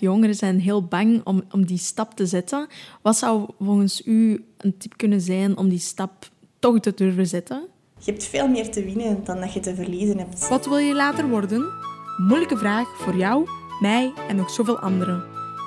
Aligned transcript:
Jongeren 0.00 0.34
zijn 0.34 0.60
heel 0.60 0.84
bang 0.84 1.20
om, 1.24 1.42
om 1.50 1.66
die 1.66 1.78
stap 1.78 2.14
te 2.14 2.26
zetten. 2.26 2.66
Wat 3.02 3.16
zou 3.16 3.48
volgens 3.60 4.06
u 4.06 4.44
een 4.58 4.76
tip 4.78 4.96
kunnen 4.96 5.20
zijn 5.20 5.56
om 5.56 5.68
die 5.68 5.78
stap 5.78 6.28
toch 6.58 6.80
te 6.80 6.94
durven 6.94 7.26
zetten? 7.26 7.66
Je 7.98 8.10
hebt 8.10 8.24
veel 8.24 8.48
meer 8.48 8.70
te 8.70 8.84
winnen 8.84 9.24
dan 9.24 9.40
dat 9.40 9.52
je 9.52 9.60
te 9.60 9.74
verliezen 9.74 10.18
hebt. 10.18 10.48
Wat 10.48 10.66
wil 10.66 10.76
je 10.76 10.94
later 10.94 11.28
worden? 11.28 11.66
Moeilijke 12.16 12.56
vraag 12.56 12.88
voor 12.96 13.16
jou, 13.16 13.48
mij 13.80 14.12
en 14.28 14.36
nog 14.36 14.50
zoveel 14.50 14.78
anderen. 14.78 15.24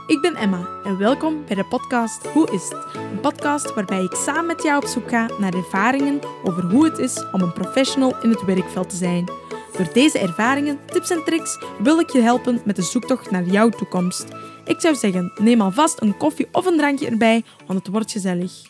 Ik 0.07 0.21
ben 0.21 0.35
Emma 0.35 0.67
en 0.83 0.97
welkom 0.97 1.45
bij 1.45 1.55
de 1.55 1.65
podcast 1.65 2.27
Hoe 2.27 2.51
is 2.51 2.63
het? 2.63 2.95
Een 3.11 3.19
podcast 3.19 3.73
waarbij 3.73 4.03
ik 4.03 4.13
samen 4.13 4.45
met 4.45 4.63
jou 4.63 4.83
op 4.83 4.89
zoek 4.89 5.09
ga 5.09 5.29
naar 5.39 5.53
ervaringen 5.53 6.19
over 6.43 6.63
hoe 6.63 6.85
het 6.85 6.97
is 6.97 7.23
om 7.31 7.41
een 7.41 7.53
professional 7.53 8.21
in 8.21 8.29
het 8.29 8.45
werkveld 8.45 8.89
te 8.89 8.95
zijn. 8.95 9.40
Door 9.77 9.93
deze 9.93 10.19
ervaringen, 10.19 10.79
tips 10.85 11.09
en 11.09 11.23
tricks 11.23 11.57
wil 11.83 11.99
ik 11.99 12.09
je 12.09 12.21
helpen 12.21 12.61
met 12.65 12.75
de 12.75 12.81
zoektocht 12.81 13.31
naar 13.31 13.45
jouw 13.45 13.69
toekomst. 13.69 14.25
Ik 14.65 14.79
zou 14.79 14.95
zeggen, 14.95 15.31
neem 15.41 15.61
alvast 15.61 16.01
een 16.01 16.17
koffie 16.17 16.47
of 16.51 16.65
een 16.65 16.77
drankje 16.77 17.07
erbij, 17.07 17.43
want 17.67 17.79
het 17.79 17.87
wordt 17.87 18.11
gezellig. 18.11 18.69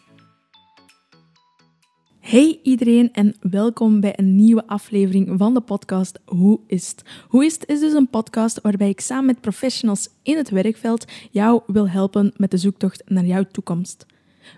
Hey 2.19 2.59
iedereen 2.63 3.13
en 3.13 3.35
welkom 3.39 3.99
bij 3.99 4.13
een 4.15 4.35
nieuwe 4.35 4.67
aflevering 4.67 5.33
van 5.37 5.53
de 5.53 5.61
podcast 5.61 6.19
Hoe 6.25 6.59
is 6.67 6.89
het? 6.89 7.03
Hoe 7.27 7.45
is 7.45 7.53
het 7.53 7.67
is 7.67 7.79
dus 7.79 7.93
een 7.93 8.09
podcast 8.09 8.61
waarbij 8.61 8.89
ik 8.89 8.99
samen 8.99 9.25
met 9.25 9.41
professionals 9.41 10.09
in 10.23 10.37
het 10.37 10.49
werkveld 10.49 11.05
jou 11.31 11.61
wil 11.67 11.89
helpen 11.89 12.33
met 12.35 12.51
de 12.51 12.57
zoektocht 12.57 13.03
naar 13.05 13.25
jouw 13.25 13.43
toekomst. 13.51 14.05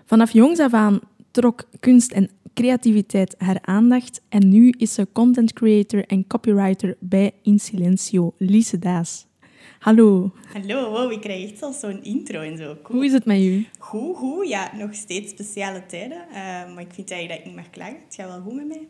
Vanaf 0.04 0.32
jongs 0.32 0.60
af 0.60 0.72
aan 0.72 1.00
trok 1.30 1.64
kunst 1.80 2.12
en 2.12 2.30
creativiteit 2.54 3.34
haar 3.38 3.58
aandacht 3.60 4.22
en 4.28 4.48
nu 4.48 4.74
is 4.78 4.94
ze 4.94 5.06
content 5.12 5.52
creator 5.52 6.04
en 6.06 6.26
copywriter 6.26 6.96
bij 7.00 7.32
In 7.42 7.58
Silencio, 7.58 8.34
Lise 8.38 8.78
Daas. 8.78 9.26
Hallo. 9.78 10.32
Hallo, 10.52 10.90
wow, 10.90 11.12
ik 11.12 11.20
krijg 11.20 11.50
echt 11.50 11.62
al 11.62 11.72
zo'n 11.72 12.02
intro 12.02 12.40
en 12.40 12.56
zo. 12.56 12.76
Cool. 12.82 12.98
Hoe 12.98 13.04
is 13.04 13.12
het 13.12 13.24
met 13.24 13.40
u? 13.40 13.66
Goed, 13.78 14.16
goed. 14.16 14.48
Ja, 14.48 14.76
nog 14.76 14.94
steeds 14.94 15.30
speciale 15.30 15.86
tijden. 15.86 16.18
Uh, 16.28 16.34
maar 16.74 16.80
ik 16.80 16.92
vind 16.92 17.10
eigenlijk 17.10 17.28
dat 17.28 17.38
ik 17.38 17.44
niet 17.44 17.54
mag 17.54 17.70
klagen. 17.70 17.98
Het 18.04 18.14
gaat 18.14 18.28
wel 18.28 18.40
goed 18.40 18.54
met 18.54 18.68
mij. 18.68 18.88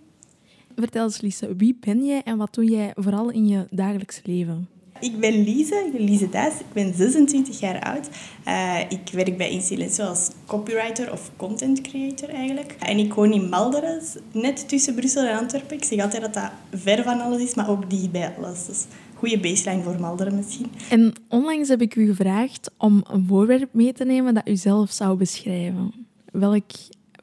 Vertel 0.76 1.04
eens, 1.04 1.20
Lise, 1.20 1.56
wie 1.56 1.76
ben 1.80 2.04
jij 2.04 2.22
en 2.22 2.36
wat 2.36 2.54
doe 2.54 2.64
jij 2.64 2.92
vooral 2.94 3.30
in 3.30 3.46
je 3.46 3.66
dagelijks 3.70 4.20
leven? 4.24 4.68
Ik 5.04 5.20
ben 5.20 5.42
Lise, 5.42 5.82
ik 5.86 5.92
ben 5.92 6.04
Lise 6.04 6.24
ik 6.58 6.72
ben 6.72 6.94
26 6.94 7.60
jaar 7.60 7.80
oud. 7.80 8.08
Uh, 8.48 8.80
ik 8.88 9.10
werk 9.12 9.36
bij 9.36 9.50
Insilencio 9.50 10.04
als 10.04 10.30
copywriter 10.46 11.12
of 11.12 11.30
content 11.36 11.80
creator 11.80 12.28
eigenlijk. 12.28 12.76
En 12.78 12.98
ik 12.98 13.14
woon 13.14 13.32
in 13.32 13.48
Malderen, 13.48 14.02
net 14.32 14.68
tussen 14.68 14.94
Brussel 14.94 15.26
en 15.26 15.38
Antwerpen. 15.38 15.76
Ik 15.76 15.84
zeg 15.84 16.00
altijd 16.00 16.22
dat 16.22 16.34
dat 16.34 16.50
ver 16.72 17.02
van 17.02 17.20
alles 17.20 17.42
is, 17.42 17.54
maar 17.54 17.70
ook 17.70 17.90
dichtbij 17.90 18.34
alles. 18.38 18.66
Dus 18.66 18.84
goede 19.14 19.38
baseline 19.38 19.82
voor 19.82 20.00
Malderen 20.00 20.34
misschien. 20.34 20.66
En 20.90 21.12
onlangs 21.28 21.68
heb 21.68 21.80
ik 21.80 21.96
u 21.96 22.06
gevraagd 22.06 22.70
om 22.78 23.04
een 23.10 23.24
voorwerp 23.28 23.68
mee 23.72 23.92
te 23.92 24.04
nemen 24.04 24.34
dat 24.34 24.48
u 24.48 24.56
zelf 24.56 24.90
zou 24.90 25.16
beschrijven. 25.16 25.92
Welk 26.32 26.70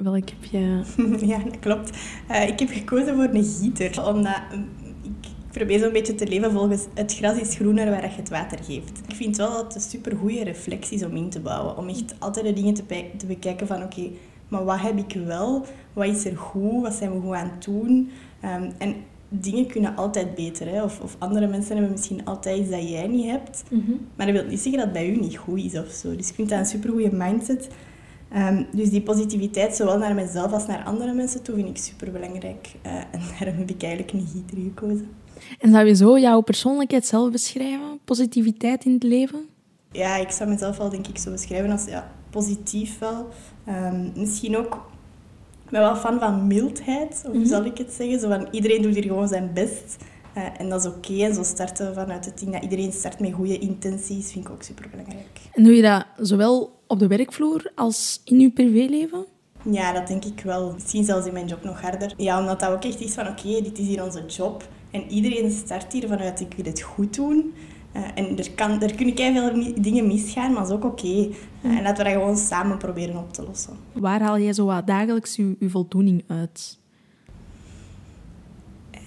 Welk 0.04 0.30
heb 0.30 0.44
je? 0.52 0.82
ja, 1.32 1.38
dat 1.38 1.60
klopt. 1.60 1.98
Uh, 2.32 2.48
ik 2.48 2.60
heb 2.60 2.70
gekozen 2.70 3.16
voor 3.16 3.30
een 3.34 3.44
gieter. 3.44 4.08
Omdat 4.08 4.42
ik 5.52 5.58
probeer 5.58 5.80
zo'n 5.80 5.92
beetje 5.92 6.16
te 6.16 6.28
leven 6.28 6.52
volgens 6.52 6.86
het 6.94 7.16
gras 7.16 7.38
is 7.38 7.56
groener 7.56 7.90
waar 7.90 8.02
je 8.02 8.16
het 8.16 8.30
water 8.30 8.64
geeft. 8.64 9.02
Ik 9.08 9.16
vind 9.16 9.38
wel 9.38 9.52
dat 9.52 9.64
het 9.64 9.76
een 9.76 9.82
supergoeie 9.82 10.44
reflectie 10.44 10.98
is 10.98 11.06
om 11.06 11.16
in 11.16 11.30
te 11.30 11.40
bouwen. 11.40 11.78
Om 11.78 11.90
echt 11.90 12.16
altijd 12.20 12.46
de 12.46 12.54
dingen 12.54 12.74
te, 12.74 12.84
te 13.18 13.26
bekijken 13.26 13.68
van 13.68 13.84
oké, 13.84 14.10
maar 14.48 14.64
wat 14.64 14.80
heb 14.80 14.98
ik 14.98 15.22
wel? 15.26 15.66
Wat 15.94 16.06
is 16.06 16.26
er 16.26 16.38
goed? 16.38 16.82
Wat 16.82 16.94
zijn 16.94 17.14
we 17.14 17.20
goed 17.20 17.36
aan 17.36 17.52
het 17.54 17.64
doen? 17.64 18.12
Um, 18.44 18.72
en 18.78 18.96
dingen 19.30 19.68
kunnen 19.68 19.96
altijd 19.96 20.36
beter. 20.36 20.68
Hè? 20.68 20.84
Of, 20.84 21.00
of, 21.00 21.16
andere 21.20 21.48
mensen 21.48 21.72
hebben 21.72 21.92
misschien 21.92 22.26
altijd 22.26 22.60
iets 22.60 22.70
dat 22.70 22.90
jij 22.90 23.08
niet 23.08 23.30
hebt. 23.30 23.64
Mhm. 23.70 23.92
Maar 24.16 24.26
dat 24.26 24.36
wil 24.36 24.46
niet 24.46 24.60
zeggen 24.60 24.78
dat 24.78 24.84
het 24.84 24.94
bij 24.94 25.10
u 25.10 25.20
niet 25.20 25.38
goed 25.38 25.60
is 25.60 25.78
of 25.78 25.90
zo. 25.92 26.16
Dus 26.16 26.30
ik 26.30 26.36
vind 26.36 26.50
dat 26.50 26.60
een 26.60 26.66
supergoeie 26.66 27.12
mindset. 27.12 27.70
Um, 28.36 28.66
dus 28.72 28.90
die 28.90 29.02
positiviteit, 29.02 29.76
zowel 29.76 29.98
naar 29.98 30.16
mezelf 30.16 30.52
als 30.52 30.68
naar 30.68 30.84
andere 30.84 31.14
mensen 31.14 31.44
toe, 31.44 31.56
vind 31.56 31.70
ik 31.70 31.78
superbelangrijk. 31.78 32.68
Uh, 32.86 32.92
en 32.96 33.20
daarom 33.40 33.58
heb 33.58 33.70
ik 33.70 33.84
eigenlijk 33.84 34.14
een 34.14 34.28
gieter 34.28 34.58
gekozen. 34.58 35.10
En 35.60 35.72
zou 35.72 35.86
je 35.86 35.96
zo 35.96 36.20
jouw 36.20 36.42
persoonlijkheid 36.42 37.06
zelf 37.06 37.32
beschrijven? 37.32 38.00
Positiviteit 38.06 38.86
in 38.86 38.94
het 38.94 39.04
leven? 39.04 39.46
Ja, 39.92 40.16
ik 40.16 40.32
zou 40.32 40.50
mezelf 40.50 40.78
wel 40.78 40.90
denk 40.90 41.08
ik 41.08 41.18
zo 41.18 41.32
beschrijven 41.32 41.72
als 41.72 41.86
ja, 41.86 42.12
positief 42.30 43.00
wel. 43.00 43.28
Um, 43.68 44.12
misschien 44.16 44.58
ook 44.58 44.90
ik 45.72 45.78
ben 45.78 45.86
wel 45.86 45.96
fan 45.96 46.20
van 46.20 46.48
mildheid, 46.48 47.22
hoe 47.26 47.38
mhm. 47.38 47.46
zal 47.46 47.66
ik 47.66 47.78
het 47.78 47.92
zeggen? 47.92 48.20
Zo 48.20 48.28
van, 48.28 48.48
iedereen 48.52 48.82
doet 48.82 48.94
hier 48.94 49.04
gewoon 49.04 49.28
zijn 49.28 49.54
best. 49.54 49.98
Uh, 50.38 50.44
en 50.58 50.70
dat 50.70 50.80
is 50.80 50.88
oké. 50.88 51.12
Okay. 51.12 51.24
En 51.24 51.34
zo 51.34 51.44
starten 51.44 51.94
vanuit 51.94 52.26
het 52.26 52.40
ding 52.40 52.52
dat 52.52 52.64
iedereen 52.64 52.92
start 52.92 53.20
met 53.20 53.34
goede 53.34 53.60
intenties, 53.60 54.32
vind 54.32 54.46
ik 54.46 54.52
ook 54.52 54.64
superbelangrijk. 54.64 55.40
En 55.54 55.64
doe 55.64 55.76
je 55.76 55.82
dat 55.82 56.06
zowel 56.18 56.80
op 56.88 57.00
de 57.00 57.08
werkvloer 57.08 57.72
als 57.76 58.22
in 58.26 58.40
je 58.40 58.52
privéleven? 58.52 59.26
Ja, 59.70 59.94
dat 59.94 60.08
denk 60.08 60.26
ik 60.26 60.42
wel. 60.44 60.74
Misschien 60.74 61.06
zelfs 61.06 61.28
in 61.28 61.34
mijn 61.34 61.48
job 61.48 61.64
nog 61.64 61.82
harder. 61.82 62.14
Ja, 62.18 62.40
omdat 62.40 62.60
dat 62.60 62.72
ook 62.72 62.84
echt 62.84 63.02
is 63.02 63.14
van, 63.14 63.28
oké, 63.28 63.62
dit 63.62 63.80
is 63.80 63.88
hier 63.88 64.04
onze 64.04 64.26
job. 64.26 64.68
En 64.92 65.12
iedereen 65.12 65.52
start 65.52 65.94
hier 65.94 66.08
vanuit 66.08 66.40
ik 66.40 66.54
wil 66.56 66.66
het 66.66 66.82
goed 66.82 67.16
doen. 67.16 67.54
Uh, 67.96 68.02
en 68.16 68.38
er, 68.38 68.52
kan, 68.52 68.82
er 68.82 68.96
kunnen 68.96 69.16
veel 69.16 69.82
dingen 69.82 70.08
misgaan, 70.08 70.52
maar 70.54 70.62
dat 70.62 70.70
is 70.70 70.76
ook 70.76 70.84
oké. 70.84 71.06
Okay. 71.06 71.36
Uh, 71.62 71.78
en 71.78 71.84
laten 71.84 72.06
we 72.06 72.12
dat 72.12 72.20
gewoon 72.20 72.38
samen 72.38 72.78
proberen 72.78 73.18
op 73.18 73.34
te 73.34 73.44
lossen. 73.44 73.74
Waar 73.92 74.22
haal 74.22 74.40
jij 74.40 74.54
zo 74.54 74.66
wat 74.66 74.88
dagelijks 74.88 75.36
je, 75.36 75.56
je 75.60 75.70
voldoening 75.70 76.24
uit? 76.28 76.80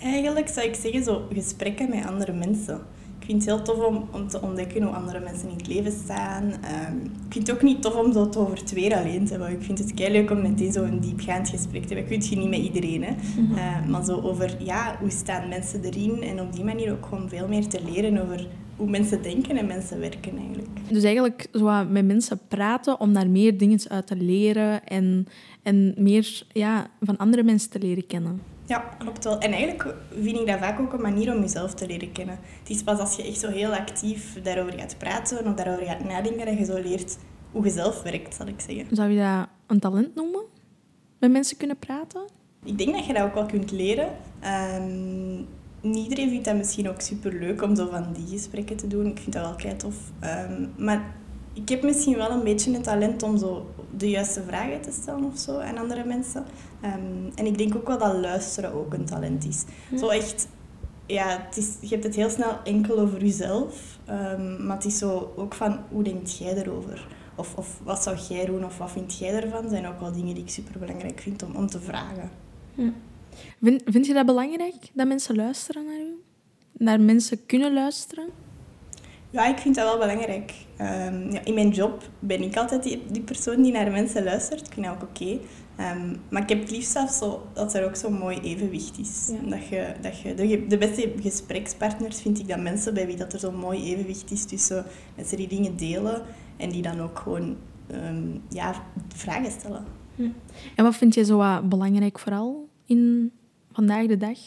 Eigenlijk 0.01 0.49
zou 0.49 0.67
ik 0.67 0.75
zeggen, 0.75 1.05
zo 1.05 1.27
gesprekken 1.33 1.89
met 1.89 2.07
andere 2.07 2.33
mensen. 2.33 2.81
Ik 3.25 3.31
vind 3.31 3.45
het 3.45 3.55
heel 3.55 3.65
tof 3.65 3.87
om, 3.87 4.09
om 4.11 4.29
te 4.29 4.41
ontdekken 4.41 4.83
hoe 4.83 4.95
andere 4.95 5.21
mensen 5.21 5.49
in 5.49 5.57
het 5.57 5.67
leven 5.67 5.93
staan. 5.93 6.45
Um, 6.45 7.03
ik 7.03 7.33
vind 7.33 7.47
het 7.47 7.57
ook 7.57 7.63
niet 7.63 7.83
tof 7.83 7.95
om 7.95 8.13
zo 8.13 8.29
te 8.29 8.39
over 8.39 8.65
twee 8.65 8.97
alleen 8.97 9.25
te 9.25 9.31
hebben. 9.31 9.51
Ik 9.51 9.63
vind 9.63 9.79
het 9.79 9.99
leuk 9.99 10.31
om 10.31 10.43
meteen 10.43 10.73
zo'n 10.73 10.99
diepgaand 11.01 11.49
gesprek 11.49 11.83
te 11.85 11.95
hebben. 11.95 12.13
Ik 12.13 12.21
kun 12.21 12.31
je 12.31 12.37
niet 12.37 12.49
met 12.49 12.75
iedereen, 12.75 13.03
hè. 13.03 13.11
Mm 13.11 13.47
-hmm. 13.47 13.91
maar 13.91 14.05
zo 14.05 14.21
over, 14.21 14.57
ja, 14.59 14.97
hoe 15.01 15.11
staan 15.11 15.49
mensen 15.49 15.85
erin? 15.85 16.23
En 16.23 16.41
op 16.41 16.53
die 16.53 16.65
manier 16.65 16.93
ook 16.93 17.07
gewoon 17.07 17.29
veel 17.29 17.49
meer 17.49 17.67
te 17.67 17.81
leren 17.85 18.23
over 18.23 18.47
hoe 18.77 18.91
mensen 18.91 19.23
denken 19.23 19.57
en 19.57 19.67
mensen 19.67 20.01
werken 20.01 20.39
eigenlijk. 20.39 20.69
Dus 20.89 21.03
eigenlijk 21.03 21.49
zo 21.53 21.85
met 21.85 22.07
mensen 22.07 22.41
praten 22.49 23.01
om 23.01 23.13
daar 23.13 23.29
meer 23.29 23.59
dingen 23.59 23.81
uit 23.89 24.07
te 24.07 24.17
leren 24.17 24.87
en, 24.87 25.27
en 25.63 25.95
meer 25.97 26.43
ja, 26.53 26.87
van 27.01 27.17
andere 27.17 27.43
mensen 27.43 27.71
te 27.71 27.79
leren 27.79 28.07
kennen. 28.07 28.54
Ja, 28.67 28.79
klopt 28.99 29.25
wel. 29.25 29.39
En 29.39 29.53
eigenlijk 29.53 29.95
vind 30.21 30.39
ik 30.39 30.47
dat 30.47 30.59
vaak 30.59 30.81
ook 30.81 30.93
een 30.93 31.01
manier 31.01 31.35
om 31.35 31.41
jezelf 31.41 31.75
te 31.75 31.87
leren 31.87 32.13
kennen. 32.13 32.39
Het 32.59 32.71
is 32.71 32.83
pas 32.83 32.99
als 32.99 33.17
je 33.17 33.23
echt 33.23 33.39
zo 33.39 33.51
heel 33.51 33.75
actief 33.75 34.43
daarover 34.43 34.79
gaat 34.79 34.99
praten 34.99 35.47
of 35.47 35.55
daarover 35.55 35.87
gaat 35.87 36.05
nadenken, 36.05 36.47
dat 36.47 36.59
je 36.59 36.65
zo 36.65 36.81
leert 36.83 37.19
hoe 37.53 37.65
je 37.65 37.71
zelf 37.71 38.03
werkt, 38.03 38.35
zal 38.35 38.47
ik 38.47 38.61
zeggen. 38.61 38.97
Zou 38.97 39.11
je 39.11 39.19
dat 39.19 39.49
een 39.67 39.81
talent 39.81 40.15
noemen? 40.15 40.43
Met 41.19 41.31
mensen 41.31 41.57
kunnen 41.57 41.79
praten? 41.79 42.23
Ik 42.65 42.79
denk 42.79 42.93
dat 42.93 43.07
je 43.07 43.13
dat 43.13 43.23
ook 43.23 43.35
wel 43.35 43.47
kunt 43.47 43.71
leren. 43.71 44.09
Um, 44.73 45.47
iedereen 45.95 46.29
vindt 46.29 46.45
dat 46.45 46.57
misschien 46.57 46.89
ook 46.89 47.01
super 47.01 47.33
leuk 47.33 47.63
om 47.63 47.77
zo 47.77 47.89
van 47.91 48.13
die 48.13 48.27
gesprekken 48.27 48.77
te 48.77 48.87
doen. 48.87 49.07
Ik 49.07 49.19
vind 49.19 49.33
dat 49.33 49.43
wel 49.43 49.55
kei 49.55 49.77
tof. 49.77 49.97
Um, 50.49 50.73
maar 50.77 51.15
ik 51.55 51.69
heb 51.69 51.83
misschien 51.83 52.17
wel 52.17 52.31
een 52.31 52.45
beetje 52.45 52.73
het 52.73 52.85
talent 52.85 53.23
om 53.23 53.39
zo 53.39 53.67
de 53.97 54.11
juiste 54.11 54.43
vragen 54.43 54.81
te 54.81 54.93
stellen 54.93 55.25
of 55.25 55.39
zo 55.39 55.59
aan 55.59 55.79
andere 55.79 56.05
mensen. 56.05 56.45
Um, 56.85 57.33
en 57.35 57.47
ik 57.47 57.59
denk 57.59 57.75
ook 57.75 57.87
wel 57.87 57.99
dat 57.99 58.15
luisteren 58.15 58.73
ook 58.73 58.93
een 58.93 59.05
talent 59.05 59.47
is. 59.47 59.65
Zo 59.99 60.09
echt, 60.09 60.49
ja, 61.07 61.45
het 61.47 61.57
is, 61.57 61.77
je 61.81 61.89
hebt 61.89 62.05
het 62.05 62.15
heel 62.15 62.31
snel 62.31 62.59
enkel 62.65 62.99
over 62.99 63.25
jezelf. 63.25 63.99
Um, 64.09 64.67
maar 64.67 64.77
het 64.77 64.85
is 64.85 64.99
zo 64.99 65.33
ook 65.37 65.55
van, 65.55 65.79
hoe 65.91 66.03
denkt 66.03 66.39
jij 66.39 66.57
erover? 66.57 67.07
Of, 67.37 67.55
of 67.57 67.81
wat 67.85 68.03
zou 68.03 68.17
jij 68.29 68.45
doen 68.45 68.65
of 68.65 68.79
wat 68.79 68.91
vind 68.91 69.19
jij 69.19 69.43
ervan? 69.43 69.69
zijn 69.69 69.87
ook 69.87 70.01
wel 70.01 70.13
dingen 70.13 70.35
die 70.35 70.45
ik 70.45 70.51
super 70.51 70.79
belangrijk 70.81 71.21
vind 71.21 71.43
om, 71.43 71.55
om 71.55 71.67
te 71.67 71.81
vragen. 71.81 72.31
Vind, 73.63 73.83
vind 73.85 74.07
je 74.07 74.15
dat 74.15 74.27
belangrijk, 74.27 74.91
dat 74.93 75.07
mensen 75.07 75.37
luisteren 75.37 75.85
naar 75.85 76.01
u? 76.01 76.23
Naar 76.73 77.01
mensen 77.01 77.47
kunnen 77.47 77.75
luisteren? 77.75 78.29
Ja, 79.31 79.47
ik 79.47 79.59
vind 79.59 79.75
dat 79.75 79.85
wel 79.85 79.99
belangrijk. 79.99 80.55
Um, 80.81 81.33
ja, 81.33 81.45
in 81.45 81.55
mijn 81.55 81.69
job 81.69 82.03
ben 82.19 82.43
ik 82.43 82.57
altijd 82.57 82.83
die, 82.83 83.03
die, 83.11 83.23
persoon 83.23 83.63
die 83.63 83.73
naar 83.73 83.91
mensen 83.91 84.25
luistert. 84.25 84.67
Ik 84.67 84.73
vind 84.73 84.87
dat 84.87 84.95
ook 84.95 85.03
oké. 85.03 85.23
Okay. 85.23 85.33
Um, 85.33 85.41
ehm, 85.77 86.17
maar 86.29 86.43
ik 86.43 86.49
heb 86.49 86.61
het 86.61 86.71
liefst 86.71 86.91
zelfs 86.91 87.19
zo, 87.19 87.47
dat 87.53 87.75
er 87.75 87.85
ook 87.85 87.97
zo'n 87.97 88.19
mooi 88.19 88.39
evenwicht 88.41 88.99
is. 88.99 89.31
Dat 89.49 89.67
je, 89.69 89.95
dat 90.01 90.21
je, 90.21 90.35
de, 90.35 90.67
de, 90.67 90.79
beste 90.79 91.13
gesprekspartners 91.21 92.21
vind 92.21 92.39
ik 92.39 92.49
dat 92.49 92.61
mensen 92.61 92.95
bij 92.95 93.07
wie 93.07 93.17
dat 93.17 93.33
er 93.33 93.39
zo'n 93.39 93.57
mooi 93.57 93.85
evenwicht 93.93 94.31
is 94.31 94.45
tussen 94.45 94.85
mensen 95.15 95.37
die 95.37 95.49
dingen 95.49 95.77
delen 95.77 96.23
en 96.57 96.71
die 96.71 96.83
dan 96.83 97.01
ook 97.01 97.19
gewoon 97.19 97.57
um, 97.93 98.43
ja, 98.49 98.75
vragen 99.15 99.51
stellen. 99.51 99.85
Hm. 100.17 100.29
En 100.77 100.85
wat 100.85 100.97
vind 100.97 101.15
je 101.15 101.25
zo 101.25 101.63
belangrijk 101.63 102.19
vooral 102.19 102.69
in 102.87 103.33
vandaag 103.73 104.07
de 104.07 104.17
dag? 104.17 104.39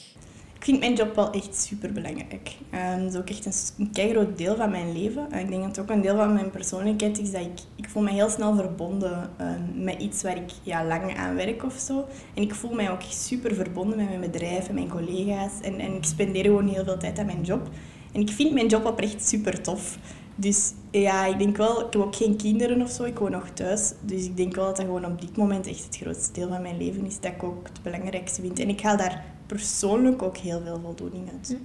Ik 0.57 0.63
vind 0.63 0.79
mijn 0.79 0.93
job 0.93 1.15
wel 1.15 1.31
echt 1.31 1.55
super 1.55 1.93
belangrijk. 1.93 2.55
Um, 2.73 3.03
dat 3.03 3.13
is 3.13 3.19
ook 3.19 3.29
echt 3.29 3.45
een, 3.45 3.87
een 3.95 4.09
groot 4.09 4.37
deel 4.37 4.55
van 4.55 4.71
mijn 4.71 4.91
leven. 4.91 5.31
En 5.31 5.39
ik 5.39 5.49
denk 5.49 5.61
dat 5.61 5.75
het 5.75 5.79
ook 5.79 5.89
een 5.89 6.01
deel 6.01 6.15
van 6.15 6.33
mijn 6.33 6.49
persoonlijkheid 6.49 7.19
is 7.19 7.31
dat 7.31 7.41
ik, 7.41 7.59
ik 7.75 7.89
voel 7.89 8.03
me 8.03 8.11
heel 8.11 8.29
snel 8.29 8.55
verbonden 8.55 9.29
um, 9.41 9.83
met 9.83 10.01
iets 10.01 10.21
waar 10.23 10.37
ik 10.37 10.51
ja, 10.63 10.85
lang 10.85 11.17
aan 11.17 11.35
werk 11.35 11.63
of 11.63 11.73
zo. 11.73 12.05
En 12.33 12.41
ik 12.41 12.55
voel 12.55 12.73
mij 12.73 12.91
ook 12.91 13.01
super 13.09 13.55
verbonden 13.55 13.97
met 13.97 14.07
mijn 14.07 14.31
bedrijf 14.31 14.67
en 14.67 14.73
mijn 14.73 14.89
collega's. 14.89 15.51
En, 15.61 15.79
en 15.79 15.95
ik 15.95 16.03
spendeer 16.03 16.43
gewoon 16.43 16.67
heel 16.67 16.83
veel 16.83 16.97
tijd 16.97 17.19
aan 17.19 17.25
mijn 17.25 17.43
job. 17.43 17.69
En 18.13 18.21
ik 18.21 18.29
vind 18.29 18.53
mijn 18.53 18.67
job 18.67 18.85
oprecht 18.85 19.27
super 19.27 19.61
tof. 19.61 19.97
Dus 20.35 20.73
ja, 20.91 21.25
ik 21.25 21.39
denk 21.39 21.57
wel, 21.57 21.79
ik 21.79 21.93
heb 21.93 22.01
ook 22.01 22.15
geen 22.15 22.35
kinderen 22.35 22.81
of 22.81 22.89
zo, 22.89 23.03
ik 23.03 23.19
woon 23.19 23.31
nog 23.31 23.49
thuis. 23.49 23.93
Dus 24.01 24.25
ik 24.25 24.37
denk 24.37 24.55
wel 24.55 24.65
dat 24.65 24.75
dat 24.75 24.85
gewoon 24.85 25.05
op 25.05 25.21
dit 25.21 25.37
moment 25.37 25.67
echt 25.67 25.83
het 25.83 25.97
grootste 25.97 26.33
deel 26.33 26.47
van 26.47 26.61
mijn 26.61 26.77
leven 26.77 27.05
is, 27.05 27.19
dat 27.19 27.31
ik 27.31 27.43
ook 27.43 27.67
het 27.67 27.83
belangrijkste 27.83 28.41
vind. 28.41 28.59
En 28.59 28.69
ik 28.69 28.81
haal 28.81 28.97
daar 28.97 29.35
persoonlijk 29.47 30.21
ook 30.21 30.37
heel 30.37 30.61
veel 30.63 30.79
voldoening 30.83 31.29
uit. 31.31 31.57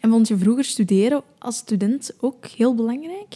En 0.00 0.10
vond 0.10 0.28
je 0.28 0.38
vroeger 0.38 0.64
studeren 0.64 1.22
als 1.38 1.56
student 1.56 2.14
ook 2.20 2.46
heel 2.46 2.74
belangrijk? 2.74 3.34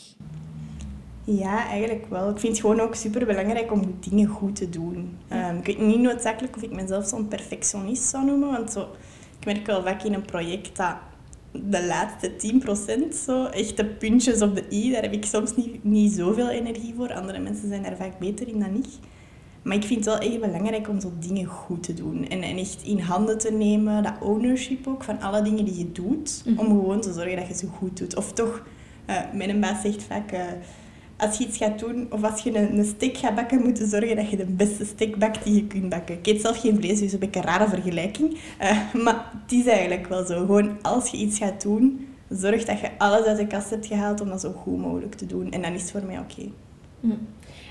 Ja, 1.25 1.69
eigenlijk 1.69 2.07
wel. 2.09 2.31
Ik 2.31 2.39
vind 2.39 2.53
het 2.53 2.61
gewoon 2.61 2.81
ook 2.81 2.95
super 2.95 3.27
belangrijk 3.27 3.73
om 3.73 3.95
dingen 4.01 4.29
goed 4.29 4.57
te 4.57 4.71
doen. 4.71 5.19
Um, 5.33 5.57
ik 5.57 5.67
weet 5.67 5.79
niet 5.79 6.01
noodzakelijk 6.01 6.57
of 6.57 6.63
ik 6.63 6.73
mezelf 6.73 7.07
zo'n 7.07 7.29
perfectionist 7.29 8.03
zou 8.03 8.25
noemen, 8.25 8.51
want 8.51 8.73
zo, 8.73 8.89
ik 9.39 9.45
merk 9.45 9.67
wel 9.67 9.83
vaak 9.83 10.03
in 10.03 10.15
een 10.15 10.25
project 10.25 10.77
dat 10.77 10.97
de 11.53 11.87
laatste 11.87 12.33
10% 13.11 13.15
zo, 13.25 13.45
echt 13.45 13.77
de 13.77 13.87
puntjes 13.87 14.43
op 14.43 14.55
de 14.55 14.65
i, 14.71 14.93
daar 14.93 15.03
heb 15.03 15.13
ik 15.13 15.25
soms 15.25 15.57
niet, 15.57 15.85
niet 15.85 16.13
zoveel 16.13 16.49
energie 16.49 16.95
voor. 16.97 17.13
Andere 17.13 17.39
mensen 17.39 17.69
zijn 17.69 17.83
daar 17.83 17.97
vaak 17.97 18.19
beter 18.19 18.49
in 18.49 18.61
dan 18.61 18.75
ik. 18.75 18.87
Maar 19.65 19.77
ik 19.77 19.85
vind 19.85 20.05
het 20.05 20.19
wel 20.19 20.31
echt 20.31 20.41
belangrijk 20.41 20.89
om 20.89 21.01
zo 21.01 21.13
dingen 21.29 21.45
goed 21.45 21.83
te 21.83 21.95
doen. 21.95 22.29
En, 22.29 22.43
en 22.43 22.57
echt 22.57 22.83
in 22.85 22.99
handen 23.01 23.39
te 23.39 23.53
nemen, 23.53 24.03
dat 24.03 24.13
ownership 24.21 24.87
ook, 24.87 25.05
van 25.05 25.21
alle 25.21 25.43
dingen 25.43 25.65
die 25.65 25.79
je 25.79 25.93
doet. 25.93 26.43
Om 26.47 26.53
Mhm. 26.53 26.65
gewoon 26.65 27.01
te 27.01 27.13
zorgen 27.13 27.37
dat 27.37 27.47
je 27.49 27.55
ze 27.55 27.67
goed 27.67 27.97
doet. 27.99 28.17
Of 28.17 28.33
toch, 28.33 28.63
eh, 29.07 29.17
mijn 29.33 29.61
baas 29.61 29.83
zegt 29.83 30.03
vaak... 30.03 30.33
eh, 30.33 30.41
als 31.17 31.39
je 31.39 31.45
iets 31.47 31.57
gaat 31.57 31.79
doen, 31.79 32.07
of 32.11 32.23
als 32.25 32.41
je 32.41 32.59
een, 32.59 32.79
een 32.79 32.85
steak 32.85 33.17
gaat 33.17 33.35
bakken, 33.35 33.63
moet 33.63 33.79
je 33.79 33.87
zorgen 33.87 34.17
dat 34.17 34.31
je 34.31 34.37
de 34.37 34.47
beste 34.47 34.85
steak 34.85 35.17
bakt 35.19 35.45
die 35.45 35.55
je 35.55 35.67
kunt 35.67 35.89
bakken. 35.89 36.15
Ik 36.19 36.27
eet 36.27 36.41
zelf 36.41 36.61
geen 36.61 36.77
vlees, 36.77 36.99
dus 37.01 37.13
een 37.13 37.19
beetje 37.19 37.41
een 37.41 37.47
rare 37.47 37.69
vergelijking. 37.69 38.37
Eh, 38.59 38.95
maar 39.05 39.31
het 39.43 39.53
is 39.53 39.67
eigenlijk 39.67 40.09
wel 40.09 40.25
zo. 40.27 40.39
Gewoon 40.39 40.71
als 40.83 41.09
je 41.09 41.17
iets 41.17 41.39
gaat 41.39 41.63
doen, 41.63 42.07
zorg 42.29 42.65
dat 42.65 42.81
je 42.81 42.89
alles 42.99 43.25
uit 43.25 43.37
de 43.37 43.47
kast 43.47 43.71
hebt 43.71 43.87
gehaald 43.87 44.21
om 44.21 44.29
dat 44.29 44.41
zo 44.41 44.53
goed 44.53 44.79
mogelijk 44.79 45.15
te 45.15 45.27
doen. 45.27 45.51
En 45.51 45.63
dan 45.63 45.73
is 45.73 45.83
het 45.83 45.91
voor 45.91 46.03
mij 46.07 46.19
oké. 46.19 46.51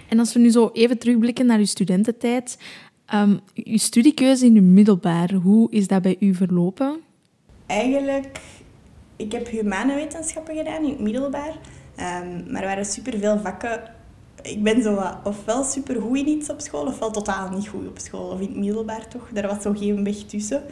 En 0.10 0.20
als 0.20 0.34
we 0.34 0.40
nu 0.40 0.50
zo 0.50 0.70
even 0.74 0.98
terugblikken 0.98 1.46
naar 1.46 1.58
uw 1.58 1.66
studententijd, 1.66 2.58
um, 3.14 3.40
uw 3.56 3.78
studiekeuze 3.78 4.46
in 4.46 4.56
uw 4.56 4.64
middelbaar, 4.64 5.34
hoe 5.34 5.72
is 5.72 5.88
dat 5.88 6.02
bij 6.02 6.16
u 6.20 6.34
verlopen? 6.34 7.00
Eigenlijk, 7.66 8.40
ik 9.16 9.32
heb 9.32 9.48
humane 9.48 9.96
wetenschappen 9.96 10.56
gedaan 10.56 10.84
in 10.84 10.90
het 10.90 11.00
middelbaar. 11.00 11.58
Um, 11.98 12.52
maar 12.52 12.62
er 12.62 12.68
waren 12.68 12.86
superveel 12.86 13.40
vakken. 13.40 13.82
Ik 14.42 14.64
ben 14.64 14.82
zo 14.82 14.96
wat, 14.96 15.18
ofwel 15.24 15.64
supergoed 15.64 16.18
in 16.18 16.28
iets 16.28 16.50
op 16.50 16.62
school, 16.62 16.86
ofwel 16.86 17.12
totaal 17.12 17.50
niet 17.50 17.68
goed 17.68 17.88
op 17.88 18.00
school. 18.00 18.30
Of 18.30 18.40
in 18.40 18.48
het 18.48 18.58
middelbaar 18.58 19.08
toch. 19.08 19.30
Daar 19.34 19.48
was 19.48 19.62
zo 19.62 19.74
geen 19.74 20.04
weg 20.04 20.16
tussen. 20.16 20.64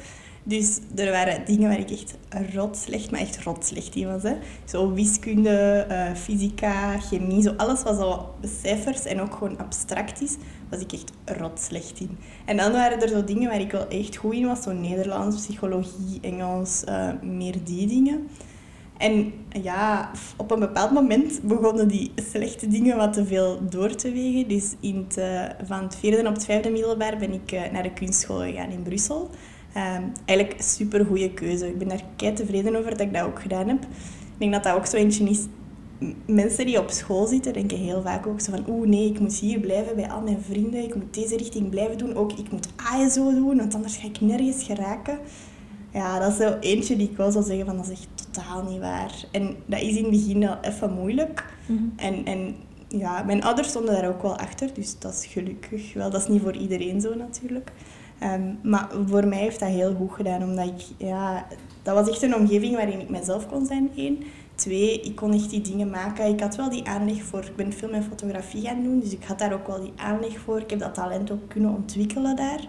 Dus 0.43 0.79
er 0.95 1.11
waren 1.11 1.45
dingen 1.45 1.69
waar 1.69 1.79
ik 1.79 1.91
echt 1.91 2.15
rot 2.53 2.77
slecht, 2.77 3.11
maar 3.11 3.19
echt 3.19 3.43
rot 3.43 3.65
slecht 3.65 3.95
in 3.95 4.07
was. 4.07 4.23
Hè. 4.23 4.35
Zo 4.65 4.93
wiskunde, 4.93 5.85
uh, 5.89 6.15
fysica, 6.15 6.99
chemie, 6.99 7.41
zo 7.41 7.53
alles 7.57 7.83
wat 7.83 7.95
zo 7.95 8.35
cijfers 8.61 9.05
en 9.05 9.21
ook 9.21 9.33
gewoon 9.33 9.57
abstract 9.57 10.21
is, 10.21 10.35
was 10.69 10.79
ik 10.79 10.91
echt 10.91 11.11
rot 11.25 11.59
slecht 11.59 11.99
in. 11.99 12.17
En 12.45 12.57
dan 12.57 12.71
waren 12.71 13.01
er 13.01 13.09
zo 13.09 13.23
dingen 13.23 13.49
waar 13.49 13.59
ik 13.59 13.71
wel 13.71 13.87
echt 13.87 14.15
goed 14.15 14.33
in 14.33 14.47
was, 14.47 14.63
zo 14.63 14.71
Nederlands, 14.71 15.35
psychologie, 15.35 16.19
Engels, 16.21 16.83
uh, 16.89 17.09
meer 17.21 17.55
die 17.63 17.87
dingen. 17.87 18.27
En 18.97 19.33
ja, 19.61 20.11
op 20.37 20.51
een 20.51 20.59
bepaald 20.59 20.91
moment 20.91 21.41
begonnen 21.41 21.87
die 21.87 22.11
slechte 22.15 22.67
dingen 22.67 22.97
wat 22.97 23.13
te 23.13 23.25
veel 23.25 23.59
door 23.69 23.95
te 23.95 24.11
wegen. 24.11 24.47
Dus 24.47 24.73
in 24.79 25.05
het, 25.07 25.17
uh, 25.17 25.65
van 25.67 25.83
het 25.83 25.95
vierde 25.95 26.27
op 26.27 26.33
het 26.33 26.45
vijfde 26.45 26.69
middelbaar 26.69 27.17
ben 27.17 27.33
ik 27.33 27.71
naar 27.71 27.83
de 27.83 27.93
kunstschool 27.93 28.39
gegaan 28.39 28.69
in 28.69 28.81
Brussel. 28.81 29.29
Um, 29.77 30.11
eigenlijk 30.25 30.59
een 30.59 30.65
super 30.65 31.05
goede 31.05 31.33
keuze. 31.33 31.67
Ik 31.67 31.77
ben 31.77 31.87
daar 31.87 32.03
kei 32.15 32.33
tevreden 32.33 32.75
over 32.75 32.89
dat 32.91 32.99
ik 32.99 33.13
dat 33.13 33.25
ook 33.25 33.41
gedaan 33.41 33.67
heb. 33.67 33.81
Ik 33.83 34.37
denk 34.37 34.53
dat 34.53 34.63
dat 34.63 34.75
ook 34.75 34.85
zo 34.85 34.97
eentje 34.97 35.29
is. 35.29 35.45
Mensen 36.25 36.65
die 36.65 36.79
op 36.79 36.89
school 36.89 37.25
zitten 37.25 37.53
denken 37.53 37.77
heel 37.77 38.01
vaak 38.01 38.27
ook 38.27 38.41
zo 38.41 38.51
van 38.51 38.65
oeh 38.69 38.87
nee, 38.87 39.09
ik 39.09 39.19
moet 39.19 39.33
hier 39.33 39.59
blijven 39.59 39.95
bij 39.95 40.09
al 40.09 40.21
mijn 40.21 40.41
vrienden. 40.41 40.83
Ik 40.83 40.95
moet 40.95 41.13
deze 41.13 41.37
richting 41.37 41.69
blijven 41.69 41.97
doen. 41.97 42.15
Ook 42.15 42.31
ik 42.31 42.51
moet 42.51 42.67
ASO 42.75 43.33
doen, 43.33 43.57
want 43.57 43.75
anders 43.75 43.97
ga 43.97 44.07
ik 44.07 44.21
nergens 44.21 44.63
geraken. 44.63 45.19
Ja, 45.93 46.19
dat 46.19 46.31
is 46.31 46.37
zo 46.37 46.57
eentje 46.59 46.95
die 46.95 47.09
ik 47.09 47.17
wel 47.17 47.31
zou 47.31 47.45
zeggen 47.45 47.65
van 47.65 47.75
dat 47.75 47.85
is 47.85 47.91
echt 47.91 48.07
totaal 48.33 48.63
niet 48.63 48.79
waar. 48.79 49.25
En 49.31 49.55
dat 49.65 49.81
is 49.81 49.95
in 49.95 50.03
het 50.03 50.11
begin 50.11 50.39
wel 50.39 50.57
even 50.61 50.93
moeilijk. 50.93 51.45
Mhm. 51.65 51.83
En, 51.95 52.25
en 52.25 52.55
ja, 52.87 53.23
mijn 53.23 53.43
ouders 53.43 53.67
stonden 53.67 53.93
daar 53.93 54.09
ook 54.09 54.21
wel 54.21 54.37
achter, 54.37 54.73
dus 54.73 54.99
dat 54.99 55.13
is 55.13 55.25
gelukkig 55.25 55.93
wel. 55.93 56.09
Dat 56.09 56.21
is 56.21 56.27
niet 56.27 56.41
voor 56.41 56.55
iedereen 56.55 57.01
zo 57.01 57.15
natuurlijk. 57.15 57.71
Um, 58.23 58.59
maar 58.63 58.89
voor 59.07 59.27
mij 59.27 59.39
heeft 59.39 59.59
dat 59.59 59.69
heel 59.69 59.93
goed 59.93 60.11
gedaan, 60.11 60.43
omdat 60.43 60.65
ik, 60.65 61.07
ja, 61.07 61.45
dat 61.83 61.95
was 61.95 62.09
echt 62.09 62.21
een 62.21 62.35
omgeving 62.35 62.75
waarin 62.75 62.99
ik 62.99 63.09
mezelf 63.09 63.47
kon 63.47 63.65
zijn, 63.65 63.89
één. 63.95 64.17
Twee, 64.55 65.01
ik 65.01 65.15
kon 65.15 65.33
echt 65.33 65.49
die 65.49 65.61
dingen 65.61 65.89
maken. 65.89 66.25
Ik 66.25 66.39
had 66.39 66.55
wel 66.55 66.69
die 66.69 66.87
aanleg 66.87 67.23
voor, 67.23 67.43
ik 67.43 67.55
ben 67.55 67.73
film 67.73 67.91
en 67.91 68.03
fotografie 68.03 68.61
gaan 68.61 68.83
doen, 68.83 68.99
dus 68.99 69.11
ik 69.13 69.23
had 69.23 69.39
daar 69.39 69.53
ook 69.53 69.67
wel 69.67 69.81
die 69.81 69.93
aanleg 69.95 70.39
voor. 70.39 70.59
Ik 70.59 70.69
heb 70.69 70.79
dat 70.79 70.93
talent 70.93 71.31
ook 71.31 71.47
kunnen 71.49 71.75
ontwikkelen 71.75 72.35
daar. 72.35 72.67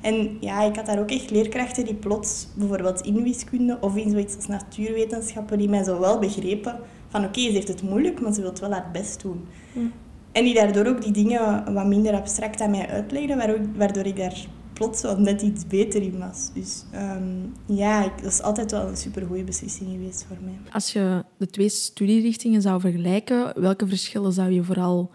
En 0.00 0.36
ja, 0.40 0.62
ik 0.62 0.76
had 0.76 0.86
daar 0.86 0.98
ook 0.98 1.10
echt 1.10 1.30
leerkrachten 1.30 1.84
die 1.84 1.94
plots, 1.94 2.48
bijvoorbeeld 2.54 3.00
in 3.00 3.22
wiskunde 3.22 3.78
of 3.80 3.96
in 3.96 4.10
zoiets 4.10 4.36
als 4.36 4.46
natuurwetenschappen, 4.46 5.58
die 5.58 5.68
mij 5.68 5.84
zo 5.84 6.00
wel 6.00 6.18
begrepen 6.18 6.78
van 7.08 7.20
oké, 7.24 7.38
okay, 7.38 7.46
ze 7.46 7.52
heeft 7.52 7.68
het 7.68 7.82
moeilijk, 7.82 8.20
maar 8.20 8.32
ze 8.32 8.40
wil 8.40 8.52
wel 8.60 8.72
haar 8.72 8.88
best 8.92 9.22
doen. 9.22 9.46
Mm. 9.72 9.92
En 10.32 10.44
die 10.44 10.54
daardoor 10.54 10.86
ook 10.86 11.02
die 11.02 11.12
dingen 11.12 11.74
wat 11.74 11.86
minder 11.86 12.14
abstract 12.14 12.60
aan 12.60 12.70
mij 12.70 12.88
uitlegden, 12.88 13.36
waardoor 13.76 14.06
ik 14.06 14.16
daar 14.16 14.46
plots 14.80 15.02
wel 15.02 15.18
net 15.18 15.42
iets 15.42 15.66
beter 15.66 16.02
in 16.02 16.18
was. 16.18 16.50
Dus 16.54 16.84
um, 16.94 17.52
ja, 17.66 18.04
ik, 18.04 18.22
dat 18.22 18.32
is 18.32 18.42
altijd 18.42 18.70
wel 18.70 18.88
een 18.88 18.96
supergoeie 18.96 19.44
beslissing 19.44 19.90
geweest 19.90 20.24
voor 20.28 20.36
mij. 20.40 20.58
Als 20.72 20.92
je 20.92 21.24
de 21.36 21.46
twee 21.46 21.68
studierichtingen 21.68 22.62
zou 22.62 22.80
vergelijken, 22.80 23.60
welke 23.60 23.86
verschillen 23.86 24.32
zou 24.32 24.50
je 24.50 24.64
vooral... 24.64 25.10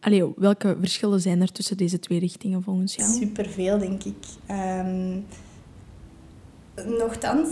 Allee, 0.00 0.32
welke 0.36 0.76
verschillen 0.80 1.20
zijn 1.20 1.40
er 1.40 1.52
tussen 1.52 1.76
deze 1.76 1.98
twee 1.98 2.18
richtingen 2.18 2.62
volgens 2.62 2.94
jou? 2.94 3.12
Superveel, 3.12 3.78
denk 3.78 4.04
ik. 4.04 4.26
Um, 4.50 5.24
nochtans, 6.98 7.48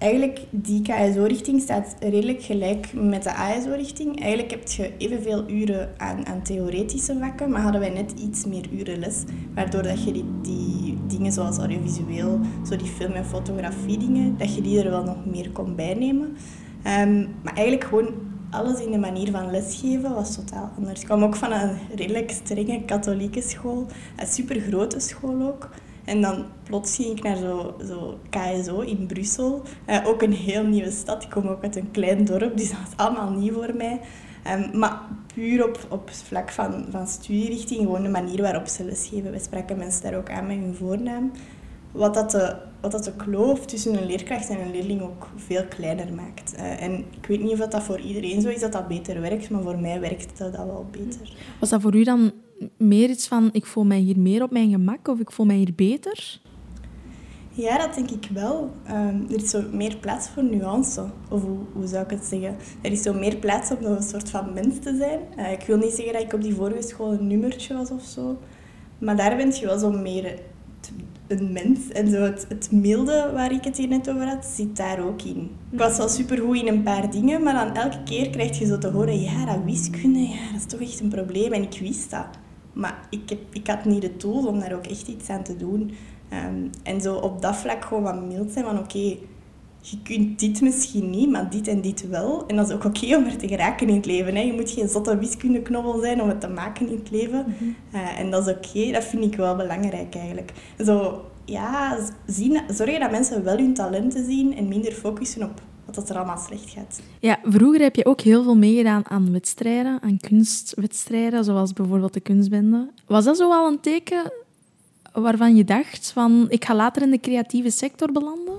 eigenlijk 0.00 0.40
die 0.50 0.82
KSO-richting 0.82 1.60
staat 1.60 1.96
redelijk 2.00 2.42
gelijk 2.42 2.92
met 2.92 3.22
de 3.22 3.34
ASO-richting. 3.34 4.20
Eigenlijk 4.20 4.50
heb 4.50 4.68
je 4.68 4.92
evenveel 4.98 5.50
uren 5.50 5.94
aan, 5.96 6.26
aan 6.26 6.42
theoretische 6.42 7.16
vakken, 7.20 7.50
maar 7.50 7.62
hadden 7.62 7.80
wij 7.80 7.90
net 7.90 8.12
iets 8.12 8.44
meer 8.44 8.64
uren 8.72 8.98
les. 8.98 9.22
Waardoor 9.54 9.82
dat 9.82 10.04
je 10.04 10.12
die, 10.12 10.24
die 10.42 10.98
dingen 11.06 11.32
zoals 11.32 11.58
audiovisueel, 11.58 12.40
zo 12.68 12.76
die 12.76 12.86
film- 12.86 13.12
en 13.12 13.24
fotografie 13.24 13.98
dingen, 13.98 14.38
dat 14.38 14.54
je 14.54 14.62
die 14.62 14.82
er 14.82 14.90
wel 14.90 15.04
nog 15.04 15.26
meer 15.26 15.50
kon 15.50 15.74
bijnemen. 15.74 16.36
Um, 16.84 17.28
maar 17.42 17.54
eigenlijk 17.54 17.84
gewoon 17.84 18.08
alles 18.50 18.80
in 18.80 18.90
de 18.90 18.98
manier 18.98 19.30
van 19.30 19.50
lesgeven 19.50 20.14
was 20.14 20.34
totaal 20.34 20.70
anders. 20.76 21.00
Ik 21.00 21.06
kwam 21.06 21.22
ook 21.22 21.36
van 21.36 21.52
een 21.52 21.78
redelijk 21.94 22.30
strenge 22.30 22.84
katholieke 22.84 23.42
school, 23.42 23.86
een 24.16 24.26
super 24.26 24.60
grote 24.60 25.00
school 25.00 25.46
ook. 25.46 25.70
En 26.10 26.20
dan 26.20 26.44
plots 26.62 26.96
ging 26.96 27.16
ik 27.18 27.22
naar 27.22 27.36
zo, 27.36 27.74
zo 27.86 28.18
KSO 28.30 28.80
in 28.80 29.06
Brussel. 29.06 29.62
Uh, 29.88 30.06
ook 30.06 30.22
een 30.22 30.32
heel 30.32 30.64
nieuwe 30.64 30.90
stad. 30.90 31.22
Ik 31.22 31.30
kom 31.30 31.46
ook 31.46 31.62
uit 31.62 31.76
een 31.76 31.90
klein 31.90 32.24
dorp, 32.24 32.56
dus 32.56 32.70
dat 32.70 32.78
was 32.84 33.06
allemaal 33.06 33.30
nieuw 33.30 33.52
voor 33.52 33.74
mij. 33.76 34.00
Um, 34.46 34.78
maar 34.78 35.00
puur 35.34 35.68
op, 35.68 35.86
op 35.88 36.10
vlak 36.10 36.50
van, 36.50 36.86
van 36.90 37.06
studierichting, 37.06 37.80
gewoon 37.80 38.02
de 38.02 38.08
manier 38.08 38.42
waarop 38.42 38.66
ze 38.66 38.84
lesgeven. 38.84 39.30
We 39.30 39.38
spraken 39.38 39.78
mensen 39.78 40.02
daar 40.02 40.16
ook 40.16 40.30
aan 40.30 40.46
met 40.46 40.56
hun 40.56 40.74
voornaam. 40.74 41.30
Wat 41.92 42.14
dat 42.14 42.30
de, 42.30 42.56
wat 42.80 42.92
dat 42.92 43.04
de 43.04 43.12
kloof 43.16 43.66
tussen 43.66 43.94
een 43.94 44.06
leerkracht 44.06 44.48
en 44.48 44.60
een 44.60 44.70
leerling 44.70 45.02
ook 45.02 45.28
veel 45.36 45.64
kleiner 45.68 46.12
maakt. 46.14 46.54
Uh, 46.54 46.82
en 46.82 47.04
ik 47.20 47.26
weet 47.26 47.42
niet 47.42 47.52
of 47.52 47.58
dat 47.58 47.82
voor 47.82 48.00
iedereen 48.00 48.40
zo 48.40 48.48
is 48.48 48.60
dat 48.60 48.72
dat 48.72 48.88
beter 48.88 49.20
werkt, 49.20 49.50
maar 49.50 49.62
voor 49.62 49.78
mij 49.78 50.00
werkte 50.00 50.50
dat 50.50 50.56
wel 50.56 50.86
beter. 50.90 51.32
Was 51.60 51.68
dat 51.68 51.80
voor 51.80 51.94
u 51.94 52.04
dan 52.04 52.32
meer 52.76 53.08
iets 53.08 53.28
van 53.28 53.48
ik 53.52 53.66
voel 53.66 53.84
mij 53.84 53.98
hier 53.98 54.18
meer 54.18 54.42
op 54.42 54.50
mijn 54.50 54.70
gemak 54.70 55.08
of 55.08 55.20
ik 55.20 55.30
voel 55.30 55.46
mij 55.46 55.56
hier 55.56 55.74
beter? 55.74 56.40
Ja, 57.52 57.78
dat 57.78 57.94
denk 57.94 58.10
ik 58.10 58.28
wel. 58.32 58.70
Um, 58.90 59.26
er 59.30 59.42
is 59.42 59.50
zo 59.50 59.62
meer 59.72 59.96
plaats 59.96 60.28
voor 60.28 60.44
nuance. 60.44 61.04
Of 61.28 61.42
hoe, 61.42 61.58
hoe, 61.72 61.86
zou 61.86 62.04
ik 62.04 62.10
het 62.10 62.24
zeggen? 62.24 62.56
Er 62.80 62.92
is 62.92 63.02
zo 63.02 63.14
meer 63.14 63.36
plaats 63.36 63.70
om 63.70 63.84
een 63.84 64.02
soort 64.02 64.30
van 64.30 64.52
mens 64.52 64.78
te 64.78 64.96
zijn. 64.96 65.20
Uh, 65.38 65.52
ik 65.52 65.62
wil 65.62 65.76
niet 65.76 65.92
zeggen 65.92 66.12
dat 66.12 66.22
ik 66.22 66.32
op 66.32 66.42
die 66.42 66.54
vorige 66.54 66.82
school 66.82 67.12
een 67.12 67.26
nummertje 67.26 67.74
was 67.74 67.90
of 67.90 68.02
zo. 68.02 68.38
Maar 68.98 69.16
daar 69.16 69.36
ben 69.36 69.52
je 69.54 69.66
wel 69.66 69.78
zo 69.78 69.90
meer 69.90 70.38
een 71.26 71.52
mens. 71.52 71.88
En 71.88 72.08
zo 72.08 72.16
het, 72.16 72.46
het 72.48 72.72
milde 72.72 73.30
waar 73.34 73.52
ik 73.52 73.64
het 73.64 73.76
hier 73.76 73.88
net 73.88 74.10
over 74.10 74.26
had, 74.26 74.44
zit 74.44 74.76
daar 74.76 75.04
ook 75.04 75.22
in. 75.22 75.50
Ik 75.70 75.78
was 75.78 75.96
wel 75.96 76.08
supergoed 76.08 76.56
in 76.56 76.68
een 76.68 76.82
paar 76.82 77.10
dingen, 77.10 77.42
maar 77.42 77.54
dan 77.54 77.74
elke 77.82 78.02
keer 78.02 78.30
krijg 78.30 78.58
je 78.58 78.66
zo 78.66 78.78
te 78.78 78.88
horen... 78.88 79.20
Ja, 79.20 79.44
dat 79.44 79.64
wiskunde, 79.64 80.18
ja, 80.18 80.52
dat 80.52 80.60
is 80.60 80.66
toch 80.66 80.80
echt 80.80 81.00
een 81.00 81.08
probleem. 81.08 81.52
En 81.52 81.62
ik 81.62 81.78
wist 81.80 82.10
dat. 82.10 82.28
Maar 82.72 83.06
ik, 83.10 83.28
heb, 83.28 83.38
ik 83.52 83.66
had 83.66 83.84
niet 83.84 84.02
de 84.02 84.16
tools 84.16 84.46
om 84.46 84.60
daar 84.60 84.74
ook 84.74 84.86
echt 84.86 85.08
iets 85.08 85.28
aan 85.28 85.42
te 85.42 85.56
doen. 85.56 85.90
Um, 86.32 86.70
en 86.82 87.00
zo 87.00 87.14
op 87.14 87.42
dat 87.42 87.56
vlak 87.56 87.84
gewoon 87.84 88.02
wat 88.02 88.22
mild 88.22 88.52
zijn 88.52 88.64
van 88.64 88.78
oké, 88.78 88.96
okay, 88.96 89.18
je 89.80 90.02
kunt 90.02 90.38
dit 90.38 90.60
misschien 90.60 91.10
niet, 91.10 91.30
maar 91.30 91.50
dit 91.50 91.68
en 91.68 91.80
dit 91.80 92.08
wel. 92.08 92.46
En 92.46 92.56
dat 92.56 92.68
is 92.68 92.74
ook 92.74 92.84
oké 92.84 93.04
okay 93.04 93.14
om 93.14 93.24
er 93.24 93.36
te 93.36 93.48
geraken 93.48 93.88
in 93.88 93.94
het 93.94 94.06
leven. 94.06 94.36
Hè. 94.36 94.42
Je 94.42 94.52
moet 94.52 94.70
geen 94.70 94.88
zotte 94.88 95.18
wiskundeknobbel 95.18 96.00
zijn 96.00 96.22
om 96.22 96.28
het 96.28 96.40
te 96.40 96.48
maken 96.48 96.88
in 96.88 96.96
het 96.96 97.10
leven. 97.10 97.44
Mm 97.46 97.54
-hmm. 97.58 97.76
uh, 97.94 98.18
en 98.18 98.30
dat 98.30 98.46
is 98.46 98.52
oké, 98.52 98.68
okay. 98.68 98.92
dat 98.92 99.04
vind 99.04 99.24
ik 99.24 99.36
wel 99.36 99.56
belangrijk 99.56 100.14
eigenlijk. 100.14 100.52
Zo, 100.84 101.24
ja, 101.44 101.98
zien, 102.26 102.60
zorgen 102.68 103.00
dat 103.00 103.10
mensen 103.10 103.44
wel 103.44 103.56
hun 103.56 103.74
talenten 103.74 104.24
zien 104.24 104.56
en 104.56 104.68
minder 104.68 104.92
focussen 104.92 105.42
op 105.42 105.62
dat 105.94 106.08
er 106.08 106.16
allemaal 106.16 106.38
slecht 106.38 106.70
gaat. 106.70 107.00
Ja, 107.18 107.38
vroeger 107.42 107.80
heb 107.80 107.96
je 107.96 108.06
ook 108.06 108.20
heel 108.20 108.42
veel 108.42 108.56
meegedaan 108.56 109.08
aan 109.08 109.32
wedstrijden, 109.32 109.98
aan 110.02 110.16
kunstwedstrijden, 110.16 111.44
zoals 111.44 111.72
bijvoorbeeld 111.72 112.12
de 112.12 112.20
kunstbende. 112.20 112.90
Was 113.06 113.24
dat 113.24 113.36
zo 113.36 113.52
al 113.52 113.68
een 113.68 113.80
teken 113.80 114.32
waarvan 115.12 115.56
je 115.56 115.64
dacht 115.64 116.10
van 116.12 116.46
ik 116.48 116.64
ga 116.64 116.74
later 116.74 117.02
in 117.02 117.10
de 117.10 117.20
creatieve 117.20 117.70
sector 117.70 118.12
belanden? 118.12 118.54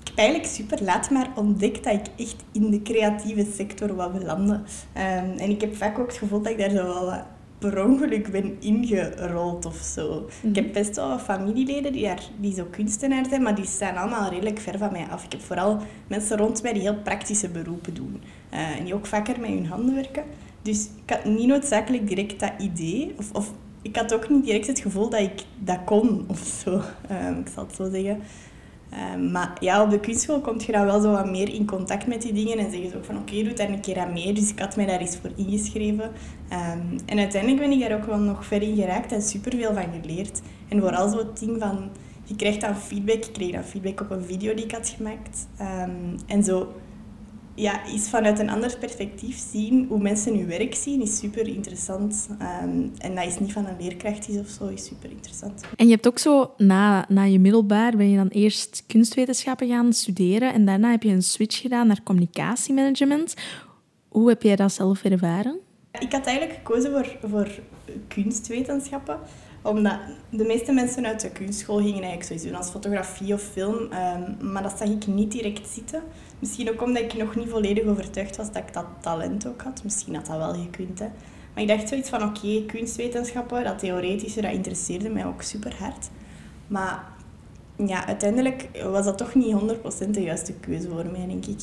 Ik 0.00 0.08
heb 0.08 0.18
eigenlijk 0.18 0.48
super 0.48 0.82
laat 0.82 1.10
maar 1.10 1.32
ontdekt 1.34 1.84
dat 1.84 1.92
ik 1.92 2.06
echt 2.16 2.36
in 2.52 2.70
de 2.70 2.82
creatieve 2.82 3.46
sector 3.54 3.94
wou 3.94 4.18
belanden. 4.18 4.56
Um, 4.56 5.38
en 5.38 5.50
ik 5.50 5.60
heb 5.60 5.76
vaak 5.76 5.98
ook 5.98 6.06
het 6.06 6.16
gevoel 6.16 6.42
dat 6.42 6.52
ik 6.52 6.58
daar 6.58 6.70
zo 6.70 6.84
wel 6.84 7.04
wat 7.04 7.24
per 7.58 7.84
ongeluk 7.84 8.30
ben 8.30 8.56
ingerold 8.60 9.64
of 9.64 9.76
zo. 9.76 10.28
Ik 10.42 10.56
heb 10.56 10.72
best 10.72 10.96
wel 10.96 11.18
familieleden 11.18 11.92
die, 11.92 12.02
daar, 12.02 12.22
die 12.40 12.54
zo 12.54 12.66
kunstenaar 12.70 13.26
zijn, 13.28 13.42
maar 13.42 13.54
die 13.54 13.66
staan 13.66 13.96
allemaal 13.96 14.30
redelijk 14.30 14.58
ver 14.58 14.78
van 14.78 14.92
mij 14.92 15.06
af. 15.10 15.24
Ik 15.24 15.32
heb 15.32 15.40
vooral 15.40 15.78
mensen 16.06 16.36
rond 16.36 16.62
mij 16.62 16.72
die 16.72 16.82
heel 16.82 17.02
praktische 17.02 17.48
beroepen 17.48 17.94
doen. 17.94 18.20
Uh, 18.52 18.78
en 18.78 18.84
die 18.84 18.94
ook 18.94 19.06
vaker 19.06 19.40
met 19.40 19.50
hun 19.50 19.66
handen 19.66 19.94
werken. 19.94 20.24
Dus 20.62 20.88
ik 21.04 21.10
had 21.10 21.24
niet 21.24 21.46
noodzakelijk 21.46 22.08
direct 22.08 22.40
dat 22.40 22.52
idee. 22.58 23.14
Of, 23.18 23.32
of 23.32 23.52
ik 23.82 23.96
had 23.96 24.14
ook 24.14 24.28
niet 24.28 24.44
direct 24.44 24.66
het 24.66 24.80
gevoel 24.80 25.08
dat 25.08 25.20
ik 25.20 25.42
dat 25.58 25.78
kon 25.84 26.24
of 26.26 26.38
zo. 26.38 26.70
Um, 27.10 27.38
ik 27.44 27.48
zal 27.54 27.66
het 27.66 27.74
zo 27.74 27.90
zeggen. 27.90 28.22
Um, 29.14 29.30
maar 29.30 29.56
ja, 29.60 29.82
op 29.82 29.90
de 29.90 30.00
kunstschool 30.00 30.40
kom 30.40 30.60
je 30.60 30.72
dan 30.72 30.84
wel 30.84 31.00
zo 31.00 31.12
wat 31.12 31.30
meer 31.30 31.54
in 31.54 31.66
contact 31.66 32.06
met 32.06 32.22
die 32.22 32.32
dingen 32.32 32.58
en 32.58 32.70
zeggen 32.70 32.90
ze 32.90 32.96
ook 32.96 33.04
van 33.04 33.16
oké, 33.16 33.42
doe 33.42 33.52
daar 33.52 33.68
een 33.68 33.80
keer 33.80 33.98
aan 33.98 34.12
mee. 34.12 34.32
Dus 34.32 34.50
ik 34.50 34.58
had 34.58 34.76
mij 34.76 34.86
daar 34.86 35.00
eens 35.00 35.16
voor 35.16 35.30
ingeschreven. 35.36 36.04
Um, 36.04 36.98
en 37.06 37.18
uiteindelijk 37.18 37.60
ben 37.60 37.70
ik 37.70 37.80
daar 37.80 37.98
ook 37.98 38.06
wel 38.06 38.18
nog 38.18 38.46
ver 38.46 38.62
in 38.62 38.76
geraakt 38.76 39.12
en 39.12 39.22
superveel 39.22 39.74
van 39.74 39.84
geleerd. 40.02 40.40
En 40.68 40.80
vooral 40.80 41.08
zo 41.08 41.18
het 41.18 41.38
ding 41.38 41.60
van, 41.60 41.88
je 42.24 42.36
krijgt 42.36 42.60
dan 42.60 42.76
feedback. 42.76 43.24
Ik 43.24 43.32
kreeg 43.32 43.52
dan 43.52 43.62
feedback 43.64 44.00
op 44.00 44.10
een 44.10 44.24
video 44.24 44.54
die 44.54 44.64
ik 44.64 44.72
had 44.72 44.88
gemaakt. 44.88 45.46
Um, 45.60 46.16
en 46.26 46.44
zo 46.44 46.72
ja, 47.56 47.84
is 47.84 48.08
vanuit 48.08 48.38
een 48.38 48.50
ander 48.50 48.78
perspectief 48.78 49.44
zien 49.50 49.86
hoe 49.88 49.98
mensen 49.98 50.38
hun 50.38 50.46
werk 50.46 50.74
zien, 50.74 51.02
is 51.02 51.18
super 51.18 51.46
interessant. 51.46 52.28
Ehm, 52.38 52.88
en 52.98 53.14
dat 53.14 53.26
is 53.26 53.38
niet 53.38 53.52
van 53.52 53.66
een 53.66 53.76
leerkracht 53.80 54.28
is 54.28 54.38
of 54.38 54.48
zo, 54.48 54.66
is 54.66 54.86
super 54.86 55.10
interessant. 55.10 55.64
En 55.76 55.86
je 55.86 55.92
hebt 55.92 56.06
ook 56.06 56.18
zo, 56.18 56.54
na, 56.56 57.04
na 57.08 57.22
je 57.22 57.38
middelbaar, 57.38 57.96
ben 57.96 58.10
je 58.10 58.16
dan 58.16 58.28
eerst 58.28 58.84
kunstwetenschappen 58.86 59.68
gaan 59.68 59.92
studeren 59.92 60.52
en 60.52 60.64
daarna 60.64 60.90
heb 60.90 61.02
je 61.02 61.10
een 61.10 61.22
switch 61.22 61.60
gedaan 61.60 61.86
naar 61.86 62.02
communicatiemanagement. 62.02 63.34
Hoe 64.08 64.28
heb 64.28 64.42
jij 64.42 64.56
dat 64.56 64.72
zelf 64.72 65.04
ervaren? 65.04 65.58
Ik 65.98 66.12
had 66.12 66.26
eigenlijk 66.26 66.58
gekozen 66.58 66.90
voor, 66.92 67.30
voor 67.30 67.48
kunstwetenschappen 68.08 69.18
omdat 69.66 69.98
de 70.30 70.44
meeste 70.44 70.72
mensen 70.72 71.06
uit 71.06 71.20
de 71.20 71.30
kunstschool 71.30 71.76
gingen 71.76 71.92
eigenlijk 71.92 72.24
zoiets 72.24 72.44
doen 72.44 72.54
als 72.54 72.70
fotografie 72.70 73.34
of 73.34 73.42
film. 73.42 73.92
Ehm, 73.92 74.52
maar 74.52 74.62
dat 74.62 74.78
zag 74.78 74.88
ik 74.88 75.06
niet 75.06 75.32
direct 75.32 75.68
zitten. 75.68 76.02
Misschien 76.38 76.70
ook 76.70 76.82
omdat 76.82 77.02
ik 77.02 77.14
nog 77.14 77.36
niet 77.36 77.48
volledig 77.48 77.84
overtuigd 77.84 78.36
was 78.36 78.46
dat 78.52 78.62
ik 78.66 78.72
dat 78.72 78.86
talent 79.00 79.46
ook 79.46 79.62
had. 79.62 79.84
Misschien 79.84 80.14
had 80.14 80.26
dat 80.26 80.36
wel 80.36 80.54
gekund. 80.54 80.98
Hè. 80.98 81.06
Maar 81.54 81.62
ik 81.62 81.68
dacht 81.68 81.88
zoiets 81.88 82.08
van, 82.08 82.22
oké, 82.22 82.64
kunstwetenschappen, 82.66 83.64
dat 83.64 83.78
theoretische, 83.78 84.40
dat 84.40 84.52
interesseerde 84.52 85.08
mij 85.08 85.26
ook 85.26 85.42
super 85.42 85.76
hard. 85.78 86.08
Maar 86.66 87.04
ja, 87.76 88.06
uiteindelijk 88.06 88.68
was 88.82 89.04
dat 89.04 89.18
toch 89.18 89.34
niet 89.34 89.56
100% 90.06 90.10
de 90.10 90.22
juiste 90.22 90.52
keuze 90.52 90.88
voor 90.88 91.06
mij, 91.06 91.26
denk 91.26 91.46
ik 91.46 91.58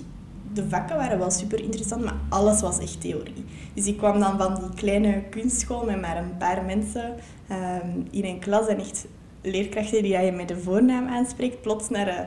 de 0.53 0.69
vakken 0.69 0.95
waren 0.95 1.19
wel 1.19 1.31
super 1.31 1.59
interessant, 1.59 2.03
maar 2.03 2.17
alles 2.29 2.61
was 2.61 2.79
echt 2.79 3.01
theorie. 3.01 3.45
Dus 3.73 3.85
ik 3.85 3.97
kwam 3.97 4.19
dan 4.19 4.37
van 4.37 4.55
die 4.55 4.73
kleine 4.75 5.23
kunstschool 5.29 5.85
met 5.85 6.01
maar 6.01 6.17
een 6.17 6.37
paar 6.37 6.63
mensen 6.65 7.15
ehm, 7.47 7.89
in 8.11 8.25
een 8.25 8.39
klas 8.39 8.67
en 8.67 8.79
echt 8.79 9.05
leerkrachten 9.41 10.03
die 10.03 10.17
je 10.17 10.31
met 10.31 10.47
de 10.47 10.57
voornaam 10.57 11.07
aanspreekt, 11.07 11.61
plots 11.61 11.89
naar 11.89 12.07
uh, 12.07 12.19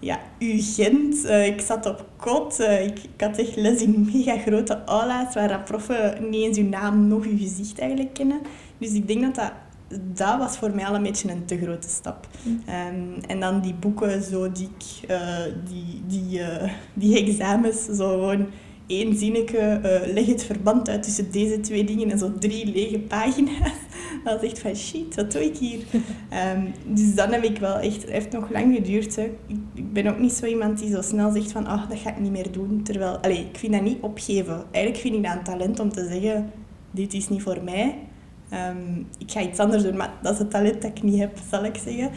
ja, 0.00 0.20
UGent. 0.38 1.24
Uh, 1.24 1.46
ik 1.46 1.60
zat 1.60 1.86
op 1.86 2.06
kot. 2.16 2.60
Uh, 2.60 2.84
ik, 2.84 2.98
ik, 2.98 3.20
had 3.20 3.38
echt 3.38 3.56
les 3.56 3.82
in 3.82 4.10
mega 4.12 4.38
grote 4.38 4.84
aula's 4.84 5.34
waar 5.34 5.60
proffen 5.60 6.30
niet 6.30 6.44
eens 6.44 6.58
uw 6.58 6.68
naam 6.68 7.08
nog 7.08 7.24
uw 7.24 7.38
gezicht 7.38 7.78
eigenlijk 7.78 8.14
kennen. 8.14 8.40
Dus 8.78 8.92
ik 8.92 9.06
denk 9.06 9.22
dat 9.22 9.34
dat 9.34 9.52
dat 10.14 10.38
was 10.38 10.58
voor 10.58 10.70
mij 10.70 10.86
al 10.86 10.94
een 10.94 11.02
beetje 11.02 11.30
een 11.30 11.44
te 11.44 11.58
grote 11.58 11.88
stap. 11.88 12.26
Mm. 12.42 12.62
En 13.26 13.40
dan 13.40 13.60
die 13.60 13.74
boeken, 13.74 14.22
zo 14.22 14.52
die, 14.52 14.68
uh, 15.10 15.38
die, 15.64 16.02
die, 16.06 16.40
die 16.94 17.18
examens, 17.26 17.84
zo 17.84 18.08
gewoon 18.08 18.46
één 18.86 19.16
zinnetje, 19.16 19.80
uh, 19.84 20.14
leg 20.14 20.26
het 20.26 20.44
verband 20.44 20.88
uit 20.88 21.02
tussen 21.02 21.30
deze 21.30 21.60
twee 21.60 21.84
dingen 21.84 22.10
en 22.10 22.18
zo 22.18 22.32
drie 22.38 22.66
lege 22.66 22.98
pagina's. 22.98 23.72
Dat 24.24 24.40
was 24.40 24.50
echt 24.50 24.58
van 24.58 24.76
shit, 24.76 25.14
wat 25.14 25.32
doe 25.32 25.44
ik 25.44 25.56
hier? 25.56 25.78
um, 26.54 26.72
dus 26.96 27.14
dan 27.14 27.32
heb 27.32 27.42
ik 27.42 27.58
wel 27.58 27.76
echt, 27.78 28.02
het 28.02 28.10
heeft 28.10 28.32
nog 28.32 28.50
lang 28.50 28.74
geduurd. 28.74 29.16
Hè. 29.16 29.22
Ik, 29.22 29.56
ik, 29.74 29.92
ben 29.92 30.06
ook 30.06 30.18
niet 30.18 30.32
zo 30.32 30.46
iemand 30.46 30.78
die 30.78 30.90
zo 30.90 31.02
snel 31.02 31.32
zegt 31.32 31.52
van, 31.52 31.66
oh, 31.66 31.88
dat 31.88 31.98
ga 31.98 32.10
ik 32.10 32.18
niet 32.18 32.30
meer 32.30 32.52
doen. 32.52 32.82
Terwijl, 32.82 33.16
allez, 33.16 33.38
ik 33.38 33.56
vind 33.58 33.72
dat 33.72 33.82
niet 33.82 34.00
opgeven. 34.00 34.64
Eigenlijk 34.70 34.96
vind 34.96 35.14
ik 35.14 35.22
dat 35.22 35.32
een 35.32 35.44
talent 35.44 35.80
om 35.80 35.92
te 35.92 36.06
zeggen, 36.10 36.50
dit 36.90 37.14
is 37.14 37.28
niet 37.28 37.42
voor 37.42 37.62
mij. 37.64 37.98
Um, 38.52 39.06
ik 39.18 39.30
ga 39.30 39.40
iets 39.40 39.58
anders 39.58 39.82
doen, 39.82 39.96
maar 39.96 40.12
dat 40.22 40.32
is 40.32 40.38
het 40.38 40.50
talent 40.50 40.82
dat 40.82 40.90
ik 40.90 41.02
niet 41.02 41.18
heb, 41.18 41.38
zal 41.50 41.64
ik 41.64 41.76
zeggen. 41.76 42.10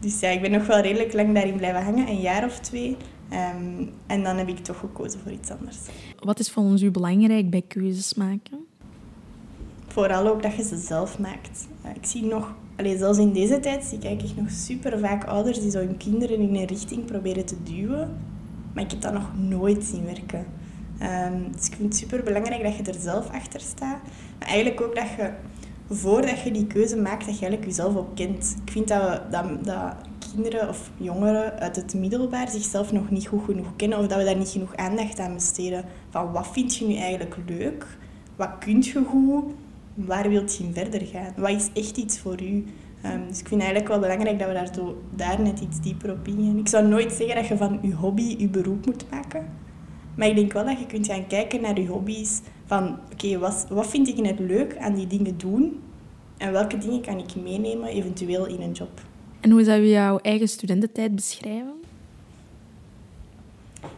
Dus 0.00 0.20
ja, 0.20 0.28
ik 0.28 0.40
ben 0.40 0.50
nog 0.50 0.66
wel 0.66 0.80
redelijk 0.80 1.12
lang 1.12 1.34
daarin 1.34 1.56
blijven 1.56 1.82
hangen, 1.82 2.08
een 2.08 2.20
jaar 2.20 2.44
of 2.44 2.58
twee. 2.58 2.96
Um, 3.32 3.92
en 4.06 4.22
dan 4.22 4.36
heb 4.36 4.48
ik 4.48 4.58
toch 4.58 4.78
gekozen 4.78 5.20
voor 5.20 5.32
iets 5.32 5.50
anders. 5.50 5.78
Wat 6.20 6.38
is 6.38 6.50
volgens 6.50 6.82
u 6.82 6.90
belangrijk 6.90 7.50
bij 7.50 7.62
keuzes 7.68 8.14
maken? 8.14 8.66
Vooral 9.86 10.26
ook 10.26 10.42
dat 10.42 10.54
je 10.54 10.62
ze 10.62 10.76
zelf 10.76 11.18
maakt. 11.18 11.68
Ik 11.94 12.06
zie 12.06 12.22
nog, 12.22 12.54
allez, 12.76 12.98
zelfs 12.98 13.18
in 13.18 13.32
deze 13.32 13.60
tijd, 13.60 13.84
zie 13.84 13.98
ik 13.98 14.36
nog 14.36 14.50
super 14.50 14.98
vaak 14.98 15.24
ouders 15.24 15.60
die 15.60 15.70
zo 15.70 15.78
hun 15.78 15.96
kinderen 15.96 16.38
in 16.38 16.54
een 16.54 16.66
richting 16.66 17.04
proberen 17.04 17.44
te 17.44 17.62
duwen. 17.62 18.16
Maar 18.74 18.84
ik 18.84 18.90
heb 18.90 19.00
dat 19.00 19.12
nog 19.12 19.30
nooit 19.36 19.84
zien 19.84 20.04
werken. 20.04 20.46
Um, 21.02 21.52
dus 21.52 21.66
ik 21.66 21.74
vind 21.74 21.88
het 21.88 21.96
super 21.96 22.22
belangrijk 22.22 22.62
dat 22.62 22.76
je 22.76 22.82
er 22.92 23.00
zelf 23.00 23.30
achter 23.30 23.60
staat. 23.60 23.98
Maar 24.38 24.48
eigenlijk 24.48 24.80
ook 24.80 24.94
dat 24.94 25.08
je 25.16 25.30
voordat 25.90 26.40
je 26.40 26.50
die 26.50 26.66
keuze 26.66 26.96
maakt, 26.96 27.26
dat 27.26 27.38
je 27.38 27.46
eigenlijk 27.46 27.64
jezelf 27.64 27.96
ook 27.96 28.16
kent. 28.16 28.56
Ik 28.64 28.72
vind 28.72 28.88
dat, 28.88 29.32
dat, 29.32 29.64
dat 29.64 29.94
kinderen 30.34 30.68
of 30.68 30.90
jongeren 30.96 31.58
uit 31.58 31.76
het 31.76 31.94
middelbaar 31.94 32.48
zichzelf 32.48 32.92
nog 32.92 33.10
niet 33.10 33.26
goed 33.26 33.44
genoeg 33.44 33.76
kennen 33.76 33.98
of 33.98 34.06
dat 34.06 34.18
we 34.18 34.24
daar 34.24 34.36
niet 34.36 34.48
genoeg 34.48 34.76
aandacht 34.76 35.18
aan 35.18 35.34
besteden. 35.34 35.84
Van 36.10 36.32
wat 36.32 36.48
vind 36.52 36.76
je 36.76 36.86
nu 36.86 36.94
eigenlijk 36.94 37.36
leuk? 37.46 37.86
Wat 38.36 38.50
kun 38.58 38.82
je 38.82 39.02
goed? 39.08 39.44
Waar 39.94 40.28
wilt 40.28 40.56
je 40.56 40.64
in 40.64 40.74
verder 40.74 41.06
gaan? 41.06 41.32
Wat 41.36 41.50
is 41.50 41.68
echt 41.74 41.96
iets 41.96 42.18
voor 42.18 42.42
u? 42.42 42.64
Um, 43.06 43.28
dus 43.28 43.40
ik 43.40 43.48
vind 43.48 43.60
eigenlijk 43.60 43.90
wel 43.90 44.00
belangrijk 44.00 44.38
dat 44.38 44.48
we 44.48 44.54
daar, 44.54 44.70
daar 45.14 45.40
net 45.40 45.60
iets 45.60 45.80
dieper 45.80 46.12
op 46.12 46.26
ingaan. 46.26 46.58
Ik 46.58 46.68
zou 46.68 46.86
nooit 46.86 47.12
zeggen 47.12 47.34
dat 47.34 47.46
je 47.46 47.56
van 47.56 47.78
je 47.82 47.94
hobby 47.94 48.34
je 48.38 48.48
beroep 48.48 48.86
moet 48.86 49.10
maken. 49.10 49.48
Maar 50.14 50.28
ik 50.28 50.34
denk 50.34 50.52
wel 50.52 50.64
dat 50.64 50.78
je 50.78 50.86
kunt 50.86 51.06
gaan 51.06 51.26
kijken 51.26 51.60
naar 51.60 51.80
je 51.80 51.86
hobby's. 51.86 52.40
Van, 52.64 52.98
oké, 53.12 53.38
wat, 53.38 53.66
wat 53.68 53.86
vind 53.86 54.08
ik 54.08 54.16
net 54.16 54.38
leuk 54.38 54.76
aan 54.78 54.94
die 54.94 55.06
dingen 55.06 55.38
doen? 55.38 55.80
En 56.36 56.52
welke 56.52 56.78
dingen 56.78 57.00
kan 57.00 57.18
ik 57.18 57.34
meenemen, 57.42 57.88
eventueel 57.88 58.46
in 58.46 58.60
een 58.60 58.72
job? 58.72 59.00
En 59.40 59.50
hoe 59.50 59.64
zou 59.64 59.80
je 59.80 59.88
jouw 59.88 60.18
eigen 60.18 60.48
studententijd 60.48 61.14
beschrijven? 61.14 61.80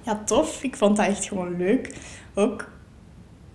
Ja, 0.02 0.22
tof. 0.24 0.62
Ik 0.62 0.76
vond 0.76 0.96
dat 0.96 1.06
echt 1.06 1.24
gewoon 1.24 1.56
leuk. 1.56 1.96
Ook, 2.34 2.70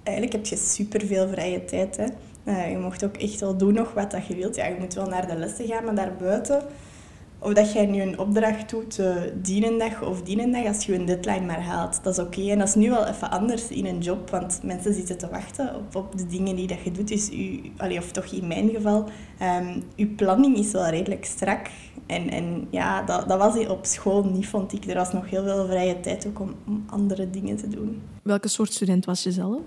eigenlijk 0.03 0.35
heb 0.35 0.45
je 0.45 0.55
superveel 0.55 1.27
vrije 1.27 1.65
tijd. 1.65 1.97
Hè. 1.97 2.05
Uh, 2.45 2.71
je 2.71 2.77
mocht 2.77 3.05
ook 3.05 3.17
echt 3.17 3.39
wel 3.39 3.57
doen 3.57 3.73
nog 3.73 3.93
wat 3.93 4.11
dat 4.11 4.27
je 4.27 4.35
wilt. 4.35 4.55
Ja, 4.55 4.65
je 4.65 4.75
moet 4.79 4.93
wel 4.93 5.07
naar 5.07 5.27
de 5.27 5.35
lessen 5.35 5.67
gaan, 5.67 5.85
maar 5.85 5.95
daarbuiten 5.95 6.63
of 7.39 7.53
dat 7.53 7.73
jij 7.73 7.85
nu 7.85 8.01
een 8.01 8.19
opdracht 8.19 8.69
doet, 8.69 8.99
uh, 8.99 9.15
dienendag 9.41 10.01
of 10.01 10.21
dienendag, 10.21 10.65
als 10.65 10.85
je 10.85 10.95
een 10.95 11.05
deadline 11.05 11.45
maar 11.45 11.61
haalt. 11.61 12.03
Dat 12.03 12.17
is 12.17 12.23
oké. 12.23 12.49
En 12.49 12.59
dat 12.59 12.67
is 12.67 12.75
nu 12.75 12.89
wel 12.89 13.05
even 13.05 13.31
anders 13.31 13.67
in 13.67 13.85
een 13.85 13.99
job, 13.99 14.29
want 14.29 14.59
mensen 14.63 14.93
zitten 14.93 15.17
te 15.17 15.29
wachten 15.29 15.75
op, 15.75 15.95
op 15.95 16.17
de 16.17 16.25
dingen 16.27 16.55
die 16.55 16.67
dat 16.67 16.83
je 16.83 16.91
doet. 16.91 17.07
Dus 17.07 17.31
u, 17.31 17.61
allee, 17.77 17.97
of 17.97 18.11
toch 18.11 18.25
in 18.25 18.47
mijn 18.47 18.69
geval, 18.69 19.05
um, 19.41 19.83
uw 19.95 20.15
planning 20.15 20.57
is 20.57 20.71
wel 20.71 20.87
redelijk 20.87 21.25
strak. 21.25 21.69
En, 22.05 22.29
en 22.29 22.67
ja, 22.69 23.03
dat, 23.03 23.27
dat 23.27 23.37
was 23.37 23.67
op 23.67 23.85
school 23.85 24.23
niet, 24.23 24.47
vond 24.47 24.73
ik. 24.73 24.85
Er 24.85 24.95
was 24.95 25.13
nog 25.13 25.29
heel 25.29 25.43
veel 25.43 25.65
vrije 25.65 25.99
tijd 25.99 26.27
ook 26.27 26.39
om, 26.39 26.55
om 26.67 26.83
andere 26.87 27.29
dingen 27.29 27.57
te 27.57 27.67
doen. 27.67 28.01
Welke 28.23 28.47
soort 28.47 28.73
student 28.73 29.05
was 29.05 29.23
je 29.23 29.31
zelf? 29.31 29.59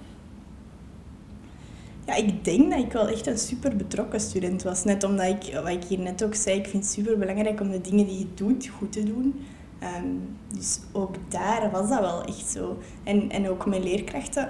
Ja, 2.07 2.14
ik 2.14 2.45
denk 2.45 2.71
dat 2.71 2.78
ik 2.80 2.92
wel 2.92 3.09
echt 3.09 3.26
een 3.26 3.38
super 3.38 3.76
betrokken 3.76 4.21
student 4.21 4.62
was. 4.62 4.85
Net 4.85 5.04
omdat 5.04 5.26
ik, 5.26 5.54
wat 5.54 5.69
ik 5.69 5.85
hier 5.85 5.99
net 5.99 6.25
ook 6.25 6.35
zei, 6.35 6.59
ik 6.59 6.69
vind 6.69 6.83
het 6.83 6.92
super 6.92 7.19
belangrijk 7.19 7.61
om 7.61 7.71
de 7.71 7.80
dingen 7.80 8.07
die 8.07 8.19
je 8.19 8.35
doet 8.35 8.66
goed 8.66 8.92
te 8.92 9.02
doen. 9.02 9.40
Ehm, 9.78 10.07
dus 10.54 10.80
ook 10.92 11.14
daar 11.28 11.71
was 11.71 11.88
dat 11.88 12.00
wel 12.00 12.25
echt 12.25 12.50
zo. 12.50 12.78
En, 13.04 13.30
en 13.30 13.49
ook 13.49 13.66
mijn 13.66 13.83
leerkrachten. 13.83 14.49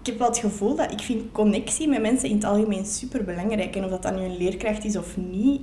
Ik 0.00 0.06
heb 0.06 0.18
wel 0.18 0.28
het 0.28 0.38
gevoel 0.38 0.76
dat 0.76 0.92
ik 0.92 1.00
vind 1.00 1.32
connectie 1.32 1.88
met 1.88 2.00
mensen 2.00 2.28
in 2.28 2.34
het 2.34 2.44
algemeen 2.44 2.86
super 2.86 3.24
belangrijk. 3.24 3.76
En 3.76 3.84
of 3.84 3.90
dat 3.90 4.02
dan 4.02 4.14
nu 4.14 4.20
een 4.20 4.36
leerkracht 4.36 4.84
is 4.84 4.96
of 4.96 5.16
niet, 5.16 5.60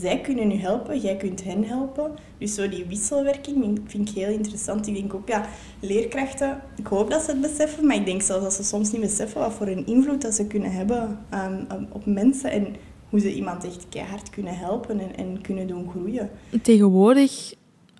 zij 0.00 0.20
kunnen 0.20 0.50
u 0.50 0.54
helpen, 0.54 1.00
jij 1.00 1.16
kunt 1.16 1.44
hen 1.44 1.64
helpen. 1.64 2.10
Dus 2.38 2.54
zo 2.54 2.68
die 2.68 2.84
wisselwerking 2.84 3.80
vind 3.86 4.08
ik 4.08 4.14
heel 4.14 4.32
interessant. 4.32 4.86
Ik 4.86 4.94
denk 4.94 5.14
ook, 5.14 5.28
ja, 5.28 5.48
leerkrachten, 5.80 6.60
ik 6.76 6.86
hoop 6.86 7.10
dat 7.10 7.22
ze 7.22 7.30
het 7.30 7.40
beseffen, 7.40 7.86
maar 7.86 7.96
ik 7.96 8.06
denk 8.06 8.22
zelfs 8.22 8.42
dat 8.42 8.52
ze 8.52 8.64
soms 8.64 8.92
niet 8.92 9.00
beseffen 9.00 9.40
wat 9.40 9.52
voor 9.52 9.66
een 9.66 9.86
invloed 9.86 10.22
dat 10.22 10.34
ze 10.34 10.46
kunnen 10.46 10.72
hebben 10.72 11.18
um, 11.34 11.86
op 11.92 12.06
mensen 12.06 12.50
en 12.50 12.66
hoe 13.08 13.20
ze 13.20 13.34
iemand 13.34 13.64
echt 13.64 13.86
keihard 13.88 14.30
kunnen 14.30 14.58
helpen 14.58 15.00
en, 15.00 15.16
en 15.16 15.40
kunnen 15.40 15.66
doen 15.66 15.90
groeien. 15.90 16.30
Tegenwoordig 16.62 17.54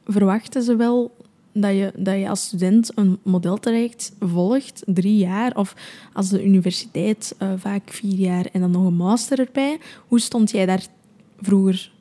verwachten 0.05 0.63
ze 0.63 0.77
wel 0.77 1.13
dat 1.53 1.71
je, 1.71 1.93
dat 1.97 2.19
je 2.19 2.29
als 2.29 2.45
student 2.45 2.91
een 2.95 3.19
modeltraject 3.23 4.13
volgt, 4.21 4.83
drie 4.87 5.17
jaar, 5.17 5.57
of 5.57 5.75
als 6.13 6.29
de 6.29 6.45
universiteit 6.45 7.35
uh, 7.43 7.53
vaak 7.57 7.91
vier 7.91 8.19
jaar 8.19 8.47
en 8.53 8.61
dan 8.61 8.71
nog 8.71 8.87
een 8.87 8.95
master 8.95 9.39
erbij. 9.39 9.79
Hoe 10.09 10.21
stond 10.21 10.51
jij 10.51 10.67
daar 10.67 10.87
vroeger 11.41 11.93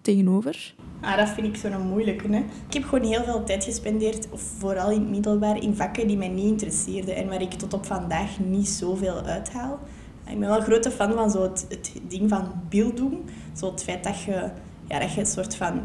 tegenover? 0.00 0.74
Ah, 1.00 1.16
dat 1.16 1.28
vind 1.28 1.46
ik 1.46 1.56
zo'n 1.56 1.88
moeilijke. 1.88 2.28
Hè? 2.28 2.38
Ik 2.66 2.74
heb 2.74 2.84
gewoon 2.84 3.04
heel 3.04 3.24
veel 3.24 3.44
tijd 3.44 3.64
gespendeerd, 3.64 4.28
vooral 4.34 4.90
in 4.90 5.00
het 5.00 5.10
middelbaar, 5.10 5.62
in 5.62 5.76
vakken 5.76 6.06
die 6.06 6.16
mij 6.16 6.28
niet 6.28 6.44
interesseerden 6.44 7.16
en 7.16 7.28
waar 7.28 7.40
ik 7.40 7.52
tot 7.52 7.74
op 7.74 7.86
vandaag 7.86 8.38
niet 8.38 8.68
zoveel 8.68 9.20
uithaal. 9.22 9.78
Ik 10.26 10.38
ben 10.38 10.48
wel 10.48 10.56
een 10.56 10.64
grote 10.64 10.90
fan 10.90 11.12
van 11.12 11.30
zo 11.30 11.42
het, 11.42 11.92
ding 12.08 12.28
van 12.28 12.52
beeld 12.68 12.96
doen. 12.96 13.24
Zo 13.56 13.70
het 13.70 13.82
feit 13.82 14.04
dat 14.04 14.22
je, 14.22 14.50
ja, 14.88 14.98
dat 14.98 15.12
je 15.12 15.20
een 15.20 15.26
soort 15.26 15.56
van 15.56 15.80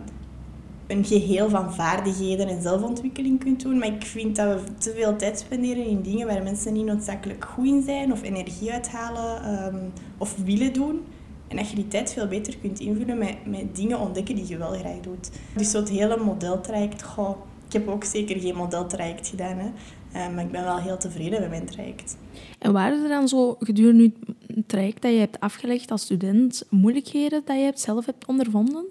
een 0.88 1.06
geheel 1.06 1.50
van 1.50 1.74
vaardigheden 1.74 2.48
en 2.48 2.62
zelfontwikkeling 2.62 3.39
kunt 3.39 3.62
doen. 3.62 3.77
Maar 3.77 3.88
ik 3.88 4.06
vind 4.06 4.36
dat 4.36 4.62
we 4.62 4.74
te 4.77 4.94
veel 4.96 5.15
tijd 5.15 5.39
spenderen 5.39 5.86
in 5.86 6.01
dingen 6.01 6.27
waar 6.27 6.44
mensen 6.44 6.74
niet 6.74 6.86
noodzakelijk 6.86 7.46
goed 7.46 7.65
in 7.65 7.84
zijn 7.84 8.12
of 8.12 8.24
energie 8.24 8.72
uithalen 8.72 9.65
um, 9.74 9.92
of 10.18 10.36
willen 10.44 10.74
doen. 10.74 11.01
En 11.48 11.58
dat 11.58 11.70
je 11.70 11.75
die 11.75 11.88
tijd 11.88 12.14
veel 12.14 12.28
beter 12.28 12.58
kunt 12.58 12.80
invullen 12.80 13.18
met, 13.18 13.46
met 13.46 13.75
dingen 13.75 14.00
ontdekken 14.00 14.36
die 14.36 14.48
je 14.48 14.58
wel 14.58 14.72
graag 14.72 15.00
doet. 15.02 15.30
Dus 15.56 15.72
zo 15.72 15.80
het 15.80 15.90
hele 15.90 16.18
modeltraject, 16.18 17.04
goh, 17.04 17.38
ik 17.68 17.74
heb 17.74 17.88
ook 17.88 18.04
zeker 18.04 18.40
geen 18.40 18.56
modeltraject 18.56 19.28
gedaan, 19.28 19.58
hè. 19.58 19.68
Uh, 20.16 20.36
maar 20.36 20.44
ik 20.44 20.52
ben 20.52 20.64
wel 20.64 20.78
heel 20.78 20.98
tevreden 20.98 21.40
met 21.40 21.50
mijn 21.50 21.66
traject. 21.66 22.18
En 22.60 22.74
waren 22.74 23.04
er 23.04 23.10
dan 23.10 23.28
zo 23.28 23.56
gedurende 23.60 24.12
het 24.56 24.68
traject 24.68 25.02
dat 25.02 25.12
je 25.12 25.18
hebt 25.18 25.40
afgelegd 25.40 25.92
als 25.92 26.02
student 26.02 26.64
moeilijkheden 26.70 27.42
dat 27.46 27.58
je 27.58 27.64
hebt 27.64 27.80
zelf 27.80 28.06
hebt 28.06 28.28
ondervonden? 28.28 28.86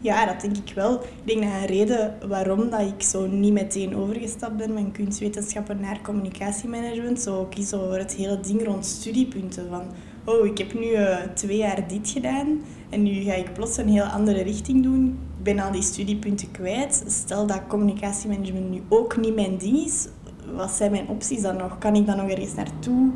Ja, 0.00 0.26
dat 0.26 0.40
denk 0.40 0.56
ik 0.56 0.74
wel. 0.74 0.94
Ik 0.94 1.08
denk 1.24 1.42
dat 1.42 1.52
een 1.52 1.66
reden 1.66 2.28
waarom 2.28 2.70
dat 2.70 2.80
ik 2.80 3.02
zo 3.02 3.26
niet 3.26 3.52
meteen 3.52 3.96
overgestapt 3.96 4.56
ben 4.56 4.72
van 4.72 4.92
kunstwetenschappen 4.92 5.80
naar 5.80 6.00
communicatiemanagement, 6.02 7.20
zo 7.20 7.44
kiezen 7.44 7.78
voor 7.78 7.98
het 7.98 8.14
hele 8.14 8.40
ding 8.40 8.64
rond 8.64 8.86
studiepunten. 8.86 9.68
Van, 9.68 9.82
oh, 10.30 10.46
ik 10.46 10.58
heb 10.58 10.74
nu 10.74 10.86
uh, 10.86 11.16
twee 11.34 11.56
jaar 11.56 11.88
dit 11.88 12.08
gedaan 12.08 12.60
en 12.90 13.02
nu 13.02 13.10
ga 13.10 13.32
ik 13.32 13.52
plots 13.52 13.76
een 13.76 13.88
heel 13.88 14.04
andere 14.04 14.42
richting 14.42 14.82
doen. 14.82 15.18
Ik 15.38 15.44
ben 15.44 15.58
al 15.58 15.72
die 15.72 15.82
studiepunten 15.82 16.50
kwijt. 16.50 17.04
Stel 17.06 17.46
dat 17.46 17.66
communicatiemanagement 17.68 18.70
nu 18.70 18.82
ook 18.88 19.16
niet 19.16 19.34
mijn 19.34 19.58
ding 19.58 19.76
is, 19.76 20.08
wat 20.54 20.70
zijn 20.70 20.90
mijn 20.90 21.08
opties 21.08 21.42
dan 21.42 21.56
nog? 21.56 21.78
Kan 21.78 21.94
ik 21.94 22.06
dan 22.06 22.16
nog 22.16 22.28
ergens 22.28 22.54
naartoe? 22.54 23.10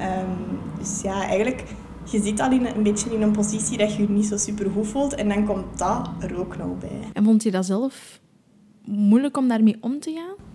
Um, 0.00 0.58
dus 0.78 1.02
ja, 1.02 1.26
eigenlijk 1.26 1.64
je 2.10 2.22
zit 2.22 2.40
al 2.40 2.52
in 2.52 2.66
een 2.66 2.82
beetje 2.82 3.14
in 3.14 3.22
een 3.22 3.32
positie 3.32 3.78
dat 3.78 3.94
je 3.94 4.02
je 4.02 4.08
niet 4.08 4.26
zo 4.26 4.36
super 4.36 4.70
goed 4.70 4.86
voelt. 4.86 5.14
En 5.14 5.28
dan 5.28 5.46
komt 5.46 5.78
dat 5.78 6.08
er 6.20 6.38
ook 6.38 6.56
nog 6.56 6.78
bij. 6.78 7.00
En 7.12 7.24
vond 7.24 7.42
je 7.42 7.50
dat 7.50 7.66
zelf 7.66 8.20
moeilijk 8.84 9.36
om 9.36 9.48
daarmee 9.48 9.76
om 9.80 10.00
te 10.00 10.12
gaan? 10.12 10.45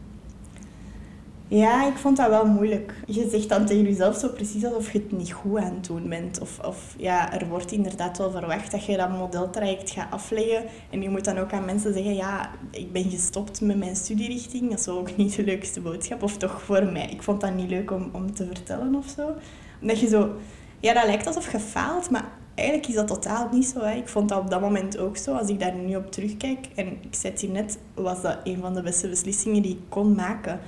Ja, 1.54 1.88
ik 1.88 1.98
vond 1.98 2.18
dat 2.18 2.30
wel 2.30 2.46
moeilijk. 2.46 2.94
Je 3.06 3.30
zegt 3.30 3.50
dan 3.50 3.66
tegen 3.66 3.84
jezelf 3.84 4.18
zo 4.18 4.28
precies 4.30 4.66
alsof 4.66 4.92
je 4.92 5.00
het 5.00 5.12
niet 5.12 5.32
goed 5.32 5.58
aan 5.58 5.74
het 5.74 5.86
doen 5.86 6.10
bent. 6.10 6.40
Of, 6.40 6.60
of 6.60 6.96
ja, 6.98 7.34
er 7.34 7.48
wordt 7.48 7.72
inderdaad 7.72 8.18
wel 8.18 8.32
verwacht 8.32 8.72
dat 8.72 8.86
je 8.86 8.98
dat 8.98 9.10
modeltraject 9.10 9.90
gaat 9.92 10.12
afleggen. 10.12 10.64
En 10.90 11.02
je 11.02 11.10
moet 11.10 11.26
dan 11.26 11.38
ook 11.38 11.54
aan 11.54 11.66
mensen 11.66 11.94
zeggen, 11.94 12.16
ja, 12.16 12.50
ik 12.72 12.92
ben 12.92 13.10
gestopt 13.10 13.62
met 13.62 13.78
mijn 13.78 13.96
studierichting. 13.96 14.70
Dat 14.70 14.80
is 14.80 14.88
ook 14.88 15.16
niet 15.18 15.36
de 15.36 15.44
leukste 15.44 15.82
boodschap. 15.82 16.24
Of 16.24 16.38
toch 16.38 16.62
voor 16.62 16.86
mij. 16.86 17.10
Ik 17.10 17.24
vond 17.24 17.42
dat 17.42 17.56
niet 17.56 17.70
leuk 17.70 17.92
om, 17.92 18.10
om 18.12 18.34
te 18.34 18.46
vertellen 18.46 18.96
of 18.96 19.08
zo. 19.16 19.30
Omdat 19.82 20.00
je 20.00 20.08
zo 20.08 20.30
ja, 20.82 20.94
dat 20.94 21.06
lijkt 21.06 21.28
alsof 21.28 21.52
je 21.52 21.60
faalt, 21.60 22.10
maar 22.10 22.26
eigenlijk 22.56 22.88
is 22.88 22.96
dat 22.96 23.08
totaal 23.08 23.50
niet 23.52 23.66
zo. 23.66 23.80
Hè. 23.80 23.96
Ik 23.96 24.08
vond 24.08 24.30
dat 24.30 24.40
op 24.40 24.50
dat 24.50 24.62
moment 24.62 24.98
ook 24.98 25.18
zo. 25.18 25.34
Als 25.34 25.50
ik 25.50 25.60
daar 25.60 25.74
nu 25.74 25.96
op 25.96 26.12
terugkijk, 26.12 26.68
en 26.76 26.88
ik 26.88 27.16
zet 27.16 27.42
hier 27.42 27.50
net, 27.50 27.78
was 27.94 28.22
dat 28.22 28.38
een 28.44 28.60
van 28.62 28.74
de 28.74 28.82
beste 28.82 29.10
beslissingen 29.10 29.62
die 29.62 29.72
ik 29.72 29.82
kon 29.90 30.16
maken. 30.16 30.60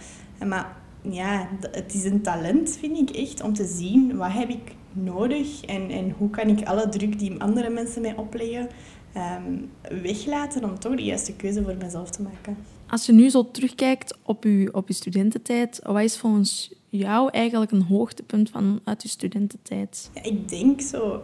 Maar 0.47 0.75
ja, 1.01 1.49
het 1.71 1.93
is 1.93 2.03
een 2.03 2.21
talent, 2.21 2.77
vind 2.79 3.09
ik 3.09 3.15
echt, 3.15 3.41
om 3.41 3.53
te 3.53 3.65
zien 3.65 4.17
wat 4.17 4.31
heb 4.31 4.49
ik 4.49 4.75
nodig 4.93 5.65
en, 5.65 5.89
en 5.89 6.15
hoe 6.17 6.29
kan 6.29 6.47
ik 6.47 6.67
alle 6.67 6.89
druk 6.89 7.19
die 7.19 7.41
andere 7.41 7.69
mensen 7.69 8.01
mij 8.01 8.15
opleggen 8.15 8.69
um, 9.17 9.69
weglaten 10.01 10.63
om 10.63 10.79
toch 10.79 10.95
de 10.95 11.03
juiste 11.03 11.35
keuze 11.35 11.63
voor 11.63 11.75
mezelf 11.75 12.09
te 12.09 12.21
maken. 12.21 12.57
Als 12.87 13.05
je 13.05 13.11
nu 13.11 13.29
zo 13.29 13.51
terugkijkt 13.51 14.17
op 14.23 14.43
je, 14.43 14.69
op 14.71 14.87
je 14.87 14.93
studententijd, 14.93 15.79
wat 15.83 16.01
is 16.01 16.17
volgens 16.17 16.73
jou 16.89 17.29
eigenlijk 17.31 17.71
een 17.71 17.81
hoogtepunt 17.81 18.49
van, 18.49 18.79
uit 18.83 19.01
je 19.01 19.09
studententijd? 19.09 20.09
Ja, 20.13 20.23
ik 20.23 20.49
denk 20.49 20.81
zo... 20.81 21.23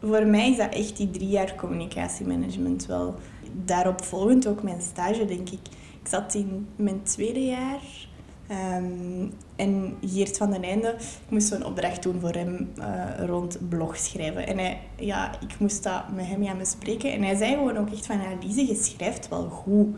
Voor 0.00 0.26
mij 0.26 0.50
is 0.50 0.56
dat 0.56 0.74
echt 0.74 0.96
die 0.96 1.10
drie 1.10 1.28
jaar 1.28 1.54
communicatiemanagement 1.54 2.86
wel. 2.86 3.14
Daarop 3.64 4.04
volgend 4.04 4.46
ook 4.46 4.62
mijn 4.62 4.82
stage, 4.82 5.24
denk 5.24 5.50
ik. 5.50 5.60
Ik 6.02 6.08
zat 6.08 6.34
in 6.34 6.66
mijn 6.76 7.02
tweede 7.02 7.44
jaar 7.44 7.82
Um, 8.50 9.32
en 9.56 9.96
Geert 10.00 10.36
van 10.36 10.50
den 10.50 10.62
Einde, 10.62 10.94
ik 10.98 11.30
moest 11.30 11.48
zo'n 11.48 11.64
opdracht 11.64 12.02
doen 12.02 12.20
voor 12.20 12.32
hem 12.32 12.72
uh, 12.78 13.26
rond 13.26 13.68
blog 13.68 13.96
schrijven. 13.96 14.46
En 14.46 14.58
hij, 14.58 14.80
ja, 14.96 15.32
ik 15.40 15.58
moest 15.58 15.82
dat 15.82 16.02
met 16.14 16.26
hem 16.26 16.44
gaan 16.44 16.58
bespreken. 16.58 17.12
En 17.12 17.22
hij 17.22 17.36
zei 17.36 17.52
gewoon 17.54 17.76
ook 17.76 17.90
echt 17.90 18.06
van, 18.06 18.20
ja, 18.20 18.28
Lise, 18.42 18.66
je 18.66 18.74
schrijft 18.74 19.28
wel 19.28 19.48
goed. 19.48 19.96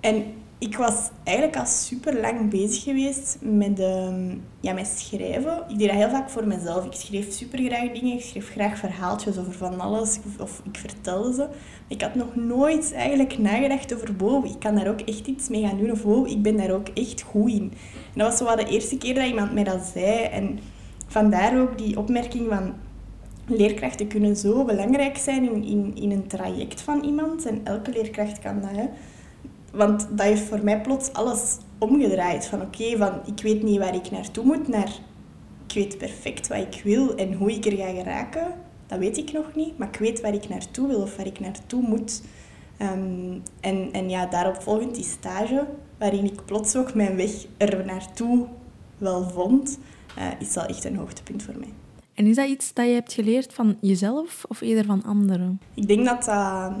En 0.00 0.24
ik 0.62 0.76
was 0.76 1.10
eigenlijk 1.24 1.56
al 1.56 1.66
super 1.66 2.20
lang 2.20 2.50
bezig 2.50 2.82
geweest 2.82 3.38
met, 3.40 3.80
um, 3.80 4.42
ja, 4.60 4.72
met 4.72 4.86
schrijven. 4.86 5.64
Ik 5.68 5.78
deed 5.78 5.88
dat 5.88 5.96
heel 5.96 6.10
vaak 6.10 6.30
voor 6.30 6.46
mezelf. 6.46 6.84
Ik 6.84 6.92
schreef 6.92 7.32
super 7.32 7.58
graag 7.58 7.92
dingen. 7.92 8.16
Ik 8.16 8.22
schreef 8.22 8.50
graag 8.50 8.78
verhaaltjes 8.78 9.38
over 9.38 9.52
van 9.52 9.80
alles. 9.80 10.18
Of 10.38 10.62
ik 10.64 10.78
vertelde 10.78 11.34
ze. 11.34 11.48
Ik 11.88 12.02
had 12.02 12.14
nog 12.14 12.36
nooit 12.36 12.92
eigenlijk 12.92 13.38
nagedacht 13.38 13.94
over 13.94 14.14
wow, 14.18 14.44
ik 14.44 14.58
kan 14.58 14.74
daar 14.74 14.88
ook 14.88 15.00
echt 15.00 15.26
iets 15.26 15.48
mee 15.48 15.66
gaan 15.66 15.78
doen. 15.78 15.90
Of 15.90 16.02
wow, 16.02 16.28
ik 16.28 16.42
ben 16.42 16.56
daar 16.56 16.70
ook 16.70 16.88
echt 16.88 17.22
goed 17.22 17.50
in. 17.50 17.72
En 18.12 18.18
dat 18.18 18.38
was 18.38 18.48
zo 18.48 18.56
de 18.56 18.70
eerste 18.70 18.98
keer 18.98 19.14
dat 19.14 19.26
iemand 19.26 19.52
mij 19.52 19.64
dat 19.64 19.90
zei. 19.92 20.22
En 20.22 20.58
vandaar 21.06 21.60
ook 21.60 21.78
die 21.78 21.98
opmerking 21.98 22.48
van 22.48 22.74
leerkrachten 23.46 24.08
kunnen 24.08 24.36
zo 24.36 24.64
belangrijk 24.64 25.16
zijn 25.16 25.54
in, 25.54 25.64
in, 25.64 25.92
in 25.94 26.10
een 26.10 26.26
traject 26.26 26.80
van 26.80 27.04
iemand. 27.04 27.46
En 27.46 27.60
elke 27.64 27.90
leerkracht 27.90 28.38
kan 28.38 28.60
dat. 28.60 28.70
Hè. 28.70 28.86
Want 29.72 30.08
dat 30.10 30.26
heeft 30.26 30.42
voor 30.42 30.64
mij 30.64 30.80
plots 30.80 31.12
alles 31.12 31.56
omgedraaid. 31.78 32.46
Van 32.46 32.60
oké, 32.60 32.96
van 32.96 33.20
ik 33.24 33.42
weet 33.42 33.62
niet 33.62 33.78
waar 33.78 33.94
ik 33.94 34.10
naartoe 34.10 34.44
moet, 34.44 34.68
naar 34.68 34.92
ik 35.66 35.74
weet 35.74 35.98
perfect 35.98 36.48
wat 36.48 36.58
ik 36.58 36.80
wil 36.84 37.14
en 37.14 37.32
hoe 37.32 37.52
ik 37.52 37.64
er 37.64 37.76
ga 37.76 37.90
geraken. 37.90 38.54
Dat 38.86 38.98
weet 38.98 39.16
ik 39.16 39.32
nog 39.32 39.54
niet, 39.54 39.78
maar 39.78 39.88
ik 39.88 39.96
weet 39.96 40.20
waar 40.20 40.34
ik 40.34 40.48
naartoe 40.48 40.88
wil 40.88 41.00
of 41.00 41.16
waar 41.16 41.26
ik 41.26 41.40
naartoe 41.40 41.82
moet. 41.82 42.22
Ehm, 42.76 43.38
en, 43.60 43.92
en 43.92 44.10
ja, 44.10 44.26
daarop 44.26 44.62
volgend 44.62 44.94
die 44.94 45.04
stage, 45.04 45.66
waarin 45.98 46.24
ik 46.24 46.44
plots 46.44 46.76
ook 46.76 46.94
mijn 46.94 47.16
weg 47.16 47.46
er 47.56 47.84
naartoe 47.84 48.46
wel 48.98 49.30
vond, 49.30 49.78
uh, 50.18 50.24
is 50.38 50.52
dat 50.52 50.66
echt 50.66 50.84
een 50.84 50.96
hoogtepunt 50.96 51.42
voor 51.42 51.58
mij. 51.58 51.72
En 52.14 52.26
is 52.26 52.36
dat 52.36 52.48
iets 52.48 52.72
dat 52.72 52.86
je 52.86 52.92
hebt 52.92 53.12
geleerd 53.12 53.54
van 53.54 53.76
jezelf 53.80 54.44
of 54.48 54.60
eerder 54.60 54.84
van 54.84 55.02
anderen? 55.02 55.60
Ik 55.74 55.88
denk 55.88 56.04
dat 56.04 56.24
dat 56.24 56.72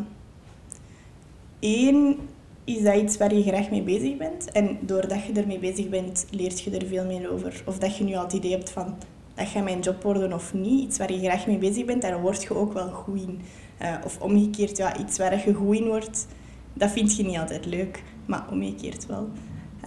één 1.58 2.16
is 2.64 2.82
dat 2.82 2.96
iets 2.96 3.16
waar 3.16 3.34
je 3.34 3.42
graag 3.42 3.70
mee 3.70 3.82
bezig 3.82 4.16
bent. 4.16 4.50
En 4.52 4.78
doordat 4.80 5.24
je 5.24 5.32
ermee 5.32 5.58
bezig 5.58 5.88
bent, 5.88 6.26
leert 6.30 6.60
je 6.60 6.70
er 6.70 6.86
veel 6.86 7.04
meer 7.04 7.32
over. 7.32 7.62
Of 7.66 7.78
dat 7.78 7.96
je 7.96 8.04
nu 8.04 8.14
al 8.14 8.22
het 8.22 8.32
idee 8.32 8.50
hebt 8.50 8.70
van, 8.70 8.94
dat 9.34 9.46
gaat 9.46 9.64
mijn 9.64 9.80
job 9.80 10.02
worden 10.02 10.32
of 10.32 10.54
niet. 10.54 10.82
Iets 10.84 10.98
waar 10.98 11.12
je 11.12 11.18
graag 11.18 11.46
mee 11.46 11.58
bezig 11.58 11.84
bent, 11.84 12.02
daar 12.02 12.20
word 12.20 12.42
je 12.42 12.54
ook 12.54 12.72
wel 12.72 12.88
goed 12.88 13.20
in. 13.20 13.40
Uh, 13.82 13.94
of 14.04 14.20
omgekeerd, 14.20 14.76
ja, 14.76 14.98
iets 14.98 15.18
waar 15.18 15.46
je 15.46 15.54
goed 15.54 15.76
in 15.76 15.86
wordt, 15.86 16.26
dat 16.72 16.90
vind 16.90 17.16
je 17.16 17.22
niet 17.22 17.38
altijd 17.38 17.66
leuk. 17.66 18.02
Maar 18.26 18.46
omgekeerd 18.50 19.06
wel. 19.06 19.28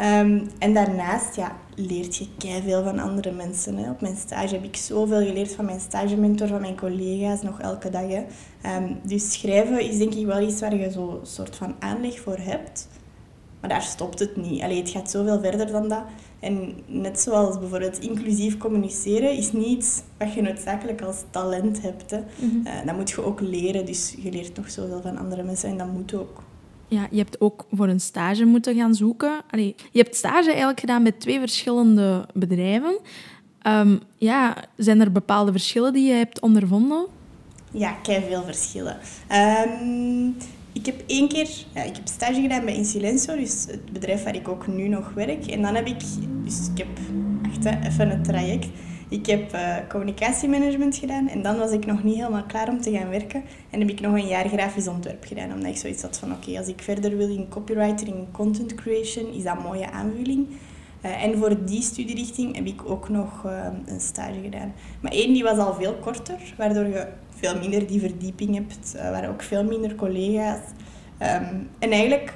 Um, 0.01 0.47
en 0.60 0.73
daarnaast 0.73 1.36
ja, 1.36 1.55
leert 1.75 2.15
je 2.15 2.27
veel 2.63 2.84
van 2.84 2.99
andere 2.99 3.31
mensen. 3.31 3.77
Hè. 3.77 3.89
Op 3.89 4.01
mijn 4.01 4.15
stage 4.15 4.53
heb 4.55 4.63
ik 4.63 4.75
zoveel 4.75 5.25
geleerd 5.25 5.51
van 5.51 5.65
mijn 5.65 5.79
stagementor, 5.79 6.47
van 6.47 6.62
mijn 6.62 6.77
collega's, 6.77 7.41
nog 7.41 7.60
elke 7.60 7.89
dag. 7.89 8.08
Hè. 8.08 8.23
Um, 8.77 8.99
dus 9.03 9.31
schrijven 9.31 9.81
is 9.81 9.97
denk 9.97 10.13
ik 10.13 10.25
wel 10.25 10.41
iets 10.41 10.60
waar 10.60 10.75
je 10.75 10.91
zo'n 10.91 11.19
soort 11.23 11.55
van 11.55 11.75
aanleg 11.79 12.19
voor 12.19 12.38
hebt. 12.38 12.88
Maar 13.60 13.69
daar 13.69 13.81
stopt 13.81 14.19
het 14.19 14.36
niet. 14.36 14.62
Allee, 14.62 14.79
het 14.79 14.89
gaat 14.89 15.12
zoveel 15.12 15.39
verder 15.39 15.71
dan 15.71 15.89
dat. 15.89 16.03
En 16.39 16.73
net 16.86 17.19
zoals 17.19 17.60
bijvoorbeeld 17.60 17.99
inclusief 17.99 18.58
communiceren 18.58 19.38
is 19.38 19.51
niet 19.51 19.67
iets 19.67 20.01
wat 20.17 20.34
je 20.34 20.41
noodzakelijk 20.41 21.01
als 21.01 21.23
talent 21.29 21.81
hebt. 21.81 22.12
Hè. 22.12 22.19
Mm 22.39 22.63
dat 22.86 22.95
moet 22.95 23.10
je 23.10 23.23
ook 23.23 23.41
leren. 23.41 23.86
Dus 23.86 24.15
je 24.17 24.31
leert 24.31 24.58
nog 24.58 24.69
zoveel 24.69 25.01
van 25.01 25.17
andere 25.17 25.43
mensen 25.43 25.69
en 25.69 25.77
dat 25.77 25.91
moet 25.91 26.13
ook. 26.13 26.43
Ja, 26.88 27.08
je 27.12 27.17
hebt 27.17 27.41
ook 27.41 27.65
voor 27.71 27.88
een 27.88 28.00
stage 28.00 28.45
moeten 28.45 28.76
gaan 28.76 28.93
zoeken. 28.93 29.41
Allee, 29.50 29.76
je 29.91 30.02
hebt 30.02 30.15
stage 30.15 30.50
eigenlijk 30.50 30.80
gedaan 30.80 31.04
met 31.04 31.19
twee 31.19 31.39
verschillende 31.39 32.28
bedrijven. 32.34 33.00
Um, 33.67 34.00
ja, 34.17 34.56
zijn 34.78 35.02
er 35.02 35.12
bepaalde 35.12 35.52
verschillen 35.52 35.93
die 35.93 36.08
je 36.08 36.13
hebt 36.13 36.39
ondervonden? 36.39 37.06
Ja, 37.71 37.91
kei 37.91 38.24
veel 38.28 38.43
verschillen. 38.43 38.98
Um, 39.32 40.36
ik 40.71 40.86
heb 40.86 41.04
één 41.08 41.28
keer 41.28 41.50
ja, 41.74 41.84
ik 41.84 41.95
heb 41.95 42.08
stage 42.08 42.41
gedaan 42.41 42.65
bij 42.65 42.76
Insilencio, 42.76 43.36
dus 43.36 43.65
het 43.67 43.93
bedrijf 43.93 44.24
waar 44.24 44.36
ik 44.36 44.48
ook 44.48 44.67
nu 44.67 44.88
nog 44.88 45.13
werk. 45.13 45.45
En 45.45 45.62
dan 45.62 45.76
heb 45.76 45.88
ik, 45.88 46.00
dus 46.43 46.69
ik 46.74 46.78
heb 46.78 46.88
echt 47.52 47.86
even 47.88 48.12
een 48.12 48.24
traject. 48.24 48.67
Ik 49.10 49.26
heb 49.26 49.54
uh, 49.54 49.76
communicatiemanagement 49.89 50.98
gedaan 50.98 51.28
en 51.28 51.41
dan 51.41 51.58
was 51.58 51.72
ik 51.72 51.86
nog 51.86 52.04
niet 52.04 52.15
helemaal 52.15 52.44
klaar 52.44 52.70
om 52.70 52.82
te 52.82 52.91
gaan 52.91 53.10
werken. 53.10 53.44
En 53.70 53.80
heb 53.80 53.89
ik 53.89 54.00
nog 54.00 54.13
een 54.13 54.28
jaar 54.28 54.48
grafisch 54.48 54.88
ontwerp 54.88 55.26
gedaan, 55.26 55.54
omdat 55.54 55.70
ik 55.70 55.78
zoiets 55.78 56.02
had 56.02 56.18
van 56.18 56.32
oké, 56.32 56.58
als 56.58 56.68
ik 56.68 56.82
verder 56.82 57.18
wil 57.18 57.30
in 57.30 57.50
copywriting 57.50 58.10
en 58.10 58.28
content 58.32 58.76
creation, 58.76 59.34
is 59.34 59.44
dat 59.44 59.56
een 59.58 59.63
mooie 59.63 59.91
aanvulling. 59.91 60.48
Uh, 61.06 61.24
en 61.24 61.38
voor 61.38 61.65
die 61.65 61.82
studierichting 61.82 62.56
heb 62.56 62.65
ik 62.65 62.89
ook 62.89 63.10
nog 63.10 63.44
uh, 63.46 63.68
een 63.86 64.00
stage 64.00 64.39
gedaan. 64.44 64.74
Maar 65.00 65.12
één, 65.12 65.34
die 65.34 65.44
was 65.44 65.58
al 65.58 65.74
veel 65.74 65.94
korter, 65.94 66.54
waardoor 66.58 66.86
je 66.86 67.08
veel 67.30 67.60
minder 67.60 67.88
die 67.88 68.00
verdieping 68.00 68.56
hebt. 68.56 68.96
Er 68.98 69.12
waren 69.12 69.30
ook 69.30 69.41
veel 69.41 69.63
minder 69.63 69.96
collega's. 69.96 70.60
Um, 71.22 71.70
en 71.80 71.91
eigenlijk, 71.91 72.34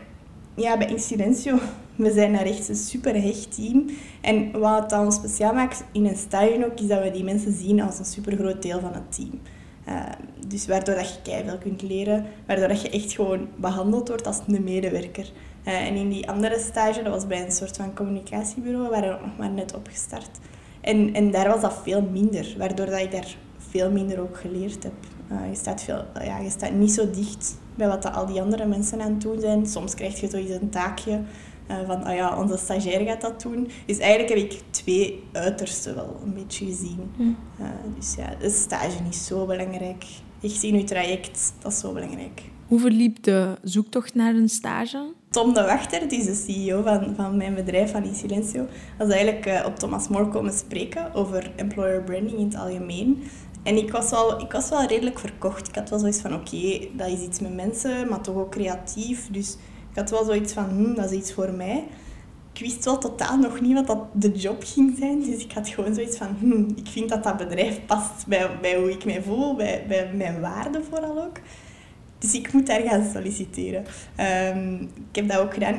ja, 0.56 0.78
bij 0.78 0.88
Incidentio 0.88 1.60
we 2.00 2.12
zijn 2.12 2.34
daar 2.34 2.46
echt 2.46 2.70
een 2.70 2.76
super 2.76 3.22
hecht 3.22 3.56
team. 3.56 3.86
En 4.22 4.60
wat 4.60 4.84
het 4.84 5.00
ons 5.00 5.16
speciaal 5.16 5.54
maakt 5.54 5.84
in 5.92 6.06
een 6.06 6.18
stage 6.18 6.66
ook, 6.66 6.80
is 6.80 6.88
dat 6.88 7.04
we 7.04 7.12
die 7.12 7.24
mensen 7.24 7.54
zien 7.54 7.82
als 7.82 8.00
een 8.00 8.06
super 8.06 8.36
groot 8.36 8.62
deel 8.62 8.80
van 8.80 8.94
het 8.94 9.16
team. 9.16 9.42
Uh, 9.88 10.02
dus 10.48 10.68
waardoor 10.68 10.96
dat 10.96 11.10
je 11.10 11.22
keihard 11.22 11.60
kunt 11.60 11.82
leren, 11.82 12.26
waardoor 12.48 12.68
dat 12.68 12.82
je 12.82 12.90
echt 12.90 13.14
gewoon 13.14 13.48
behandeld 13.56 14.08
wordt 14.08 14.28
als 14.28 14.40
een 14.48 14.64
medewerker. 14.64 15.32
Uh, 15.68 15.88
en 15.88 15.96
in 15.96 16.10
die 16.10 16.30
andere 16.30 16.60
stage, 16.60 17.04
dat 17.04 17.14
was 17.14 17.28
bij 17.28 17.46
een 17.46 17.52
soort 17.52 17.78
van 17.78 17.96
communicatiebureau, 17.96 18.84
we 18.84 18.90
waren 18.90 19.20
nog 19.22 19.38
maar 19.38 19.50
net 19.50 19.76
opgestart. 19.76 20.30
En, 20.82 21.14
en 21.14 21.32
daar 21.32 21.48
was 21.48 21.62
dat 21.62 21.80
veel 21.84 22.02
minder, 22.02 22.56
waardoor 22.58 22.86
dat 22.86 23.00
ik 23.00 23.12
daar 23.12 23.36
veel 23.58 23.92
minder 23.92 24.22
ook 24.22 24.38
geleerd 24.38 24.84
heb. 24.84 24.94
Uh, 25.32 25.50
je, 25.50 25.56
staat 25.56 25.82
veel, 25.82 26.04
ja, 26.24 26.40
je 26.40 26.50
staat 26.50 26.72
niet 26.72 26.92
zo 26.92 27.10
dicht 27.10 27.58
bij 27.76 27.88
wat 27.88 28.14
al 28.14 28.26
die 28.26 28.42
andere 28.42 28.66
mensen 28.66 29.02
aan 29.02 29.12
het 29.12 29.22
doen 29.22 29.40
zijn. 29.40 29.68
Soms 29.68 29.94
krijg 29.94 30.20
je 30.20 30.30
zoiets 30.30 30.52
een 30.52 30.70
taakje 30.70 31.22
uh, 31.72 31.78
van, 31.86 32.08
oh 32.08 32.16
ja, 32.16 32.38
onze 32.38 32.58
stagiair 32.58 33.06
gaat 33.06 33.22
dat 33.22 33.42
doen. 33.42 33.68
Dus 33.86 33.98
eigenlijk 33.98 34.30
heb 34.30 34.52
ik 34.52 34.62
twee 34.70 35.24
uitersten 35.32 35.96
wel 35.96 36.20
een 36.24 36.34
beetje 36.34 36.66
gezien. 36.66 37.12
Hm. 37.16 37.22
Uh, 37.24 37.68
dus 37.96 38.16
ja, 38.16 38.36
de 38.40 38.50
stage 38.50 38.98
is 39.10 39.26
zo 39.26 39.46
belangrijk. 39.46 40.06
Echt 40.42 40.64
in 40.64 40.78
je 40.78 40.84
traject, 40.84 41.54
dat 41.62 41.72
is 41.72 41.80
zo 41.80 41.94
belangrijk. 41.94 42.42
Hoe 42.68 42.80
verliep 42.80 43.24
de 43.24 43.56
zoektocht 43.64 44.16
naar 44.16 44.36
een 44.36 44.50
stage? 44.50 45.14
Tom 45.30 45.54
de 45.54 45.62
Wachter, 45.62 46.10
die 46.10 46.20
is 46.20 46.26
de 46.26 46.54
CEO 46.54 46.82
van, 46.82 47.16
van 47.16 47.38
mijn 47.38 47.56
bedrijf, 47.56 47.92
van 47.92 48.04
Insilencio, 48.04 48.66
was 48.98 49.10
eigenlijk 49.10 49.46
uh, 49.46 49.64
op 49.66 49.76
Thomas 49.76 50.08
More 50.08 50.28
komen 50.28 50.54
spreken 50.54 51.14
over 51.14 51.52
employer 51.56 52.04
branding 52.04 52.38
in 52.38 52.46
het 52.46 52.56
algemeen. 52.56 53.24
En 53.64 53.78
ik 53.78 53.92
was, 53.92 54.10
wel, 54.10 54.42
ik 54.42 54.52
was 54.52 54.70
wel 54.70 54.86
redelijk 54.86 55.20
verkocht. 55.20 55.68
Ik 55.68 55.76
had 55.76 55.90
wel 55.90 56.00
zoiets 56.00 56.22
van, 56.22 56.34
oké, 56.34 56.88
dat 56.94 57.08
is 57.08 57.22
iets 57.22 57.40
met 57.40 57.56
mensen, 57.56 58.10
maar 58.10 58.22
toch 58.22 58.36
ook 58.36 58.52
creatief. 58.52 59.28
Dus 59.32 59.58
had 60.00 60.10
wel 60.10 60.26
zoiets 60.26 60.54
van, 60.54 60.70
hm, 60.70 60.94
dat 60.94 61.12
is 61.12 61.18
iets 61.18 61.34
voor 61.34 61.52
mij. 61.52 61.84
Ik 62.54 62.60
wist 62.60 62.86
wel 62.86 62.98
totaal 62.98 63.38
nog 63.38 63.62
niet 63.62 63.74
wat 63.74 63.88
dat 63.88 64.06
de 64.14 64.32
job 64.32 64.64
ging 64.66 64.96
zijn. 65.00 65.24
Dus 65.24 65.44
ik 65.44 65.52
had 65.52 65.68
gewoon 65.68 65.94
zoiets 65.94 66.18
van, 66.18 66.36
hm, 66.40 66.64
ik 66.76 66.88
vind 66.88 67.10
dat 67.10 67.24
dat 67.24 67.38
bedrijf 67.38 67.86
past 67.86 68.28
bij, 68.28 68.50
bij 68.62 68.78
hoe 68.78 68.92
ik 68.92 69.06
mij 69.06 69.22
voel, 69.22 69.56
bij, 69.56 69.86
bij 69.88 70.14
mijn 70.14 70.40
waarden 70.40 70.84
vooral 70.86 71.24
ook. 71.24 71.38
Dus 72.20 72.34
ik 72.34 72.54
moet 72.54 72.68
daar 72.68 72.82
gaan 72.82 73.12
solliciteren. 73.14 73.86
Um, 74.56 74.82
ik 74.82 75.16
heb 75.16 75.28
dat 75.28 75.40
ook 75.40 75.54
gedaan. 75.54 75.76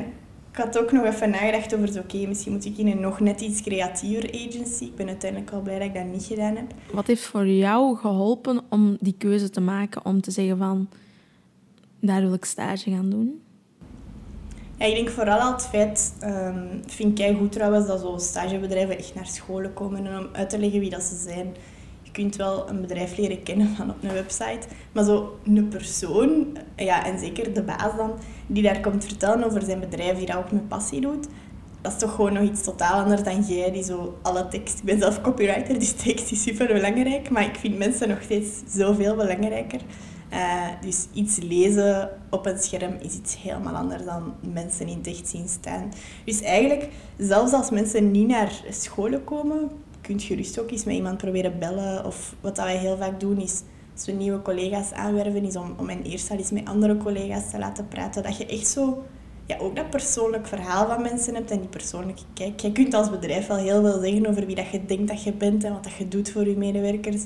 Ik 0.51 0.57
had 0.57 0.79
ook 0.79 0.91
nog 0.91 1.05
even 1.05 1.29
nagedacht 1.29 1.75
over, 1.75 1.99
oké, 1.99 2.27
misschien 2.27 2.51
moet 2.51 2.65
ik 2.65 2.77
in 2.77 2.87
een 2.87 2.99
nog 2.99 3.19
net 3.19 3.41
iets 3.41 3.61
creatiever 3.61 4.31
agency. 4.33 4.83
Ik 4.83 4.95
ben 4.95 5.07
uiteindelijk 5.07 5.51
wel 5.51 5.61
blij 5.61 5.77
dat 5.79 5.87
ik 5.87 5.93
dat 5.93 6.05
niet 6.05 6.23
gedaan 6.23 6.55
heb. 6.55 6.73
Wat 6.91 7.07
heeft 7.07 7.25
voor 7.25 7.47
jou 7.47 7.97
geholpen 7.97 8.61
om 8.69 8.97
die 8.99 9.15
keuze 9.17 9.49
te 9.49 9.61
maken, 9.61 10.05
om 10.05 10.21
te 10.21 10.31
zeggen 10.31 10.57
van, 10.57 10.89
daar 11.99 12.21
wil 12.21 12.33
ik 12.33 12.45
stage 12.45 12.91
gaan 12.91 13.09
doen? 13.09 13.41
Ja, 14.81 14.87
ik 14.87 14.95
denk 14.95 15.09
vooral 15.09 15.39
al 15.39 15.51
het 15.51 15.67
feit, 15.67 16.13
um, 16.23 16.81
vind 16.87 17.19
ik 17.19 17.37
goed 17.37 17.51
trouwens, 17.51 17.87
dat 17.87 17.99
zo 17.99 18.17
stagebedrijven 18.17 18.97
echt 18.97 19.15
naar 19.15 19.25
scholen 19.25 19.73
komen 19.73 20.05
en 20.05 20.19
om 20.19 20.27
uit 20.31 20.49
te 20.49 20.59
leggen 20.59 20.79
wie 20.79 20.89
dat 20.89 21.03
ze 21.03 21.15
zijn. 21.15 21.55
Je 22.01 22.11
kunt 22.11 22.35
wel 22.35 22.69
een 22.69 22.81
bedrijf 22.81 23.17
leren 23.17 23.43
kennen 23.43 23.75
van 23.75 23.89
op 23.89 24.03
een 24.03 24.13
website, 24.13 24.67
maar 24.91 25.03
zo 25.03 25.37
een 25.45 25.67
persoon, 25.67 26.57
ja, 26.75 27.05
en 27.05 27.19
zeker 27.19 27.53
de 27.53 27.61
baas 27.61 27.95
dan, 27.97 28.11
die 28.47 28.63
daar 28.63 28.79
komt 28.79 29.05
vertellen 29.05 29.43
over 29.43 29.61
zijn 29.61 29.79
bedrijf, 29.79 30.17
die 30.17 30.25
dat 30.25 30.35
ook 30.35 30.51
met 30.51 30.67
passie 30.67 31.01
doet, 31.01 31.27
dat 31.81 31.91
is 31.91 31.97
toch 31.97 32.15
gewoon 32.15 32.33
nog 32.33 32.43
iets 32.43 32.63
totaal 32.63 33.01
anders 33.01 33.23
dan 33.23 33.41
jij, 33.41 33.71
die 33.71 33.83
zo 33.83 34.17
alle 34.21 34.47
tekst... 34.47 34.77
Ik 34.77 34.83
ben 34.83 34.99
zelf 34.99 35.21
copywriter, 35.21 35.79
dus 35.79 35.91
tekst 35.91 36.31
is 36.31 36.41
super 36.41 36.67
belangrijk, 36.67 37.29
maar 37.29 37.43
ik 37.43 37.55
vind 37.55 37.77
mensen 37.77 38.09
nog 38.09 38.21
steeds 38.21 38.49
zoveel 38.67 39.15
belangrijker. 39.15 39.81
Uh, 40.33 40.67
dus 40.81 41.07
iets 41.13 41.37
lezen 41.37 42.09
op 42.29 42.45
een 42.45 42.59
scherm 42.59 42.93
is 42.99 43.15
iets 43.15 43.41
helemaal 43.41 43.75
anders 43.75 44.05
dan 44.05 44.33
mensen 44.53 44.87
in 44.87 44.97
het 44.97 45.07
echt 45.07 45.27
zien 45.27 45.47
staan. 45.47 45.91
Dus 46.25 46.41
eigenlijk, 46.41 46.89
zelfs 47.17 47.53
als 47.53 47.69
mensen 47.69 48.11
niet 48.11 48.27
naar 48.27 48.63
scholen 48.69 49.23
komen, 49.23 49.69
kun 50.01 50.19
je 50.19 50.25
gerust 50.25 50.59
ook 50.59 50.71
eens 50.71 50.83
met 50.83 50.95
iemand 50.95 51.17
proberen 51.17 51.59
bellen. 51.59 52.05
Of 52.05 52.35
wat 52.41 52.57
wij 52.57 52.77
heel 52.77 52.97
vaak 52.97 53.19
doen 53.19 53.37
is, 53.37 53.61
als 53.93 54.05
we 54.05 54.11
nieuwe 54.11 54.41
collega's 54.41 54.91
aanwerven, 54.91 55.43
is 55.43 55.55
om, 55.55 55.73
om 55.77 55.89
hen 55.89 56.03
eerst 56.03 56.31
al 56.31 56.37
eens 56.37 56.51
met 56.51 56.65
andere 56.65 56.97
collega's 56.97 57.49
te 57.49 57.59
laten 57.59 57.87
praten. 57.87 58.23
Dat 58.23 58.37
je 58.37 58.45
echt 58.45 58.67
zo 58.67 59.03
ja, 59.45 59.57
ook 59.57 59.75
dat 59.75 59.89
persoonlijk 59.89 60.47
verhaal 60.47 60.87
van 60.87 61.01
mensen 61.01 61.35
hebt 61.35 61.51
en 61.51 61.59
die 61.59 61.69
persoonlijke 61.69 62.21
kijk. 62.33 62.59
Je 62.59 62.71
kunt 62.71 62.93
als 62.93 63.09
bedrijf 63.09 63.47
wel 63.47 63.57
heel 63.57 63.81
veel 63.81 63.99
zeggen 63.99 64.27
over 64.27 64.45
wie 64.45 64.55
dat 64.55 64.69
je 64.69 64.85
denkt 64.85 65.07
dat 65.07 65.23
je 65.23 65.33
bent 65.33 65.63
en 65.63 65.73
wat 65.73 65.83
dat 65.83 65.93
je 65.93 66.07
doet 66.07 66.31
voor 66.31 66.47
je 66.47 66.57
medewerkers. 66.57 67.23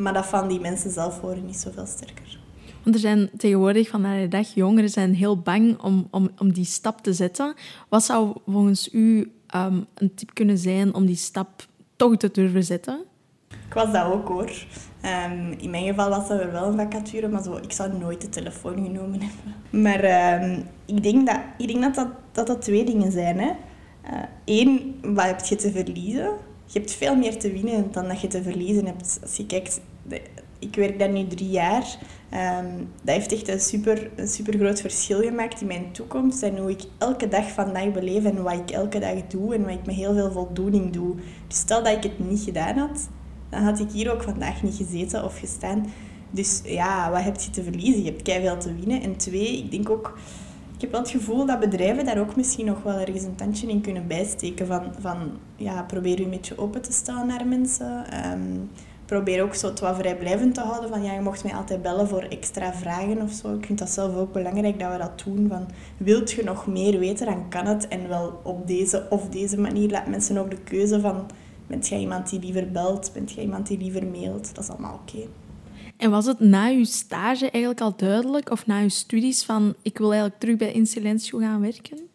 Maar 0.00 0.12
dat 0.12 0.26
van 0.26 0.48
die 0.48 0.60
mensen 0.60 0.90
zelf 0.90 1.20
horen 1.20 1.46
niet 1.46 1.56
zoveel 1.56 1.86
sterker. 1.86 2.38
Want 2.82 2.94
er 2.94 3.00
zijn 3.00 3.30
tegenwoordig 3.36 3.88
vandaag 3.88 4.20
de 4.20 4.28
dag 4.28 4.54
jongeren 4.54 4.88
zijn 4.88 5.14
heel 5.14 5.38
bang 5.38 5.80
om, 5.82 6.08
om, 6.10 6.30
om 6.38 6.52
die 6.52 6.64
stap 6.64 7.00
te 7.00 7.12
zetten. 7.12 7.54
Wat 7.88 8.04
zou 8.04 8.36
volgens 8.46 8.92
u 8.92 9.32
um, 9.54 9.86
een 9.94 10.14
tip 10.14 10.34
kunnen 10.34 10.58
zijn 10.58 10.94
om 10.94 11.06
die 11.06 11.16
stap 11.16 11.66
toch 11.96 12.16
te 12.16 12.30
durven 12.30 12.64
zetten? 12.64 13.00
Ik 13.48 13.74
was 13.74 13.92
dat 13.92 14.04
ook 14.04 14.28
hoor. 14.28 14.50
Um, 15.30 15.52
in 15.58 15.70
mijn 15.70 15.86
geval 15.86 16.08
was 16.08 16.30
er 16.30 16.52
wel 16.52 16.64
een 16.64 16.78
vacature, 16.78 17.28
maar 17.28 17.42
zo, 17.42 17.56
ik 17.56 17.72
zou 17.72 17.98
nooit 17.98 18.20
de 18.20 18.28
telefoon 18.28 18.74
genomen 18.74 19.20
hebben. 19.20 19.82
Maar 19.82 20.42
um, 20.42 20.66
ik 20.84 21.02
denk, 21.02 21.26
dat, 21.26 21.40
ik 21.58 21.66
denk 21.66 21.82
dat, 21.82 21.94
dat, 21.94 22.08
dat 22.32 22.46
dat 22.46 22.62
twee 22.62 22.84
dingen 22.84 23.12
zijn. 23.12 23.38
Hè. 23.38 23.50
Eén, 24.44 24.94
uh, 25.04 25.14
wat 25.14 25.24
heb 25.24 25.44
je 25.44 25.56
te 25.56 25.70
verliezen? 25.70 26.30
Je 26.66 26.78
hebt 26.78 26.92
veel 26.92 27.16
meer 27.16 27.38
te 27.38 27.52
winnen 27.52 27.92
dan 27.92 28.08
dat 28.08 28.20
je 28.20 28.26
te 28.26 28.42
verliezen 28.42 28.86
hebt. 28.86 29.18
Als 29.22 29.36
je 29.36 29.46
kijkt, 29.46 29.80
ik 30.58 30.74
werk 30.74 30.98
daar 30.98 31.10
nu 31.10 31.26
drie 31.26 31.50
jaar. 31.50 31.98
Um, 32.62 32.88
dat 33.02 33.14
heeft 33.14 33.32
echt 33.32 33.48
een 33.48 33.60
super, 33.60 34.10
een 34.16 34.28
super 34.28 34.58
groot 34.58 34.80
verschil 34.80 35.20
gemaakt 35.20 35.60
in 35.60 35.66
mijn 35.66 35.92
toekomst 35.92 36.42
en 36.42 36.58
hoe 36.58 36.70
ik 36.70 36.82
elke 36.98 37.28
dag 37.28 37.50
vandaag 37.50 37.92
beleef 37.92 38.24
en 38.24 38.42
wat 38.42 38.52
ik 38.52 38.70
elke 38.70 38.98
dag 38.98 39.26
doe 39.28 39.54
en 39.54 39.62
wat 39.62 39.72
ik 39.72 39.86
met 39.86 39.94
heel 39.94 40.14
veel 40.14 40.32
voldoening 40.32 40.92
doe. 40.92 41.14
Dus 41.46 41.58
stel 41.58 41.82
dat 41.82 41.92
ik 41.92 42.02
het 42.02 42.30
niet 42.30 42.40
gedaan 42.40 42.76
had, 42.76 43.08
dan 43.48 43.62
had 43.62 43.78
ik 43.78 43.90
hier 43.90 44.12
ook 44.12 44.22
vandaag 44.22 44.62
niet 44.62 44.74
gezeten 44.74 45.24
of 45.24 45.38
gestaan. 45.38 45.86
Dus 46.30 46.60
ja, 46.64 47.10
wat 47.10 47.22
heb 47.22 47.40
je 47.40 47.50
te 47.50 47.62
verliezen? 47.62 48.02
Je 48.02 48.10
hebt 48.10 48.22
keihard 48.22 48.62
veel 48.62 48.72
te 48.72 48.78
winnen. 48.78 49.02
En 49.02 49.16
twee, 49.16 49.58
ik 49.58 49.70
denk 49.70 49.90
ook, 49.90 50.18
ik 50.74 50.80
heb 50.80 50.90
wel 50.90 51.00
het 51.00 51.10
gevoel 51.10 51.46
dat 51.46 51.60
bedrijven 51.60 52.04
daar 52.04 52.18
ook 52.18 52.36
misschien 52.36 52.66
nog 52.66 52.82
wel 52.82 52.98
ergens 52.98 53.22
een 53.22 53.34
tandje 53.34 53.68
in 53.68 53.80
kunnen 53.80 54.06
bijsteken. 54.06 54.66
Van, 54.66 54.82
van 54.98 55.16
ja, 55.56 55.82
probeer 55.82 56.18
je 56.18 56.24
een 56.24 56.30
beetje 56.30 56.58
open 56.58 56.82
te 56.82 56.92
stellen 56.92 57.26
naar 57.26 57.46
mensen. 57.46 58.04
Um, 58.32 58.70
probeer 59.10 59.42
ook 59.42 59.54
zo 59.54 59.72
wat 59.80 59.96
vrijblijvend 59.96 60.54
te 60.54 60.60
houden. 60.60 60.88
Van 60.88 61.02
ja, 61.02 61.12
je 61.12 61.20
mocht 61.20 61.44
mij 61.44 61.54
altijd 61.54 61.82
bellen 61.82 62.08
voor 62.08 62.22
extra 62.22 62.72
vragen 62.72 63.22
of 63.22 63.32
zo. 63.32 63.54
Ik 63.54 63.66
vind 63.66 63.78
dat 63.78 63.90
zelf 63.90 64.16
ook 64.16 64.32
belangrijk 64.32 64.78
dat 64.78 64.92
we 64.92 64.98
dat 64.98 65.22
doen. 65.24 65.48
Van, 65.48 65.68
wilt 65.96 66.30
je 66.30 66.44
nog 66.44 66.66
meer 66.66 66.98
weten, 66.98 67.26
dan 67.26 67.48
kan 67.48 67.66
het. 67.66 67.88
En 67.88 68.08
wel 68.08 68.40
op 68.42 68.66
deze 68.66 69.06
of 69.10 69.28
deze 69.28 69.58
manier 69.58 69.90
laat 69.90 70.06
mensen 70.06 70.38
ook 70.38 70.50
de 70.50 70.60
keuze 70.64 71.00
van... 71.00 71.26
Bent 71.66 71.88
jij 71.88 71.98
iemand 71.98 72.30
die 72.30 72.40
liever 72.40 72.70
belt? 72.70 73.10
Bent 73.12 73.32
jij 73.32 73.42
iemand 73.42 73.66
die 73.66 73.78
liever 73.78 74.06
mailt? 74.06 74.54
Dat 74.54 74.64
is 74.64 74.70
allemaal 74.70 75.00
oké. 75.02 75.26
En 75.96 76.10
was 76.10 76.26
het 76.26 76.40
na 76.40 76.66
je 76.66 76.84
stage 76.84 77.50
eigenlijk 77.50 77.80
al 77.80 77.96
duidelijk, 77.96 78.50
of 78.50 78.66
na 78.66 78.78
je 78.78 78.88
studies, 78.88 79.44
van 79.44 79.74
ik 79.82 79.98
wil 79.98 80.10
eigenlijk 80.10 80.40
terug 80.40 80.56
bij 80.56 80.72
Insilentio 80.72 81.38
gaan 81.38 81.60
werken? 81.60 82.09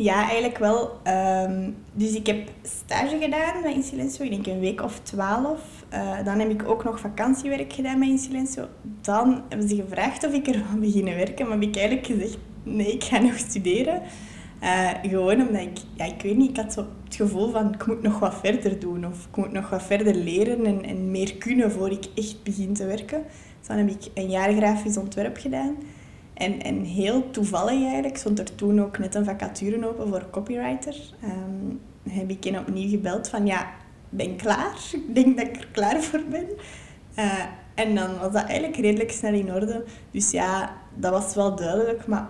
Ja, 0.00 0.28
eigenlijk 0.28 0.58
wel. 0.58 1.00
Um, 1.44 1.76
dus 1.92 2.12
ik 2.12 2.26
heb 2.26 2.48
stage 2.62 3.18
gedaan 3.20 3.62
bij 3.62 3.74
Insilencio, 3.74 4.24
ik 4.24 4.30
denk 4.30 4.46
een 4.46 4.60
week 4.60 4.82
of 4.82 5.00
twaalf. 5.02 5.60
Uh, 5.92 6.24
dan 6.24 6.38
heb 6.38 6.50
ik 6.50 6.68
ook 6.68 6.84
nog 6.84 7.00
vakantiewerk 7.00 7.72
gedaan 7.72 7.98
bij 7.98 8.08
Insilencio. 8.08 8.66
Dan 9.00 9.42
hebben 9.48 9.68
ze 9.68 9.74
gevraagd 9.74 10.26
of 10.26 10.32
ik 10.32 10.46
er 10.46 10.62
wil 10.70 10.80
beginnen 10.80 11.16
werken, 11.16 11.48
maar 11.48 11.58
heb 11.58 11.68
ik 11.68 11.76
eigenlijk 11.76 12.06
gezegd, 12.06 12.38
nee, 12.62 12.92
ik 12.92 13.04
ga 13.04 13.18
nog 13.18 13.38
studeren. 13.38 14.02
Uh, 14.62 14.90
gewoon 15.02 15.46
omdat 15.46 15.62
ik, 15.62 15.78
ja, 15.96 16.04
ik 16.04 16.22
weet 16.22 16.36
niet, 16.36 16.50
ik 16.50 16.56
had 16.56 16.72
zo 16.72 16.86
het 17.04 17.14
gevoel 17.14 17.50
van 17.50 17.74
ik 17.74 17.86
moet 17.86 18.02
nog 18.02 18.18
wat 18.18 18.34
verder 18.42 18.78
doen 18.78 19.06
of 19.06 19.26
ik 19.30 19.36
moet 19.36 19.52
nog 19.52 19.70
wat 19.70 19.82
verder 19.82 20.14
leren 20.14 20.66
en, 20.66 20.84
en 20.84 21.10
meer 21.10 21.34
kunnen 21.34 21.72
voor 21.72 21.90
ik 21.90 22.04
echt 22.14 22.42
begin 22.42 22.74
te 22.74 22.86
werken. 22.86 23.22
Dus 23.58 23.68
dan 23.68 23.76
heb 23.76 23.88
ik 23.88 24.10
een 24.14 24.30
jaar 24.30 24.52
grafisch 24.52 24.96
ontwerp 24.96 25.36
gedaan. 25.36 25.76
En, 26.40 26.62
en 26.62 26.84
heel 26.84 27.30
toevallig 27.30 27.82
eigenlijk, 27.82 28.16
stond 28.16 28.38
er 28.38 28.54
toen 28.54 28.80
ook 28.80 28.98
net 28.98 29.14
een 29.14 29.24
vacature 29.24 29.88
open 29.88 30.08
voor 30.08 30.26
copywriter. 30.30 30.96
Um, 31.24 31.80
heb 32.08 32.30
ik 32.30 32.44
hen 32.44 32.58
opnieuw 32.58 32.88
gebeld 32.88 33.28
van 33.28 33.46
ja, 33.46 33.70
ben 34.08 34.36
klaar. 34.36 34.76
Ik 35.08 35.14
denk 35.14 35.36
dat 35.36 35.46
ik 35.46 35.56
er 35.56 35.68
klaar 35.72 36.02
voor 36.02 36.22
ben. 36.30 36.46
Uh, 37.18 37.44
en 37.74 37.94
dan 37.94 38.18
was 38.18 38.32
dat 38.32 38.44
eigenlijk 38.44 38.76
redelijk 38.76 39.10
snel 39.10 39.32
in 39.32 39.54
orde. 39.54 39.84
Dus 40.10 40.30
ja, 40.30 40.76
dat 40.94 41.12
was 41.12 41.34
wel 41.34 41.56
duidelijk. 41.56 42.06
Maar 42.06 42.28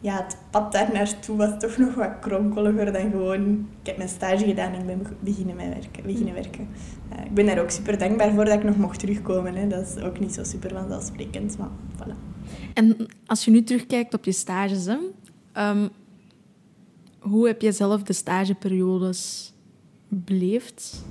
ja, 0.00 0.16
het 0.16 0.36
pad 0.50 0.72
daar 0.72 0.92
naartoe 0.92 1.36
was 1.36 1.58
toch 1.58 1.76
nog 1.76 1.94
wat 1.94 2.18
kronkeliger 2.20 2.92
dan 2.92 3.10
gewoon... 3.10 3.68
Ik 3.80 3.86
heb 3.86 3.96
mijn 3.96 4.08
stage 4.08 4.44
gedaan 4.44 4.72
en 4.72 4.80
ik 4.80 4.86
ben 4.86 5.06
beginnen, 5.20 5.56
met 5.56 5.68
werken, 5.68 6.02
beginnen 6.02 6.34
werken. 6.34 6.68
Uh, 7.12 7.24
ik 7.24 7.34
ben 7.34 7.46
daar 7.46 7.60
ook 7.60 7.70
super 7.70 7.98
dankbaar 7.98 8.32
voor 8.32 8.44
dat 8.44 8.54
ik 8.54 8.64
nog 8.64 8.76
mocht 8.76 8.98
terugkomen. 8.98 9.54
Hè. 9.54 9.66
Dat 9.66 9.86
is 9.96 10.02
ook 10.02 10.18
niet 10.20 10.34
zo 10.34 10.44
super 10.44 10.72
vanzelfsprekend, 10.72 11.58
maar 11.58 11.70
voilà. 11.96 12.27
En 12.74 13.06
als 13.26 13.44
je 13.44 13.50
nu 13.50 13.62
terugkijkt 13.62 14.14
op 14.14 14.24
je 14.24 14.32
stages, 14.32 14.86
um, 14.86 15.88
hoe 17.18 17.46
heb 17.46 17.62
je 17.62 17.72
zelf 17.72 18.02
de 18.02 18.12
stageperiodes 18.12 19.52
beleefd? 20.08 21.04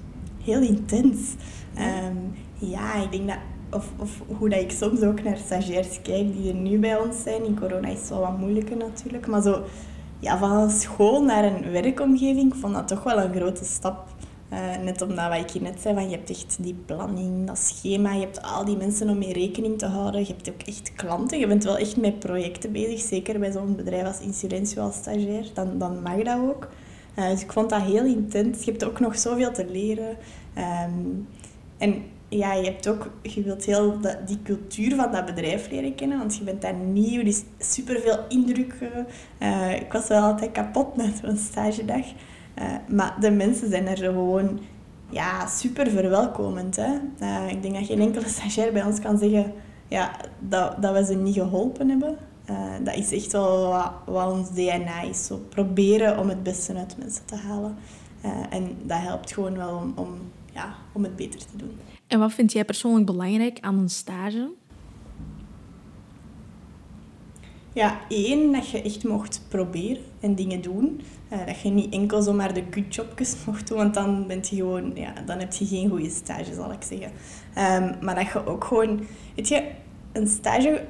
Heel 0.43 0.62
intens. 0.62 1.34
Um, 1.78 2.34
ja, 2.69 3.04
ik 3.04 3.12
denk 3.12 3.28
dat 3.28 3.38
of, 3.71 3.91
of 3.97 4.21
hoe 4.38 4.50
dat 4.50 4.60
ik 4.60 4.71
soms 4.71 5.02
ook 5.02 5.23
naar 5.23 5.38
stagiairs 5.38 6.02
kijk 6.02 6.34
die 6.34 6.50
er 6.50 6.60
nu 6.60 6.80
bij 6.80 6.97
ons 6.97 7.21
zijn. 7.21 7.45
In 7.45 7.60
corona 7.60 7.88
is 7.88 8.00
het 8.00 8.10
wel 8.10 8.19
wat 8.19 8.38
moeilijker 8.38 8.78
natuurlijk. 8.78 9.28
Maar 9.28 9.41
zo, 9.41 9.63
ja, 10.19 10.38
van 10.38 10.69
school 10.69 11.23
naar 11.23 11.43
een 11.43 11.71
werkomgeving, 11.71 12.54
ik 12.54 12.60
vond 12.60 12.73
dat 12.73 12.88
toch 12.88 13.04
wel 13.04 13.19
een 13.19 13.34
grote 13.34 13.65
stap. 13.65 14.15
Uh, 14.53 14.77
net 14.83 15.01
omdat 15.01 15.29
wat 15.29 15.39
ik 15.39 15.49
je 15.49 15.62
net 15.62 15.81
zei, 15.81 15.93
van 15.93 16.10
je 16.10 16.15
hebt 16.15 16.29
echt 16.29 16.57
die 16.60 16.75
planning, 16.86 17.47
dat 17.47 17.57
schema, 17.57 18.13
je 18.13 18.19
hebt 18.19 18.41
al 18.41 18.65
die 18.65 18.77
mensen 18.77 19.10
om 19.10 19.17
mee 19.17 19.33
rekening 19.33 19.77
te 19.77 19.86
houden. 19.86 20.21
Je 20.21 20.27
hebt 20.27 20.49
ook 20.49 20.62
echt 20.62 20.93
klanten, 20.95 21.39
je 21.39 21.47
bent 21.47 21.63
wel 21.63 21.77
echt 21.77 21.97
met 21.97 22.19
projecten 22.19 22.71
bezig. 22.71 22.99
Zeker 22.99 23.39
bij 23.39 23.51
zo'n 23.51 23.75
bedrijf 23.75 24.05
als 24.07 24.19
Insurentio 24.19 24.81
als 24.81 24.95
stagiair, 24.95 25.49
dan, 25.53 25.77
dan 25.77 26.01
mag 26.01 26.23
dat 26.23 26.38
ook. 26.38 26.67
Uh, 27.15 27.29
dus 27.29 27.41
ik 27.41 27.51
vond 27.51 27.69
dat 27.69 27.81
heel 27.81 28.05
intens. 28.05 28.63
Je 28.63 28.71
hebt 28.71 28.83
ook 28.83 28.99
nog 28.99 29.17
zoveel 29.17 29.51
te 29.51 29.65
leren. 29.71 30.17
Um, 30.57 31.27
en 31.77 32.03
ja, 32.29 32.53
je 32.53 32.63
hebt 32.63 32.88
ook, 32.88 33.12
je 33.21 33.43
wilt 33.43 33.65
heel 33.65 33.97
die 34.25 34.41
cultuur 34.43 34.95
van 34.95 35.12
dat 35.12 35.25
bedrijf 35.25 35.69
leren 35.71 35.95
kennen, 35.95 36.17
want 36.17 36.36
je 36.36 36.43
bent 36.43 36.62
daar 36.62 36.73
nieuw, 36.73 37.21
is 37.21 37.43
superveel 37.60 38.17
indrukken. 38.29 39.07
Uh, 39.39 39.75
ik 39.75 39.91
was 39.91 40.07
wel 40.07 40.21
altijd 40.21 40.51
kapot 40.51 40.95
met 40.95 41.21
zo'n 41.23 41.38
stagedag. 41.38 42.05
Uh, 42.59 42.75
maar 42.87 43.15
de 43.19 43.31
mensen 43.31 43.69
zijn 43.69 43.87
er 43.87 43.97
gewoon 43.97 44.59
ja, 45.09 45.47
super 45.47 45.89
verwelkomend. 45.89 46.75
Hè? 46.75 46.93
Uh, 47.21 47.49
ik 47.49 47.61
denk 47.61 47.73
dat 47.73 47.85
geen 47.85 48.01
enkele 48.01 48.27
stagiair 48.27 48.73
bij 48.73 48.83
ons 48.83 48.99
kan 48.99 49.17
zeggen 49.17 49.53
ja, 49.87 50.11
dat, 50.39 50.81
dat 50.81 50.93
we 50.93 51.05
ze 51.05 51.13
niet 51.13 51.35
geholpen 51.35 51.89
hebben. 51.89 52.17
dat 52.83 52.95
is 52.95 53.11
echt 53.11 53.31
wel 53.31 53.67
wat, 53.67 53.91
wat, 54.05 54.31
ons 54.31 54.49
DNA 54.49 55.01
is. 55.01 55.25
Zo 55.25 55.45
proberen 55.49 56.19
om 56.19 56.29
het 56.29 56.43
beste 56.43 56.73
uit 56.75 56.97
mensen 56.97 57.25
te 57.25 57.35
halen. 57.35 57.75
en 58.49 58.77
dat 58.83 58.99
helpt 58.99 59.33
gewoon 59.33 59.57
wel 59.57 59.75
om, 59.75 59.93
om, 59.95 60.19
ja, 60.53 60.75
om 60.93 61.03
het 61.03 61.15
beter 61.15 61.39
te 61.39 61.57
doen. 61.57 61.77
En 62.07 62.19
wat 62.19 62.33
vind 62.33 62.51
jij 62.51 62.65
persoonlijk 62.65 63.05
belangrijk 63.05 63.57
aan 63.61 63.77
een 63.77 63.89
stage? 63.89 64.51
Ja, 67.77 67.99
één, 68.09 68.51
dat 68.51 68.69
je 68.69 68.81
echt 68.81 69.03
mocht 69.03 69.41
proberen 69.47 70.03
en 70.19 70.35
dingen 70.35 70.61
doen. 70.61 71.01
Uh, 71.33 71.45
dat 71.45 71.59
je 71.59 71.69
niet 71.69 71.93
enkel 71.93 72.21
zomaar 72.21 72.53
de 72.53 72.63
kutjobjes 72.63 73.35
mocht 73.45 73.67
doen, 73.67 73.77
want 73.77 73.93
dan, 73.93 74.27
bent 74.27 74.49
je 74.49 74.55
gewoon, 74.55 74.91
ja, 74.95 75.13
dan 75.25 75.39
heb 75.39 75.53
je 75.53 75.65
geen 75.65 75.89
goede 75.89 76.09
stage, 76.09 76.53
zal 76.53 76.71
ik 76.71 76.83
zeggen. 76.83 77.11
Um, 77.83 78.05
maar 78.05 78.15
dat 78.15 78.27
je 78.27 78.45
ook 78.45 78.63
gewoon... 78.63 78.99
Weet 79.35 79.47
je, 79.47 79.63
een 80.11 80.27
stage, 80.27 80.85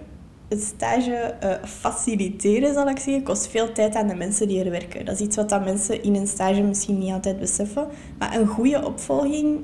een 0.47 0.59
stage 0.59 1.35
uh, 1.43 1.63
faciliteren, 1.63 2.73
zal 2.73 2.89
ik 2.89 2.99
zeggen, 2.99 3.23
kost 3.23 3.47
veel 3.47 3.71
tijd 3.71 3.95
aan 3.95 4.07
de 4.07 4.15
mensen 4.15 4.47
die 4.47 4.63
er 4.63 4.71
werken. 4.71 5.05
Dat 5.05 5.15
is 5.15 5.25
iets 5.25 5.35
wat 5.35 5.49
dat 5.49 5.63
mensen 5.63 6.03
in 6.03 6.15
een 6.15 6.27
stage 6.27 6.61
misschien 6.61 6.97
niet 6.97 7.11
altijd 7.11 7.39
beseffen. 7.39 7.87
Maar 8.17 8.35
een 8.35 8.47
goede 8.47 8.85
opvolging 8.85 9.59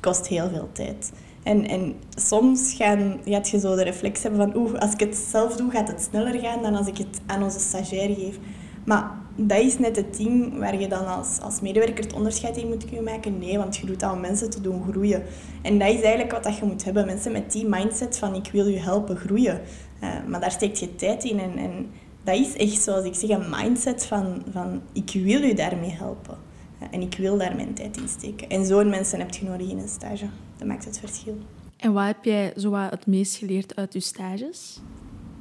kost 0.00 0.26
heel 0.26 0.48
veel 0.48 0.68
tijd. 0.72 1.12
En, 1.42 1.68
en 1.68 1.94
soms 2.14 2.74
gaan, 2.74 3.20
gaat 3.24 3.48
je 3.48 3.58
zo 3.58 3.74
de 3.74 3.82
reflex 3.82 4.22
hebben 4.22 4.40
van 4.40 4.62
oeh, 4.62 4.78
als 4.78 4.92
ik 4.92 5.00
het 5.00 5.16
zelf 5.16 5.56
doe, 5.56 5.70
gaat 5.70 5.88
het 5.88 6.02
sneller 6.10 6.40
gaan 6.40 6.62
dan 6.62 6.74
als 6.74 6.86
ik 6.86 6.98
het 6.98 7.20
aan 7.26 7.42
onze 7.42 7.60
stagiair 7.60 8.14
geef. 8.14 8.38
Maar 8.84 9.10
dat 9.36 9.58
is 9.58 9.78
net 9.78 9.96
het 9.96 10.16
ding 10.16 10.58
waar 10.58 10.80
je 10.80 10.88
dan 10.88 11.06
als, 11.06 11.40
als 11.40 11.60
medewerker 11.60 12.04
het 12.04 12.12
onderscheid 12.12 12.56
in 12.56 12.68
moet 12.68 12.84
kunnen 12.84 13.04
maken. 13.04 13.38
Nee, 13.38 13.58
want 13.58 13.76
je 13.76 13.86
doet 13.86 14.00
dat 14.00 14.12
om 14.12 14.20
mensen 14.20 14.50
te 14.50 14.60
doen 14.60 14.82
groeien. 14.90 15.22
En 15.62 15.78
dat 15.78 15.88
is 15.88 16.00
eigenlijk 16.00 16.32
wat 16.32 16.44
dat 16.44 16.56
je 16.56 16.64
moet 16.64 16.84
hebben. 16.84 17.06
Mensen 17.06 17.32
met 17.32 17.52
die 17.52 17.68
mindset 17.68 18.18
van 18.18 18.34
ik 18.34 18.48
wil 18.52 18.66
je 18.66 18.78
helpen 18.78 19.16
groeien. 19.16 19.60
Uh, 20.02 20.08
maar 20.26 20.40
daar 20.40 20.50
steekt 20.50 20.78
je 20.78 20.94
tijd 20.94 21.24
in. 21.24 21.40
En, 21.40 21.56
en 21.56 21.90
dat 22.24 22.38
is 22.38 22.56
echt, 22.56 22.82
zoals 22.82 23.04
ik 23.04 23.14
zeg, 23.14 23.30
een 23.30 23.50
mindset 23.50 24.06
van, 24.06 24.42
van 24.52 24.80
ik 24.92 25.10
wil 25.12 25.42
je 25.42 25.54
daarmee 25.54 25.90
helpen. 25.90 26.36
En 26.90 27.00
ik 27.00 27.14
wil 27.14 27.38
daar 27.38 27.56
mijn 27.56 27.74
tijd 27.74 27.96
in 27.96 28.08
steken. 28.08 28.48
En 28.48 28.66
zo'n 28.66 28.88
mensen 28.88 29.18
heb 29.18 29.34
je 29.34 29.44
nodig 29.44 29.70
in 29.70 29.78
een 29.78 29.88
stage. 29.88 30.26
Dat 30.58 30.68
maakt 30.68 30.84
het 30.84 30.98
verschil. 30.98 31.38
En 31.76 31.92
wat 31.92 32.04
heb 32.04 32.24
jij 32.24 32.52
zo 32.56 32.74
het 32.74 33.06
meest 33.06 33.36
geleerd 33.36 33.76
uit 33.76 33.92
je 33.92 34.00
stages? 34.00 34.80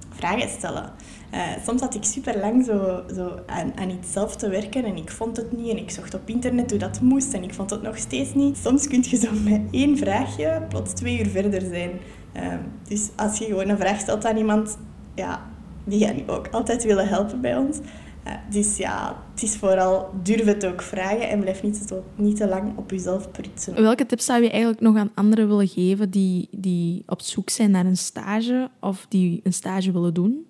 Vragen 0.09 0.49
stellen. 0.49 0.93
Uh, 1.33 1.47
soms 1.65 1.81
had 1.81 1.95
ik 1.95 2.03
super 2.03 2.39
lang 2.39 2.65
zo, 2.65 3.03
zo 3.15 3.39
aan, 3.45 3.77
aan, 3.77 3.89
iets 3.89 4.11
zelf 4.11 4.35
te 4.35 4.49
werken 4.49 4.85
en 4.85 4.95
ik 4.95 5.11
vond 5.11 5.37
het 5.37 5.51
niet. 5.51 5.69
En 5.69 5.77
ik 5.77 5.89
zocht 5.89 6.13
op 6.13 6.29
internet 6.29 6.69
hoe 6.69 6.79
dat 6.79 7.01
moest 7.01 7.33
en 7.33 7.43
ik 7.43 7.53
vond 7.53 7.69
het 7.69 7.81
nog 7.81 7.97
steeds 7.97 8.33
niet. 8.33 8.57
Soms 8.57 8.87
kun 8.87 9.03
je 9.09 9.15
zo 9.15 9.31
met 9.49 9.61
één 9.71 9.97
vraagje 9.97 10.65
plots 10.69 10.93
twee 10.93 11.19
uur 11.19 11.27
verder 11.27 11.61
zijn. 11.61 11.91
Uh, 12.35 12.53
dus 12.87 13.09
als 13.15 13.37
je 13.37 13.45
gewoon 13.45 13.69
een 13.69 13.77
vraag 13.77 13.99
stelt 13.99 14.25
aan 14.25 14.37
iemand, 14.37 14.77
ja, 15.15 15.49
die 15.83 16.05
gaat 16.05 16.29
ook 16.29 16.47
altijd 16.47 16.83
willen 16.83 17.07
helpen 17.07 17.41
bij 17.41 17.57
ons. 17.57 17.77
Uh, 17.77 18.33
dus 18.49 18.77
ja, 18.77 19.23
het 19.41 19.49
is 19.49 19.57
vooral 19.57 20.09
durf 20.23 20.45
het 20.45 20.65
ook 20.65 20.81
vragen 20.81 21.29
en 21.29 21.39
blijf 21.39 21.63
niet 21.63 21.87
te, 21.87 22.01
niet 22.15 22.37
te 22.37 22.47
lang 22.47 22.77
op 22.77 22.91
jezelf 22.91 23.31
prutsen. 23.31 23.81
Welke 23.81 24.05
tips 24.05 24.25
zou 24.25 24.43
je 24.43 24.49
eigenlijk 24.49 24.81
nog 24.81 24.95
aan 24.95 25.11
anderen 25.15 25.47
willen 25.47 25.67
geven 25.67 26.09
die, 26.09 26.47
die 26.51 27.03
op 27.07 27.21
zoek 27.21 27.49
zijn 27.49 27.71
naar 27.71 27.85
een 27.85 27.97
stage 27.97 28.69
of 28.79 29.05
die 29.09 29.41
een 29.43 29.53
stage 29.53 29.91
willen 29.91 30.13
doen? 30.13 30.45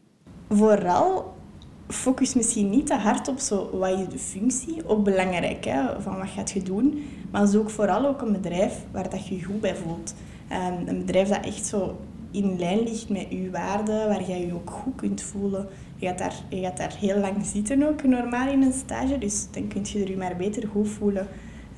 Vooral 0.50 1.34
focus 1.88 2.34
misschien 2.34 2.70
niet 2.70 2.88
te 2.88 2.96
hard 2.96 3.28
op 3.28 3.40
zo, 3.40 3.70
wat 3.78 4.00
is 4.00 4.08
de 4.10 4.18
functie. 4.18 4.88
Ook 4.88 5.04
belangrijk, 5.04 5.66
hè, 5.66 6.02
van 6.02 6.18
wat 6.18 6.30
gaat 6.30 6.52
je 6.52 6.62
doen. 6.62 7.04
Maar 7.32 7.48
zoek 7.48 7.70
vooral 7.70 8.06
ook 8.06 8.22
een 8.22 8.32
bedrijf 8.32 8.86
waar 8.92 9.10
dat 9.10 9.28
je 9.28 9.36
je 9.36 9.44
goed 9.44 9.62
bij 9.62 9.76
voelt. 9.76 10.14
Um, 10.52 10.88
een 10.88 11.06
bedrijf 11.06 11.28
dat 11.28 11.46
echt 11.46 11.66
zo 11.66 11.98
in 12.32 12.60
lijn 12.60 12.84
ligt 12.84 13.10
met 13.10 13.26
je 13.30 13.50
waarden, 13.52 14.08
waar 14.08 14.24
jij 14.24 14.46
je 14.46 14.54
ook 14.54 14.70
goed 14.70 14.96
kunt 14.96 15.22
voelen. 15.22 15.68
Je 16.02 16.08
gaat, 16.08 16.18
daar, 16.18 16.36
je 16.50 16.62
gaat 16.62 16.78
daar 16.78 16.96
heel 17.00 17.18
lang 17.18 17.46
zitten 17.46 17.88
ook, 17.88 18.04
normaal 18.04 18.52
in 18.52 18.62
een 18.62 18.74
stage. 18.74 19.18
Dus 19.18 19.48
dan 19.52 19.68
kun 19.68 19.82
je 19.84 20.00
er 20.00 20.10
je 20.10 20.18
maar 20.18 20.36
beter 20.36 20.68
goed 20.68 20.90
voelen. 20.90 21.28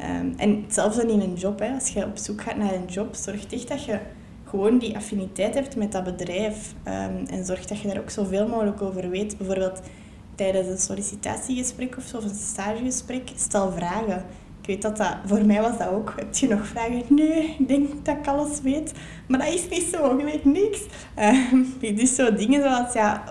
Um, 0.01 0.33
en 0.37 0.61
hetzelfde 0.63 1.11
in 1.11 1.21
een 1.21 1.33
job. 1.33 1.59
Hè. 1.59 1.73
Als 1.73 1.89
je 1.89 2.05
op 2.05 2.17
zoek 2.17 2.41
gaat 2.41 2.57
naar 2.57 2.73
een 2.73 2.85
job, 2.85 3.15
zorg 3.15 3.45
echt 3.45 3.67
dat 3.67 3.85
je 3.85 3.99
gewoon 4.43 4.77
die 4.77 4.95
affiniteit 4.95 5.53
hebt 5.53 5.75
met 5.75 5.91
dat 5.91 6.03
bedrijf. 6.03 6.73
Um, 6.87 7.25
en 7.27 7.45
zorg 7.45 7.65
dat 7.65 7.79
je 7.79 7.87
daar 7.87 7.99
ook 7.99 8.09
zoveel 8.09 8.47
mogelijk 8.47 8.81
over 8.81 9.09
weet. 9.09 9.37
Bijvoorbeeld 9.37 9.81
tijdens 10.35 10.67
een 10.67 10.77
sollicitatiegesprek 10.77 11.97
of 11.97 12.03
zo, 12.03 12.21
een 12.21 12.35
stagegesprek, 12.35 13.29
stel 13.35 13.71
vragen. 13.71 14.25
Ik 14.61 14.67
weet 14.67 14.81
dat 14.81 14.97
dat, 14.97 15.15
voor 15.25 15.45
mij 15.45 15.61
was 15.61 15.77
dat 15.77 15.89
ook. 15.89 16.13
Heb 16.15 16.35
je 16.35 16.47
nog 16.47 16.67
vragen? 16.67 17.03
Nee, 17.09 17.55
ik 17.59 17.67
denk 17.67 18.05
dat 18.05 18.17
ik 18.17 18.27
alles 18.27 18.61
weet. 18.61 18.93
Maar 19.27 19.39
dat 19.39 19.53
is 19.53 19.69
niet 19.69 19.89
zo, 19.93 20.17
je 20.17 20.23
weet 20.23 20.45
niks. 20.45 20.79
Uh, 21.81 21.97
dus 21.97 22.15
zo 22.15 22.33
dingen 22.33 22.61
zoals, 22.61 22.93
ja, 22.93 23.23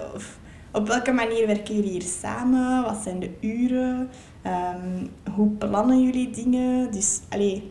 op 0.72 0.86
welke 0.88 1.12
manier 1.12 1.46
werken 1.46 1.74
jullie 1.74 1.90
hier 1.90 2.02
samen? 2.02 2.82
Wat 2.82 3.02
zijn 3.02 3.20
de 3.20 3.30
uren? 3.40 4.10
Um, 4.46 5.10
hoe 5.34 5.48
plannen 5.48 6.02
jullie 6.02 6.30
dingen? 6.30 6.92
Dus, 6.92 7.20
allee, 7.28 7.70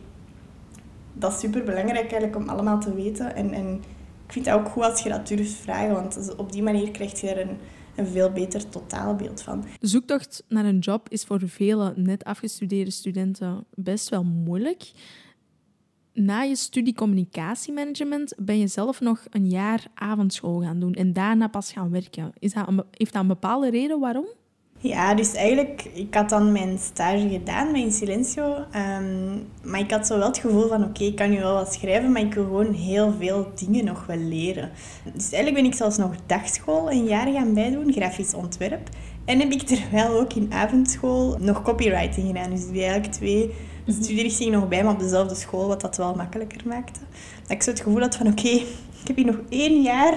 dat 1.13 1.31
is 1.31 1.39
super 1.39 1.63
belangrijk 1.63 2.11
eigenlijk 2.11 2.35
om 2.35 2.49
allemaal 2.49 2.79
te 2.79 2.93
weten. 2.93 3.35
En, 3.35 3.53
en 3.53 3.81
ik 4.25 4.33
vind 4.33 4.45
het 4.45 4.55
ook 4.55 4.67
goed 4.67 4.83
als 4.83 5.01
je 5.01 5.09
dat 5.09 5.27
durft 5.27 5.53
vragen, 5.53 5.93
want 5.93 6.35
op 6.35 6.51
die 6.51 6.63
manier 6.63 6.91
krijg 6.91 7.21
je 7.21 7.29
er 7.29 7.49
een 7.49 7.57
een 7.95 8.07
veel 8.07 8.31
beter 8.31 8.69
totaalbeeld 8.69 9.41
van. 9.41 9.65
De 9.79 9.87
zoektocht 9.87 10.43
naar 10.47 10.65
een 10.65 10.79
job 10.79 11.09
is 11.09 11.23
voor 11.23 11.41
vele 11.45 11.93
net 11.95 12.23
afgestudeerde 12.23 12.91
studenten 12.91 13.65
best 13.73 14.09
wel 14.09 14.23
moeilijk. 14.23 14.91
Na 16.13 16.41
je 16.41 16.55
studie 16.55 16.93
communicatiemanagement 16.93 18.33
ben 18.37 18.59
je 18.59 18.67
zelf 18.67 18.99
nog 18.99 19.25
een 19.29 19.49
jaar 19.49 19.85
avondschool 19.93 20.61
gaan 20.61 20.79
doen 20.79 20.93
en 20.93 21.13
daarna 21.13 21.47
pas 21.47 21.71
gaan 21.71 21.91
werken. 21.91 22.31
Is 22.39 22.53
dat 22.53 22.67
heeft 22.91 23.13
dat 23.13 23.21
een 23.21 23.27
bepaalde 23.27 23.69
reden 23.69 23.99
waarom? 23.99 24.25
Ja, 24.83 25.13
dus 25.13 25.33
eigenlijk, 25.33 25.89
ik 25.93 26.13
had 26.13 26.29
dan 26.29 26.51
mijn 26.51 26.77
stage 26.79 27.29
gedaan 27.29 27.75
In 27.75 27.91
Silencio. 27.91 28.65
Ehm, 28.71 29.37
maar 29.63 29.79
ik 29.79 29.91
had 29.91 30.07
zo 30.07 30.17
wel 30.17 30.27
het 30.27 30.37
gevoel 30.37 30.67
van, 30.67 30.83
oké, 30.83 31.03
ik 31.03 31.15
kan 31.15 31.29
nu 31.29 31.39
wel 31.39 31.53
wat 31.53 31.73
schrijven, 31.73 32.11
maar 32.11 32.21
ik 32.21 32.33
wil 32.33 32.43
gewoon 32.43 32.73
heel 32.73 33.13
veel 33.19 33.51
dingen 33.55 33.85
nog 33.85 34.05
wel 34.05 34.17
leren. 34.17 34.71
Dus 35.13 35.31
eigenlijk 35.31 35.63
ben 35.63 35.71
ik 35.71 35.77
zelfs 35.77 35.97
nog 35.97 36.15
dagschool 36.25 36.91
een 36.91 37.03
jaar 37.03 37.27
gaan 37.31 37.53
bijdoen, 37.53 37.93
grafisch 37.93 38.33
ontwerp. 38.33 38.89
En 39.25 39.39
heb 39.39 39.51
ik 39.51 39.61
terwijl 39.61 40.19
ook 40.19 40.33
in 40.33 40.53
avondschool 40.53 41.37
nog 41.39 41.61
copywriting 41.61 42.27
gedaan. 42.27 42.49
Dus 42.49 42.67
die 42.67 42.81
eigenlijk 42.81 43.13
twee 43.13 43.51
mhm. 43.85 44.03
studierichtingen 44.03 44.59
nog 44.59 44.67
bij, 44.67 44.83
maar 44.83 44.93
op 44.93 44.99
dezelfde 44.99 45.35
school, 45.35 45.67
wat 45.67 45.81
dat 45.81 45.97
wel 45.97 46.15
makkelijker 46.15 46.61
maakte. 46.65 46.99
Dat 47.41 47.51
ik 47.51 47.63
zo 47.63 47.69
het 47.69 47.81
gevoel 47.81 48.01
had 48.01 48.15
van, 48.15 48.27
oké, 48.27 48.47
ik 48.47 49.07
heb 49.07 49.15
hier 49.15 49.25
nog 49.25 49.39
één 49.49 49.81
jaar 49.81 50.15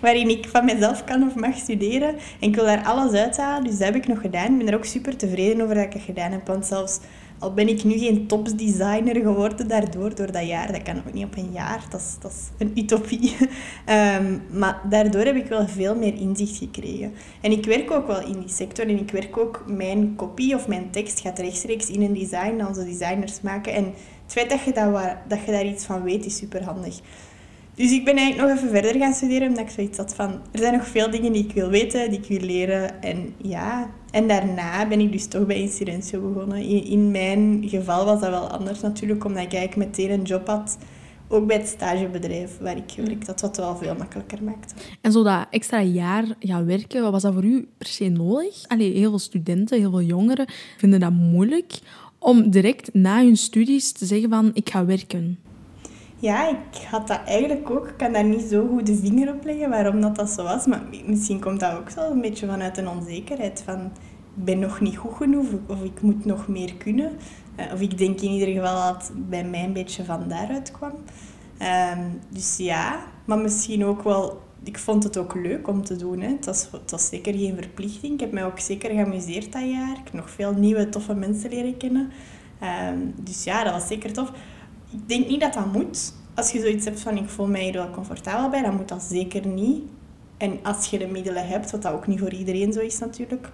waarin 0.00 0.28
ik 0.28 0.48
van 0.48 0.64
mezelf 0.64 1.04
kan 1.04 1.22
of 1.22 1.34
mag 1.34 1.56
studeren. 1.56 2.08
En 2.08 2.48
ik 2.48 2.54
wil 2.54 2.64
daar 2.64 2.84
alles 2.84 3.12
uithalen, 3.12 3.64
dus 3.64 3.78
dat 3.78 3.86
heb 3.86 3.94
ik 3.94 4.06
nog 4.06 4.20
gedaan. 4.20 4.52
Ik 4.52 4.58
ben 4.58 4.68
er 4.68 4.74
ook 4.74 4.84
super 4.84 5.16
tevreden 5.16 5.60
over 5.62 5.74
dat 5.74 5.84
ik 5.84 5.92
het 5.92 6.02
gedaan 6.02 6.32
heb, 6.32 6.46
want 6.46 6.66
zelfs 6.66 6.98
al 7.40 7.54
ben 7.54 7.68
ik 7.68 7.84
nu 7.84 7.98
geen 7.98 8.26
topsdesigner 8.26 9.14
geworden 9.14 9.68
daardoor, 9.68 10.14
door 10.14 10.32
dat 10.32 10.46
jaar. 10.46 10.72
Dat 10.72 10.82
kan 10.82 10.96
ook 10.98 11.12
niet 11.12 11.24
op 11.24 11.36
een 11.36 11.50
jaar, 11.52 11.84
dat 11.90 12.00
is, 12.00 12.16
dat 12.20 12.30
is 12.30 12.48
een 12.58 12.72
utopie. 12.78 13.36
Ehm, 13.84 14.38
maar 14.50 14.80
daardoor 14.90 15.24
heb 15.24 15.36
ik 15.36 15.46
wel 15.46 15.68
veel 15.68 15.94
meer 15.94 16.14
inzicht 16.14 16.56
gekregen. 16.56 17.12
En 17.40 17.52
ik 17.52 17.64
werk 17.64 17.90
ook 17.90 18.06
wel 18.06 18.22
in 18.22 18.40
die 18.40 18.48
sector 18.48 18.88
en 18.88 18.98
ik 18.98 19.10
werk 19.10 19.36
ook... 19.36 19.64
Mijn 19.66 20.16
kopie 20.16 20.54
of 20.54 20.68
mijn 20.68 20.90
tekst 20.90 21.20
gaat 21.20 21.38
rechtstreeks 21.38 21.90
in 21.90 22.02
een 22.02 22.14
design 22.14 22.56
dat 22.58 22.68
onze 22.68 22.84
designers 22.84 23.40
maken. 23.40 23.72
En 23.72 23.84
het 23.84 24.32
feit 24.32 24.50
dat 24.50 24.64
je, 24.64 24.72
dat, 24.72 25.16
dat 25.28 25.44
je 25.44 25.52
daar 25.52 25.66
iets 25.66 25.84
van 25.84 26.02
weet, 26.02 26.24
is 26.24 26.36
super 26.36 26.64
handig. 26.64 27.00
Dus 27.80 27.92
ik 27.92 28.04
ben 28.04 28.16
eigenlijk 28.16 28.48
nog 28.48 28.58
even 28.58 28.70
verder 28.70 29.00
gaan 29.00 29.12
studeren, 29.12 29.48
omdat 29.48 29.64
ik 29.64 29.70
zoiets 29.70 29.98
had 29.98 30.14
van... 30.14 30.30
Er 30.30 30.58
zijn 30.58 30.76
nog 30.76 30.86
veel 30.86 31.10
dingen 31.10 31.32
die 31.32 31.44
ik 31.44 31.52
wil 31.52 31.68
weten, 31.68 32.10
die 32.10 32.18
ik 32.18 32.28
wil 32.28 32.40
leren. 32.40 33.02
En 33.02 33.34
ja... 33.36 33.90
En 34.10 34.28
daarna 34.28 34.88
ben 34.88 35.00
ik 35.00 35.12
dus 35.12 35.26
toch 35.26 35.46
bij 35.46 35.60
Incidentio 35.60 36.32
begonnen. 36.32 36.58
In, 36.58 36.84
in 36.84 37.10
mijn 37.10 37.62
geval 37.66 38.04
was 38.04 38.20
dat 38.20 38.30
wel 38.30 38.48
anders 38.48 38.80
natuurlijk, 38.80 39.24
omdat 39.24 39.42
ik 39.42 39.52
eigenlijk 39.52 39.88
meteen 39.88 40.10
een 40.10 40.22
job 40.22 40.46
had 40.46 40.78
ook 41.28 41.46
bij 41.46 41.56
het 41.56 41.68
stagebedrijf 41.68 42.58
waar 42.58 42.76
ik 42.76 42.90
gewerkt 42.90 43.26
had, 43.26 43.40
wat 43.40 43.56
wel 43.56 43.76
veel 43.76 43.94
makkelijker 43.94 44.44
maakte. 44.44 44.74
En 45.00 45.12
zo 45.12 45.22
dat 45.22 45.46
extra 45.50 45.82
jaar 45.82 46.24
gaan 46.40 46.66
werken, 46.66 47.02
wat 47.02 47.12
was 47.12 47.22
dat 47.22 47.32
voor 47.32 47.44
u 47.44 47.68
per 47.78 47.86
se 47.86 48.08
nodig? 48.08 48.64
Allee, 48.66 48.92
heel 48.92 49.10
veel 49.10 49.18
studenten, 49.18 49.78
heel 49.78 49.90
veel 49.90 50.02
jongeren 50.02 50.46
vinden 50.76 51.00
dat 51.00 51.12
moeilijk 51.12 51.78
om 52.18 52.50
direct 52.50 52.94
na 52.94 53.22
hun 53.22 53.36
studies 53.36 53.92
te 53.92 54.06
zeggen 54.06 54.30
van 54.30 54.50
ik 54.54 54.70
ga 54.70 54.84
werken. 54.84 55.38
Ja, 56.20 56.48
ik 56.48 56.82
had 56.90 57.06
dat 57.06 57.20
eigenlijk 57.26 57.70
ook. 57.70 57.88
Ik 57.88 57.96
kan 57.96 58.12
daar 58.12 58.24
niet 58.24 58.50
zo 58.50 58.66
goed 58.66 58.86
de 58.86 58.96
vinger 58.96 59.34
op 59.34 59.44
leggen 59.44 59.70
waarom 59.70 60.00
dat, 60.00 60.16
dat 60.16 60.30
zo 60.30 60.42
was. 60.42 60.66
Maar 60.66 60.82
misschien 61.06 61.40
komt 61.40 61.60
dat 61.60 61.72
ook 61.72 61.90
zo 61.90 62.10
een 62.10 62.20
beetje 62.20 62.46
vanuit 62.46 62.78
een 62.78 62.88
onzekerheid. 62.88 63.62
Van, 63.64 63.80
ik 64.36 64.44
ben 64.44 64.58
nog 64.58 64.80
niet 64.80 64.96
goed 64.96 65.14
genoeg 65.14 65.46
of 65.66 65.82
ik 65.82 66.02
moet 66.02 66.24
nog 66.24 66.48
meer 66.48 66.74
kunnen. 66.74 67.12
Eh, 67.56 67.72
of 67.72 67.80
ik 67.80 67.98
denk 67.98 68.20
in 68.20 68.30
ieder 68.30 68.48
geval 68.48 68.92
dat 68.92 69.08
het 69.08 69.28
bij 69.28 69.44
mij 69.44 69.64
een 69.64 69.72
beetje 69.72 70.04
van 70.04 70.28
daaruit 70.28 70.70
kwam. 70.70 70.92
Ehm, 71.58 72.08
dus 72.28 72.56
ja, 72.56 73.00
maar 73.24 73.38
misschien 73.38 73.84
ook 73.84 74.02
wel... 74.02 74.40
Ik 74.64 74.78
vond 74.78 75.04
het 75.04 75.16
ook 75.16 75.34
leuk 75.34 75.68
om 75.68 75.84
te 75.84 75.96
doen. 75.96 76.20
Hè. 76.20 76.28
Het, 76.28 76.46
was, 76.46 76.68
het 76.72 76.90
was 76.90 77.08
zeker 77.08 77.34
geen 77.34 77.56
verplichting. 77.56 78.12
Ik 78.12 78.20
heb 78.20 78.32
mij 78.32 78.44
ook 78.44 78.58
zeker 78.58 78.90
geamuseerd 78.90 79.52
dat 79.52 79.70
jaar. 79.70 79.90
Ik 79.90 80.04
heb 80.04 80.12
nog 80.12 80.30
veel 80.30 80.52
nieuwe, 80.52 80.88
toffe 80.88 81.14
mensen 81.14 81.50
leren 81.50 81.76
kennen. 81.76 82.10
Ehm, 82.58 82.98
dus 83.20 83.44
ja, 83.44 83.64
dat 83.64 83.72
was 83.72 83.86
zeker 83.86 84.12
tof 84.12 84.32
ik 84.90 85.08
denk 85.08 85.28
niet 85.28 85.40
dat 85.40 85.52
dat 85.52 85.72
moet. 85.72 86.12
Als 86.34 86.50
je 86.50 86.60
zoiets 86.60 86.84
hebt 86.84 87.00
van 87.00 87.16
ik 87.16 87.28
voel 87.28 87.46
mij 87.46 87.62
hier 87.62 87.72
wel 87.72 87.90
comfortabel 87.90 88.50
bij, 88.50 88.62
dan 88.62 88.76
moet 88.76 88.88
dat 88.88 89.02
zeker 89.02 89.46
niet. 89.46 89.82
En 90.36 90.58
als 90.62 90.86
je 90.86 90.98
de 90.98 91.06
middelen 91.06 91.48
hebt, 91.48 91.70
wat 91.70 91.82
dat 91.82 91.92
ook 91.92 92.06
niet 92.06 92.18
voor 92.18 92.32
iedereen 92.32 92.72
zo 92.72 92.80
is 92.80 92.98
natuurlijk. 92.98 93.48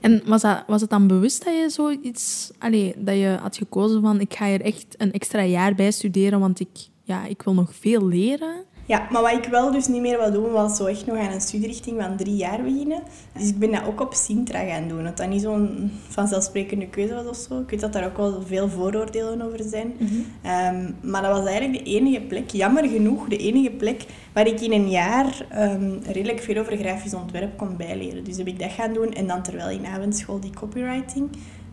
En 0.00 0.22
was, 0.26 0.42
dat, 0.42 0.64
was 0.66 0.80
het 0.80 0.90
dan 0.90 1.06
bewust 1.06 1.44
dat 1.44 1.54
je 1.54 1.70
zoiets... 1.70 2.50
Allez, 2.58 2.92
dat 2.96 3.14
je 3.14 3.38
had 3.40 3.56
gekozen 3.56 4.02
van 4.02 4.20
ik 4.20 4.34
ga 4.34 4.46
hier 4.46 4.60
echt 4.60 4.94
een 4.98 5.12
extra 5.12 5.42
jaar 5.42 5.74
bij 5.74 5.90
studeren, 5.90 6.40
want 6.40 6.60
ik, 6.60 6.68
ja, 7.02 7.26
ik 7.26 7.42
wil 7.42 7.54
nog 7.54 7.74
veel 7.74 8.06
leren? 8.06 8.64
Ja, 8.88 9.06
maar 9.10 9.22
wat 9.22 9.32
ik 9.32 9.44
wel 9.50 9.72
dus 9.72 9.86
niet 9.86 10.00
meer 10.00 10.18
wil 10.18 10.32
doen, 10.32 10.50
was 10.50 10.76
zo 10.76 10.84
echt 10.84 11.06
nog 11.06 11.16
aan 11.16 11.32
een 11.32 11.40
studierichting 11.40 12.00
van 12.00 12.16
drie 12.16 12.36
jaar 12.36 12.62
beginnen. 12.62 13.02
Dus 13.32 13.48
ik 13.48 13.58
ben 13.58 13.70
dat 13.70 13.86
ook 13.86 14.00
op 14.00 14.14
Sintra 14.14 14.64
gaan 14.64 14.88
doen. 14.88 15.04
Dat 15.04 15.16
dat 15.16 15.28
niet 15.28 15.42
zo'n 15.42 15.90
vanzelfsprekende 16.08 16.88
keuze 16.88 17.14
was 17.14 17.26
of 17.26 17.36
zo. 17.36 17.60
Ik 17.60 17.70
weet 17.70 17.80
dat 17.80 17.92
daar 17.92 18.04
ook 18.04 18.16
wel 18.16 18.42
veel 18.46 18.68
vooroordelen 18.68 19.42
over 19.42 19.62
zijn. 19.64 19.92
Mhm. 19.98 20.14
Ehm, 20.42 20.90
maar 21.00 21.22
dat 21.22 21.36
was 21.36 21.46
eigenlijk 21.46 21.84
de 21.84 21.90
enige 21.90 22.20
plek, 22.20 22.50
jammer 22.50 22.88
genoeg, 22.88 23.28
de 23.28 23.36
enige 23.36 23.70
plek 23.70 24.04
waar 24.32 24.46
ik 24.46 24.60
in 24.60 24.72
een 24.72 24.90
jaar 24.90 25.46
um, 25.56 25.98
redelijk 26.02 26.40
veel 26.40 26.60
over 26.60 26.76
grafisch 26.76 27.14
ontwerp 27.14 27.56
kon 27.56 27.76
bijleren. 27.76 28.24
Dus 28.24 28.36
heb 28.36 28.46
ik 28.46 28.58
dat 28.58 28.70
gaan 28.70 28.92
doen 28.92 29.12
en 29.12 29.26
dan 29.26 29.42
terwijl 29.42 29.70
in 29.70 29.86
avondschool 29.86 30.40
die 30.40 30.52
copywriting. 30.54 31.28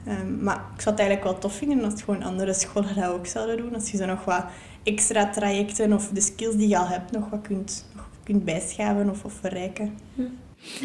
Um, 0.07 0.43
maar 0.43 0.55
ik 0.55 0.81
zou 0.81 0.95
het 0.95 0.99
eigenlijk 1.05 1.23
wel 1.23 1.37
tof 1.37 1.53
vinden 1.53 1.91
als 1.91 2.01
gewoon 2.01 2.23
andere 2.23 2.53
scholen 2.53 2.95
dat 2.95 3.09
ook 3.09 3.27
zouden 3.27 3.57
doen. 3.57 3.73
Als 3.73 3.91
je 3.91 3.97
zo 3.97 4.05
nog 4.05 4.25
wat 4.25 4.45
extra 4.83 5.29
trajecten 5.29 5.93
of 5.93 6.09
de 6.09 6.21
skills 6.21 6.55
die 6.55 6.67
je 6.67 6.77
al 6.77 6.87
hebt 6.87 7.11
nog 7.11 7.29
wat 7.29 7.41
kunt, 7.41 7.85
nog 7.95 8.09
kunt 8.23 8.45
bijschaven 8.45 9.09
of, 9.09 9.23
of 9.23 9.33
verrijken. 9.33 9.93
Hm. 10.15 10.21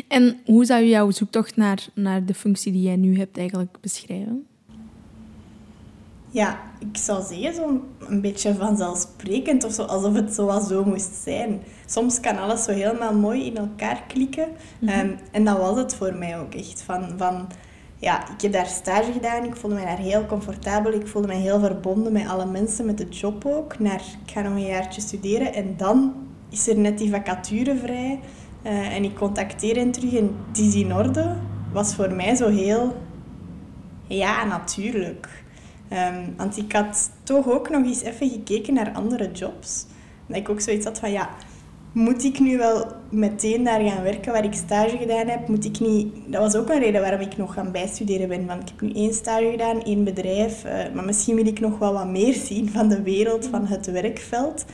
En 0.08 0.40
hoe 0.44 0.64
zou 0.64 0.82
je 0.82 0.88
jouw 0.88 1.10
zoektocht 1.10 1.56
naar, 1.56 1.86
naar 1.94 2.24
de 2.24 2.34
functie 2.34 2.72
die 2.72 2.82
jij 2.82 2.96
nu 2.96 3.18
hebt 3.18 3.36
eigenlijk 3.36 3.76
beschrijven? 3.80 4.46
Ja, 6.30 6.60
ik 6.78 6.96
zou 6.96 7.22
zeggen 7.22 7.54
zo 7.54 7.84
een 7.98 8.20
beetje 8.20 8.54
vanzelfsprekend 8.54 9.64
of 9.64 9.72
zo, 9.72 9.82
alsof 9.82 10.14
het 10.14 10.34
zo 10.34 10.60
zo 10.68 10.84
moest 10.84 11.14
zijn. 11.14 11.60
Soms 11.86 12.20
kan 12.20 12.38
alles 12.38 12.64
zo 12.64 12.72
helemaal 12.72 13.14
mooi 13.14 13.44
in 13.44 13.56
elkaar 13.56 14.02
klikken. 14.06 14.48
Ehm, 14.86 15.10
en 15.30 15.44
dat 15.44 15.58
was 15.58 15.76
het 15.76 15.94
voor 15.94 16.14
mij 16.14 16.38
ook 16.38 16.54
echt. 16.54 16.82
Van, 16.82 17.14
van 17.16 17.48
ja, 18.00 18.28
ik 18.30 18.40
heb 18.40 18.52
daar 18.52 18.66
stage 18.66 19.12
gedaan. 19.12 19.44
Ik 19.44 19.56
voelde 19.56 19.76
mij 19.76 19.84
daar 19.84 19.98
heel 19.98 20.26
comfortabel. 20.26 20.92
Ik 20.92 21.06
voelde 21.06 21.26
mij 21.26 21.36
heel 21.36 21.60
verbonden 21.60 22.12
met 22.12 22.28
alle 22.28 22.46
mensen, 22.46 22.86
met 22.86 22.98
de 22.98 23.08
job 23.08 23.46
ook. 23.46 23.78
Naar, 23.78 24.02
ik 24.24 24.32
ga 24.32 24.40
nog 24.40 24.52
een 24.52 24.66
jaartje 24.66 25.00
studeren 25.00 25.54
en 25.54 25.74
dan 25.76 26.14
is 26.50 26.68
er 26.68 26.78
net 26.78 26.98
die 26.98 27.10
vacature 27.10 27.76
vrij. 27.76 28.20
Uh, 28.62 28.96
en 28.96 29.04
ik 29.04 29.14
contacteer 29.14 29.76
hen 29.76 29.90
terug 29.90 30.14
en 30.14 30.36
het 30.48 30.58
is 30.58 30.74
in 30.74 30.94
orde. 30.94 31.36
Was 31.72 31.94
voor 31.94 32.12
mij 32.12 32.34
zo 32.34 32.48
heel... 32.48 32.96
Ja, 34.06 34.44
natuurlijk. 34.44 35.44
Um, 35.92 36.34
want 36.36 36.56
ik 36.56 36.72
had 36.72 37.10
toch 37.22 37.48
ook 37.48 37.70
nog 37.70 37.84
eens 37.84 38.02
even 38.02 38.30
gekeken 38.30 38.74
naar 38.74 38.92
andere 38.92 39.30
jobs. 39.32 39.86
Dat 40.26 40.36
ik 40.36 40.48
ook 40.48 40.60
zoiets 40.60 40.84
had 40.84 40.98
van, 40.98 41.10
ja 41.10 41.30
moet 41.92 42.24
ik 42.24 42.40
nu 42.40 42.58
wel 42.58 42.86
meteen 43.08 43.64
daar 43.64 43.80
gaan 43.80 44.02
werken 44.02 44.32
waar 44.32 44.44
ik 44.44 44.54
stage 44.54 44.96
gedaan 44.96 45.26
heb? 45.26 45.48
Moet 45.48 45.64
ik 45.64 45.80
niet... 45.80 46.14
Dat 46.26 46.40
was 46.40 46.56
ook 46.56 46.68
een 46.68 46.78
reden 46.78 47.00
waarom 47.00 47.20
ik 47.20 47.36
nog 47.36 47.54
gaan 47.54 47.72
bijstuderen 47.72 48.28
ben. 48.28 48.46
Want 48.46 48.62
ik 48.62 48.68
heb 48.68 48.80
nu 48.80 48.92
één 48.92 49.14
stage 49.14 49.50
gedaan, 49.50 49.82
één 49.82 50.04
bedrijf. 50.04 50.64
Uh, 50.64 50.72
maar 50.94 51.04
misschien 51.04 51.34
wil 51.34 51.46
ik 51.46 51.60
nog 51.60 51.78
wel 51.78 51.92
wat 51.92 52.08
meer 52.08 52.34
zien 52.48 52.70
van 52.70 52.88
de 52.88 53.02
wereld, 53.02 53.46
van 53.46 53.66
het 53.66 53.90
werkveld. 53.90 54.64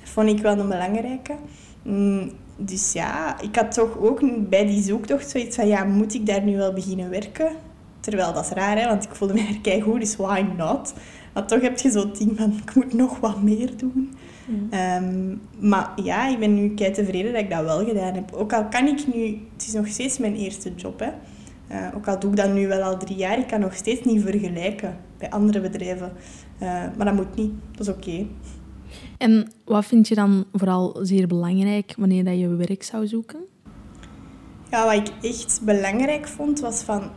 Dat 0.00 0.10
vond 0.12 0.28
ik 0.28 0.38
wel 0.38 0.58
een 0.58 0.68
belangrijke. 0.68 1.34
Mm, 1.82 2.30
dus 2.56 2.92
ja, 2.92 3.40
ik 3.40 3.56
had 3.56 3.72
toch 3.72 3.98
ook 3.98 4.48
bij 4.48 4.66
die 4.66 4.82
zoektocht 4.82 5.30
zoiets 5.30 5.56
van... 5.56 5.66
Ja, 5.66 5.84
moet 5.84 6.14
ik 6.14 6.26
daar 6.26 6.42
nu 6.42 6.56
wel 6.56 6.72
beginnen 6.72 7.10
werken? 7.10 7.52
Terwijl, 8.00 8.32
dat 8.32 8.44
is 8.44 8.50
raar, 8.50 8.78
hè, 8.78 8.88
want 8.88 9.04
ik 9.04 9.14
voelde 9.14 9.34
mij 9.34 9.60
er 9.62 9.82
goed, 9.82 10.00
dus 10.00 10.16
why 10.16 10.44
not? 10.56 10.94
Maar 11.32 11.46
toch 11.46 11.60
heb 11.60 11.78
je 11.78 11.90
zo'n 11.90 12.12
ding 12.18 12.36
van, 12.36 12.52
ik 12.62 12.74
moet 12.74 12.92
nog 12.92 13.20
wat 13.20 13.42
meer 13.42 13.76
doen. 13.76 14.14
Ehm, 14.70 15.36
maar 15.58 15.92
ja, 16.02 16.28
ik 16.28 16.38
ben 16.38 16.54
nu 16.54 16.74
kei 16.74 16.92
tevreden 16.92 17.32
dat 17.32 17.40
ik 17.42 17.50
dat 17.50 17.64
wel 17.64 17.84
gedaan 17.84 18.14
heb. 18.14 18.32
Ook 18.32 18.52
al 18.52 18.64
kan 18.68 18.86
ik 18.86 19.14
nu... 19.14 19.38
Het 19.52 19.66
is 19.66 19.72
nog 19.72 19.86
steeds 19.86 20.18
mijn 20.18 20.34
eerste 20.34 20.74
job, 20.74 20.98
hè. 21.00 21.10
Uh, 21.70 21.96
ook 21.96 22.08
al 22.08 22.18
doe 22.18 22.30
ik 22.30 22.36
dat 22.36 22.52
nu 22.52 22.68
wel 22.68 22.82
al 22.82 22.96
drie 22.98 23.16
jaar, 23.16 23.38
ik 23.38 23.46
kan 23.46 23.60
nog 23.60 23.74
steeds 23.74 24.04
niet 24.04 24.22
vergelijken 24.22 24.96
bij 25.18 25.30
andere 25.30 25.60
bedrijven. 25.60 26.12
Uh, 26.62 26.68
maar 26.96 27.04
dat 27.04 27.14
moet 27.14 27.34
niet. 27.34 27.52
Dat 27.70 27.86
is 27.86 27.94
oké. 27.94 28.26
En 29.18 29.52
wat 29.64 29.84
vind 29.84 30.08
je 30.08 30.14
dan 30.14 30.44
vooral 30.52 30.98
zeer 31.02 31.26
belangrijk 31.26 31.94
wanneer 31.98 32.24
dat 32.24 32.38
je 32.38 32.48
werk 32.48 32.82
zou 32.82 33.06
zoeken? 33.06 33.40
Ja, 34.70 34.84
wat 34.84 35.08
ik 35.08 35.30
echt 35.30 35.60
belangrijk 35.64 36.28
vond, 36.28 36.60
was 36.60 36.82
van 36.82 37.10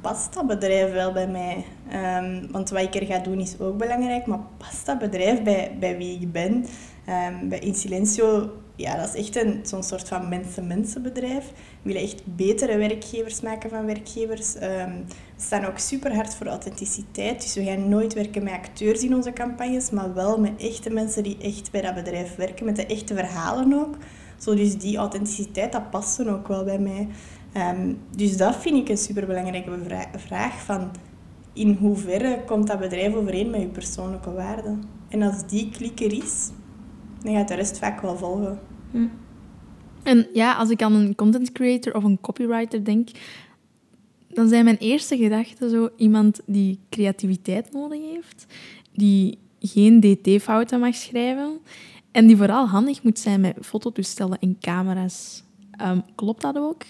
past 0.00 0.34
dat 0.34 0.46
bedrijf 0.46 0.92
wel 0.92 1.12
bij 1.12 1.28
mij? 1.28 1.64
Um, 1.94 2.52
want 2.52 2.70
wat 2.70 2.82
ik 2.82 2.94
er 2.94 3.06
ga 3.06 3.18
doen 3.18 3.40
is 3.40 3.60
ook 3.60 3.78
belangrijk, 3.78 4.26
maar 4.26 4.40
past 4.58 4.86
dat 4.86 4.98
bedrijf 4.98 5.42
bij, 5.42 5.76
bij 5.80 5.96
wie 5.96 6.20
ik 6.20 6.32
ben? 6.32 6.52
Um, 7.08 7.48
bij 7.48 7.58
Insilencio, 7.58 8.50
ja, 8.76 8.96
dat 8.96 9.14
is 9.14 9.26
echt 9.26 9.44
een, 9.44 9.60
zo'n 9.62 9.82
soort 9.82 10.08
van 10.08 10.28
mensen-mensen 10.28 11.02
bedrijf. 11.02 11.44
We 11.82 11.92
willen 11.92 12.02
echt 12.02 12.22
betere 12.36 12.76
werkgevers 12.76 13.40
maken 13.40 13.70
van 13.70 13.86
werkgevers. 13.86 14.54
Um, 14.54 15.04
we 15.36 15.42
staan 15.42 15.64
ook 15.64 15.78
super 15.78 16.14
hard 16.14 16.34
voor 16.34 16.46
authenticiteit. 16.46 17.42
Dus 17.42 17.54
we 17.54 17.64
gaan 17.64 17.88
nooit 17.88 18.14
werken 18.14 18.44
met 18.44 18.52
acteurs 18.52 19.02
in 19.02 19.14
onze 19.14 19.32
campagnes, 19.32 19.90
maar 19.90 20.14
wel 20.14 20.40
met 20.40 20.52
echte 20.56 20.90
mensen 20.90 21.22
die 21.22 21.38
echt 21.42 21.70
bij 21.70 21.80
dat 21.80 21.94
bedrijf 21.94 22.36
werken, 22.36 22.64
met 22.64 22.76
de 22.76 22.86
echte 22.86 23.14
verhalen 23.14 23.72
ook. 23.72 23.96
Zo, 24.38 24.54
dus 24.54 24.78
die 24.78 24.96
authenticiteit, 24.96 25.72
dat 25.72 25.90
past 25.90 26.16
dan 26.16 26.28
ook 26.28 26.48
wel 26.48 26.64
bij 26.64 26.78
mij. 26.78 27.08
Dus 28.16 28.36
dat 28.36 28.56
vind 28.56 28.76
ik 28.76 28.88
een 28.88 28.98
superbelangrijke 28.98 30.18
vraag 30.18 30.62
van 30.64 30.90
in 31.54 31.76
hoeverre 31.80 32.42
komt 32.46 32.66
dat 32.66 32.78
bedrijf 32.78 33.14
overeen 33.14 33.50
met 33.50 33.60
je 33.60 33.66
persoonlijke 33.66 34.32
waarden? 34.32 34.82
En 35.08 35.22
als 35.22 35.46
die 35.46 35.70
klikker 35.70 36.12
is, 36.12 36.50
dan 37.22 37.34
gaat 37.34 37.48
de 37.48 37.54
rest 37.54 37.78
vaak 37.78 38.00
wel 38.00 38.16
volgen. 38.16 38.58
Hm. 38.90 39.06
En 40.02 40.26
ja, 40.32 40.54
als 40.54 40.70
ik 40.70 40.82
aan 40.82 40.94
een 40.94 41.14
content 41.14 41.52
creator 41.52 41.94
of 41.94 42.04
een 42.04 42.20
copywriter 42.20 42.84
denk, 42.84 43.08
dan 44.28 44.48
zijn 44.48 44.64
mijn 44.64 44.76
eerste 44.76 45.16
gedachten 45.16 45.70
zo 45.70 45.88
iemand 45.96 46.40
die 46.46 46.78
creativiteit 46.90 47.72
nodig 47.72 48.00
heeft, 48.00 48.46
die 48.92 49.38
geen 49.60 50.00
dt-fouten 50.00 50.80
mag 50.80 50.94
schrijven 50.94 51.58
en 52.10 52.26
die 52.26 52.36
vooral 52.36 52.66
handig 52.66 53.02
moet 53.02 53.18
zijn 53.18 53.40
met 53.40 53.56
fototoestellen 53.60 54.38
en 54.38 54.56
camera's. 54.60 55.42
Um, 55.82 56.02
klopt 56.14 56.42
dat 56.42 56.56
ook? 56.56 56.82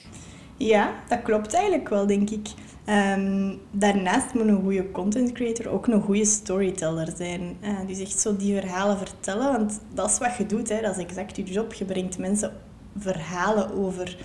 Ja, 0.56 0.94
dat 1.08 1.22
klopt 1.22 1.54
eigenlijk 1.54 1.88
wel, 1.88 2.06
denk 2.06 2.30
ik. 2.30 2.48
Um, 2.88 3.60
daarnaast 3.70 4.34
moet 4.34 4.46
een 4.46 4.62
goede 4.62 4.90
content 4.90 5.32
creator 5.32 5.68
ook 5.68 5.86
een 5.86 6.00
goede 6.00 6.24
storyteller 6.24 7.12
zijn. 7.16 7.56
Uh, 7.62 7.78
dus 7.86 8.00
echt 8.00 8.20
zo 8.20 8.36
die 8.36 8.60
verhalen 8.60 8.98
vertellen, 8.98 9.52
want 9.52 9.80
dat 9.94 10.10
is 10.10 10.18
wat 10.18 10.36
je 10.36 10.46
doet. 10.46 10.68
Hè. 10.68 10.80
Dat 10.80 10.96
is 10.96 11.02
exact 11.02 11.36
je 11.36 11.42
job. 11.42 11.72
Je 11.72 11.84
brengt 11.84 12.18
mensen 12.18 12.52
verhalen 12.98 13.74
over. 13.74 14.16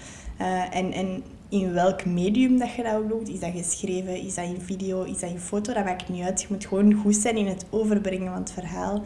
Uh, 0.42 0.76
en, 0.76 0.92
en 0.92 1.24
in 1.50 1.74
welk 1.74 2.06
medium 2.06 2.58
dat 2.58 2.74
je 2.74 2.84
dat 2.84 2.96
ook 2.96 3.10
doet. 3.10 3.30
Is 3.30 3.40
dat 3.40 3.52
geschreven, 3.56 4.22
is 4.22 4.36
dat 4.36 4.46
in 4.46 4.62
video, 4.62 5.04
is 5.04 5.20
dat 5.20 5.30
in 5.30 5.40
foto? 5.40 5.74
Dat 5.74 5.86
maakt 5.86 6.10
niet 6.10 6.24
uit. 6.24 6.42
Je 6.42 6.48
moet 6.50 6.66
gewoon 6.66 6.94
goed 6.94 7.16
zijn 7.16 7.38
in 7.38 7.48
het 7.48 7.66
overbrengen 7.70 8.32
van 8.32 8.42
het 8.42 8.52
verhaal. 8.52 9.04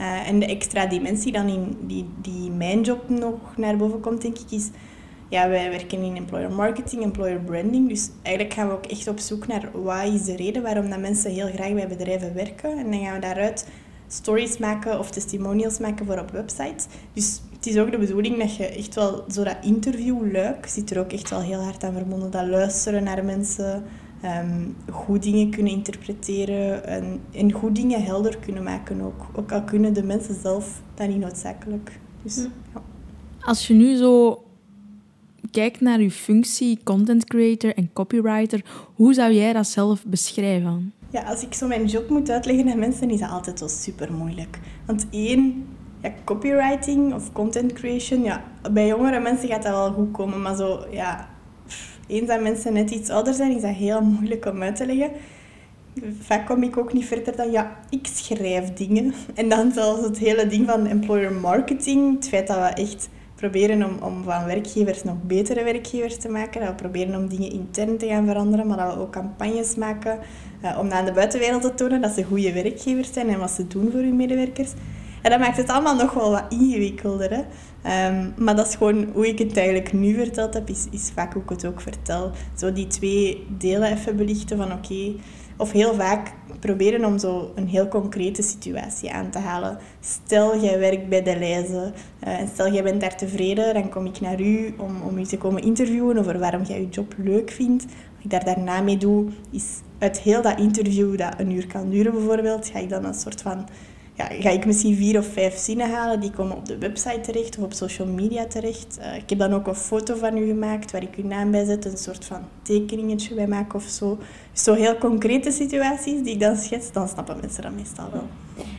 Uh, 0.00 0.28
en 0.28 0.38
de 0.38 0.46
extra 0.46 0.86
dimensie 0.86 1.32
dan 1.32 1.48
in 1.48 1.76
die, 1.80 2.06
die 2.20 2.50
mijn 2.50 2.80
job 2.80 3.08
nog 3.08 3.56
naar 3.56 3.76
boven 3.76 4.00
komt, 4.00 4.22
denk 4.22 4.38
ik, 4.38 4.50
is... 4.50 4.70
Ja, 5.28 5.48
wij 5.48 5.70
werken 5.70 6.02
in 6.02 6.16
employer 6.16 6.52
marketing, 6.52 7.02
employer 7.02 7.40
branding. 7.40 7.88
Dus 7.88 8.10
eigenlijk 8.22 8.54
gaan 8.54 8.68
we 8.68 8.74
ook 8.74 8.86
echt 8.86 9.08
op 9.08 9.18
zoek 9.18 9.46
naar 9.46 9.70
wat 9.72 10.04
is 10.04 10.24
de 10.24 10.36
reden 10.36 10.62
waarom 10.62 10.90
dat 10.90 11.00
mensen 11.00 11.30
heel 11.30 11.46
graag 11.46 11.72
bij 11.72 11.88
bedrijven 11.88 12.34
werken. 12.34 12.78
En 12.78 12.90
dan 12.90 13.00
gaan 13.00 13.14
we 13.14 13.20
daaruit 13.20 13.66
stories 14.08 14.58
maken 14.58 14.98
of 14.98 15.10
testimonials 15.10 15.78
maken 15.78 16.06
voor 16.06 16.18
op 16.18 16.30
websites. 16.30 16.86
Dus 17.12 17.40
het 17.52 17.66
is 17.66 17.78
ook 17.78 17.90
de 17.90 17.98
bedoeling 17.98 18.38
dat 18.38 18.56
je 18.56 18.66
echt 18.66 18.94
wel 18.94 19.24
zo 19.28 19.44
dat 19.44 19.56
interviewluik 19.62 20.66
zit 20.66 20.90
er 20.90 20.98
ook 20.98 21.12
echt 21.12 21.30
wel 21.30 21.40
heel 21.40 21.60
hard 21.60 21.84
aan 21.84 21.92
verbonden. 21.92 22.30
Dat 22.30 22.46
luisteren 22.46 23.04
naar 23.04 23.24
mensen, 23.24 23.84
um, 24.24 24.76
goed 24.90 25.22
dingen 25.22 25.50
kunnen 25.50 25.72
interpreteren 25.72 26.84
en, 26.84 27.20
en 27.32 27.52
goed 27.52 27.76
dingen 27.76 28.02
helder 28.02 28.38
kunnen 28.38 28.62
maken 28.62 29.00
ook. 29.00 29.26
Ook 29.34 29.52
al 29.52 29.62
kunnen 29.62 29.92
de 29.92 30.02
mensen 30.02 30.40
zelf 30.42 30.82
dat 30.94 31.08
niet 31.08 31.20
noodzakelijk. 31.20 32.00
Dus, 32.22 32.36
hm. 32.36 32.48
ja. 32.74 32.82
Als 33.40 33.66
je 33.66 33.74
nu 33.74 33.96
zo 33.96 34.45
kijkt 35.56 35.80
naar 35.80 36.00
je 36.00 36.10
functie 36.10 36.78
content 36.84 37.24
creator 37.24 37.74
en 37.74 37.90
copywriter, 37.92 38.64
hoe 38.94 39.14
zou 39.14 39.32
jij 39.32 39.52
dat 39.52 39.66
zelf 39.66 40.04
beschrijven? 40.06 40.92
Ja, 41.10 41.22
als 41.22 41.42
ik 41.42 41.54
zo 41.54 41.66
mijn 41.66 41.86
job 41.86 42.08
moet 42.08 42.30
uitleggen 42.30 42.70
aan 42.70 42.78
mensen, 42.78 43.10
is 43.10 43.20
dat 43.20 43.30
altijd 43.30 43.60
wel 43.60 43.68
super 43.68 44.12
moeilijk. 44.12 44.58
Want 44.86 45.06
één, 45.10 45.66
ja, 46.02 46.12
copywriting 46.24 47.14
of 47.14 47.32
content 47.32 47.72
creation, 47.72 48.22
ja, 48.22 48.44
bij 48.72 48.86
jongere 48.86 49.20
mensen 49.20 49.48
gaat 49.48 49.62
dat 49.62 49.72
wel 49.72 49.92
goed 49.92 50.10
komen, 50.10 50.42
maar 50.42 50.56
zo, 50.56 50.84
ja, 50.90 51.28
eens 52.06 52.26
dat 52.26 52.40
mensen 52.40 52.72
net 52.72 52.90
iets 52.90 53.10
ouder 53.10 53.34
zijn, 53.34 53.56
is 53.56 53.62
dat 53.62 53.74
heel 53.74 54.02
moeilijk 54.02 54.46
om 54.46 54.62
uit 54.62 54.76
te 54.76 54.86
leggen. 54.86 55.10
Vaak 56.20 56.46
kom 56.46 56.62
ik 56.62 56.76
ook 56.76 56.92
niet 56.92 57.04
verder 57.04 57.36
dan, 57.36 57.50
ja, 57.50 57.78
ik 57.90 58.06
schrijf 58.06 58.72
dingen. 58.72 59.14
En 59.34 59.48
dan 59.48 59.72
zelfs 59.72 60.02
het 60.02 60.18
hele 60.18 60.46
ding 60.46 60.66
van 60.68 60.86
employer 60.86 61.32
marketing, 61.32 62.14
het 62.14 62.28
feit 62.28 62.46
dat 62.46 62.56
we 62.56 62.82
echt 62.82 63.08
proberen 63.36 63.84
om, 63.84 63.98
om 64.02 64.22
van 64.22 64.44
werkgevers 64.44 65.04
nog 65.04 65.16
betere 65.22 65.64
werkgevers 65.64 66.16
te 66.16 66.28
maken. 66.28 66.60
Dat 66.60 66.70
we 66.70 66.74
proberen 66.74 67.14
om 67.14 67.28
dingen 67.28 67.52
intern 67.52 67.98
te 67.98 68.06
gaan 68.06 68.26
veranderen, 68.26 68.66
maar 68.66 68.76
dat 68.76 68.94
we 68.94 69.00
ook 69.00 69.12
campagnes 69.12 69.74
maken 69.74 70.18
uh, 70.64 70.78
om 70.78 70.90
aan 70.90 71.04
de 71.04 71.12
buitenwereld 71.12 71.62
te 71.62 71.74
tonen 71.74 72.00
dat 72.00 72.12
ze 72.12 72.24
goede 72.24 72.52
werkgevers 72.52 73.12
zijn 73.12 73.28
en 73.28 73.38
wat 73.38 73.50
ze 73.50 73.66
doen 73.66 73.90
voor 73.90 74.00
hun 74.00 74.16
medewerkers. 74.16 74.72
En 75.22 75.30
dat 75.30 75.40
maakt 75.40 75.56
het 75.56 75.68
allemaal 75.68 75.96
nog 75.96 76.12
wel 76.12 76.30
wat 76.30 76.44
ingewikkelder. 76.48 77.30
Hè? 77.30 77.42
Ehm, 77.82 78.30
maar 78.36 78.56
dat 78.56 78.66
is 78.66 78.74
gewoon 78.74 79.08
hoe 79.12 79.28
ik 79.28 79.38
het 79.38 79.56
eigenlijk 79.56 79.92
nu 79.92 80.14
verteld 80.14 80.54
heb, 80.54 80.68
is, 80.68 80.86
is 80.90 81.10
vaak 81.14 81.32
hoe 81.32 81.42
ik 81.42 81.48
het 81.48 81.66
ook 81.66 81.80
vertel. 81.80 82.30
Zo 82.56 82.72
die 82.72 82.86
twee 82.86 83.46
delen 83.58 83.92
even 83.92 84.16
belichten 84.16 84.56
van 84.56 84.72
oké, 84.72 85.14
of 85.56 85.72
heel 85.72 85.94
vaak 85.94 86.32
proberen 86.60 87.04
om 87.04 87.18
zo 87.18 87.52
een 87.54 87.68
heel 87.68 87.88
concrete 87.88 88.42
situatie 88.42 89.12
aan 89.12 89.30
te 89.30 89.38
halen. 89.38 89.78
Stel, 90.00 90.60
jij 90.60 90.78
werkt 90.78 91.08
bij 91.08 91.22
de 91.22 91.38
lijzen 91.38 91.94
uh, 92.26 92.40
en 92.40 92.48
stel, 92.48 92.72
jij 92.72 92.82
bent 92.82 93.00
daar 93.00 93.16
tevreden, 93.16 93.74
dan 93.74 93.88
kom 93.88 94.06
ik 94.06 94.20
naar 94.20 94.40
u 94.40 94.74
om, 94.78 95.02
om 95.02 95.18
u 95.18 95.22
te 95.22 95.38
komen 95.38 95.62
interviewen 95.62 96.18
over 96.18 96.38
waarom 96.38 96.62
jij 96.62 96.80
je 96.80 96.88
job 96.88 97.14
leuk 97.16 97.50
vindt. 97.50 97.84
Wat 97.84 98.24
ik 98.24 98.30
daar 98.30 98.44
daarna 98.44 98.80
mee 98.80 98.96
doe, 98.96 99.26
is 99.50 99.64
uit 99.98 100.20
heel 100.20 100.42
dat 100.42 100.58
interview, 100.58 101.18
dat 101.18 101.34
een 101.38 101.50
uur 101.50 101.66
kan 101.66 101.90
duren 101.90 102.12
bijvoorbeeld, 102.12 102.68
ga 102.68 102.78
ik 102.78 102.88
dan 102.88 103.04
een 103.04 103.14
soort 103.14 103.42
van 103.42 103.68
ja, 104.16 104.28
ga 104.30 104.50
ik 104.50 104.66
misschien 104.66 104.96
vier 104.96 105.18
of 105.18 105.26
vijf 105.26 105.58
zinnen 105.58 105.90
halen. 105.90 106.20
Die 106.20 106.30
komen 106.30 106.56
op 106.56 106.66
de 106.66 106.78
website 106.78 107.20
terecht 107.20 107.58
of 107.58 107.64
op 107.64 107.72
social 107.72 108.06
media 108.06 108.46
terecht. 108.46 108.98
Uh, 109.00 109.16
ik 109.16 109.30
heb 109.30 109.38
dan 109.38 109.54
ook 109.54 109.66
een 109.66 109.74
foto 109.74 110.16
van 110.16 110.36
u 110.36 110.46
gemaakt 110.46 110.92
waar 110.92 111.02
ik 111.02 111.16
uw 111.16 111.26
naam 111.26 111.50
bij 111.50 111.64
zet. 111.64 111.84
Een 111.84 111.96
soort 111.96 112.24
van 112.24 112.40
tekeningetje 112.62 113.34
bij 113.34 113.46
maak 113.46 113.74
of 113.74 113.82
zo. 113.82 114.18
Dus 114.52 114.62
zo 114.62 114.74
heel 114.74 114.98
concrete 114.98 115.50
situaties 115.50 116.22
die 116.22 116.32
ik 116.32 116.40
dan 116.40 116.56
schets, 116.56 116.92
dan 116.92 117.08
snappen 117.08 117.36
mensen 117.40 117.62
dat 117.62 117.72
meestal 117.72 118.08
wel. 118.12 118.26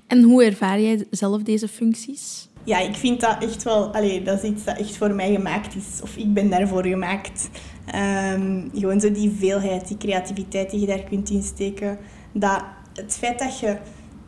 En 0.08 0.24
hoe 0.24 0.44
ervaar 0.44 0.82
jij 0.82 1.06
zelf 1.10 1.44
deze 1.44 1.68
functies? 1.68 2.50
Ja, 2.64 2.80
ik 2.80 2.96
vind 2.96 3.22
dat 3.22 3.44
echt 3.44 3.64
wel... 3.64 3.94
Allee, 3.94 4.24
dat 4.24 4.44
is 4.44 4.50
iets 4.50 4.64
dat 4.64 4.78
echt 4.78 4.98
voor 4.98 5.12
mij 5.12 5.34
gemaakt 5.34 5.76
is. 5.76 6.02
Of 6.02 6.16
ik 6.16 6.34
ben 6.34 6.50
daarvoor 6.50 6.86
gemaakt. 6.86 7.50
Um, 8.34 8.70
gewoon 8.74 9.00
zo 9.00 9.12
die 9.12 9.32
veelheid, 9.38 9.88
die 9.88 9.98
creativiteit 9.98 10.70
die 10.70 10.80
je 10.80 10.86
daar 10.86 11.04
kunt 11.04 11.30
insteken. 11.30 11.98
Dat 12.32 12.64
het 12.94 13.18
feit 13.18 13.40
dat 13.40 13.60
je 13.60 13.78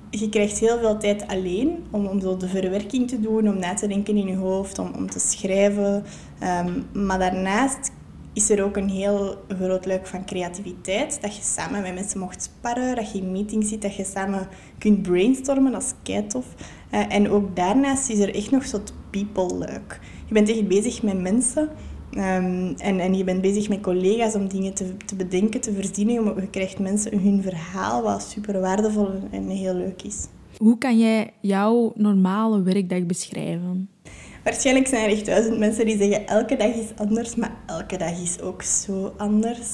je 0.10 0.30
krijgt 0.30 0.60
heel 0.60 0.80
veel 0.80 0.97
tijd 0.97 1.28
alleen 1.28 1.84
om, 1.91 2.05
om 2.05 2.22
zo 2.22 2.38
de 2.38 2.47
verwerking 2.47 3.07
te 3.07 3.20
doen, 3.20 3.47
om 3.47 3.60
na 3.60 3.74
te 3.74 3.88
denken 3.88 4.18
in 4.18 4.28
je 4.28 4.36
hoofd, 4.36 4.80
om, 4.80 4.91
om 4.95 5.10
te 5.10 5.20
schrijven. 5.20 6.03
Um, 6.43 7.05
maar 7.05 7.20
daarnaast 7.20 7.91
is 8.34 8.49
er 8.49 8.64
ook 8.64 8.78
een 8.78 8.89
heel 8.89 9.36
groot 9.47 9.86
luik 9.86 10.07
van 10.07 10.26
creativiteit. 10.26 11.22
Dat 11.22 11.36
je 11.36 11.41
samen 11.41 11.82
met 11.82 11.93
mensen 11.93 12.20
mocht 12.20 12.41
sparren, 12.41 12.95
dat 12.95 13.12
je 13.12 13.18
in 13.18 13.32
meetings 13.32 13.70
zit, 13.70 13.82
dat 13.82 13.95
je 13.95 14.03
samen 14.03 14.47
kunt 14.78 15.01
brainstormen. 15.01 15.72
Dat 15.72 15.82
is 15.84 15.93
kei 16.03 16.28
tof. 16.28 16.45
Uh, 16.93 17.14
en 17.14 17.30
ook 17.30 17.55
daarnaast 17.55 18.10
is 18.10 18.20
er 18.20 18.36
echt 18.36 18.51
nog 18.51 18.66
zo'n 18.66 18.82
people-luik. 19.10 19.99
Je 20.26 20.34
bent 20.34 20.49
echt 20.49 20.68
bezig 20.68 21.03
met 21.03 21.22
mensen. 21.22 21.70
Um, 22.14 22.76
en, 22.78 22.99
en 22.99 23.14
je 23.14 23.24
bent 23.24 23.41
bezig 23.41 23.70
met 23.70 23.82
collega's 23.82 24.36
om 24.36 24.47
dingen 24.47 24.74
te, 24.74 24.97
te 25.05 25.16
bedenken, 25.16 25.62
te 25.62 25.74
verzinnen. 25.74 26.24
Je 26.36 26.47
krijgt 26.49 26.80
mensen 26.80 27.20
hun 27.20 27.41
verhaal, 27.41 28.01
wat 28.01 28.24
super 28.24 28.60
waardevol 28.60 29.10
en 29.32 29.47
heel 29.47 29.74
leuk 29.74 30.01
is. 30.01 30.28
Hoe 30.57 30.78
kan 30.78 30.97
jij 30.97 31.34
jouw 31.41 31.91
normale 31.95 32.62
werkdag 32.62 33.05
beschrijven? 33.05 33.89
Waarschijnlijk 34.43 34.88
zijn 34.88 35.05
er 35.05 35.12
echt 35.12 35.26
duizend 35.26 35.60
mensen 35.60 35.86
die 35.86 35.97
zeggen 35.97 36.28
elke 36.28 36.55
dag 36.55 36.74
is 36.74 36.95
anders, 36.95 37.36
maar 37.36 37.55
elke 37.66 37.97
dag 37.97 38.22
is 38.22 38.41
ook 38.41 38.62
zo 38.62 39.14
anders. 39.18 39.70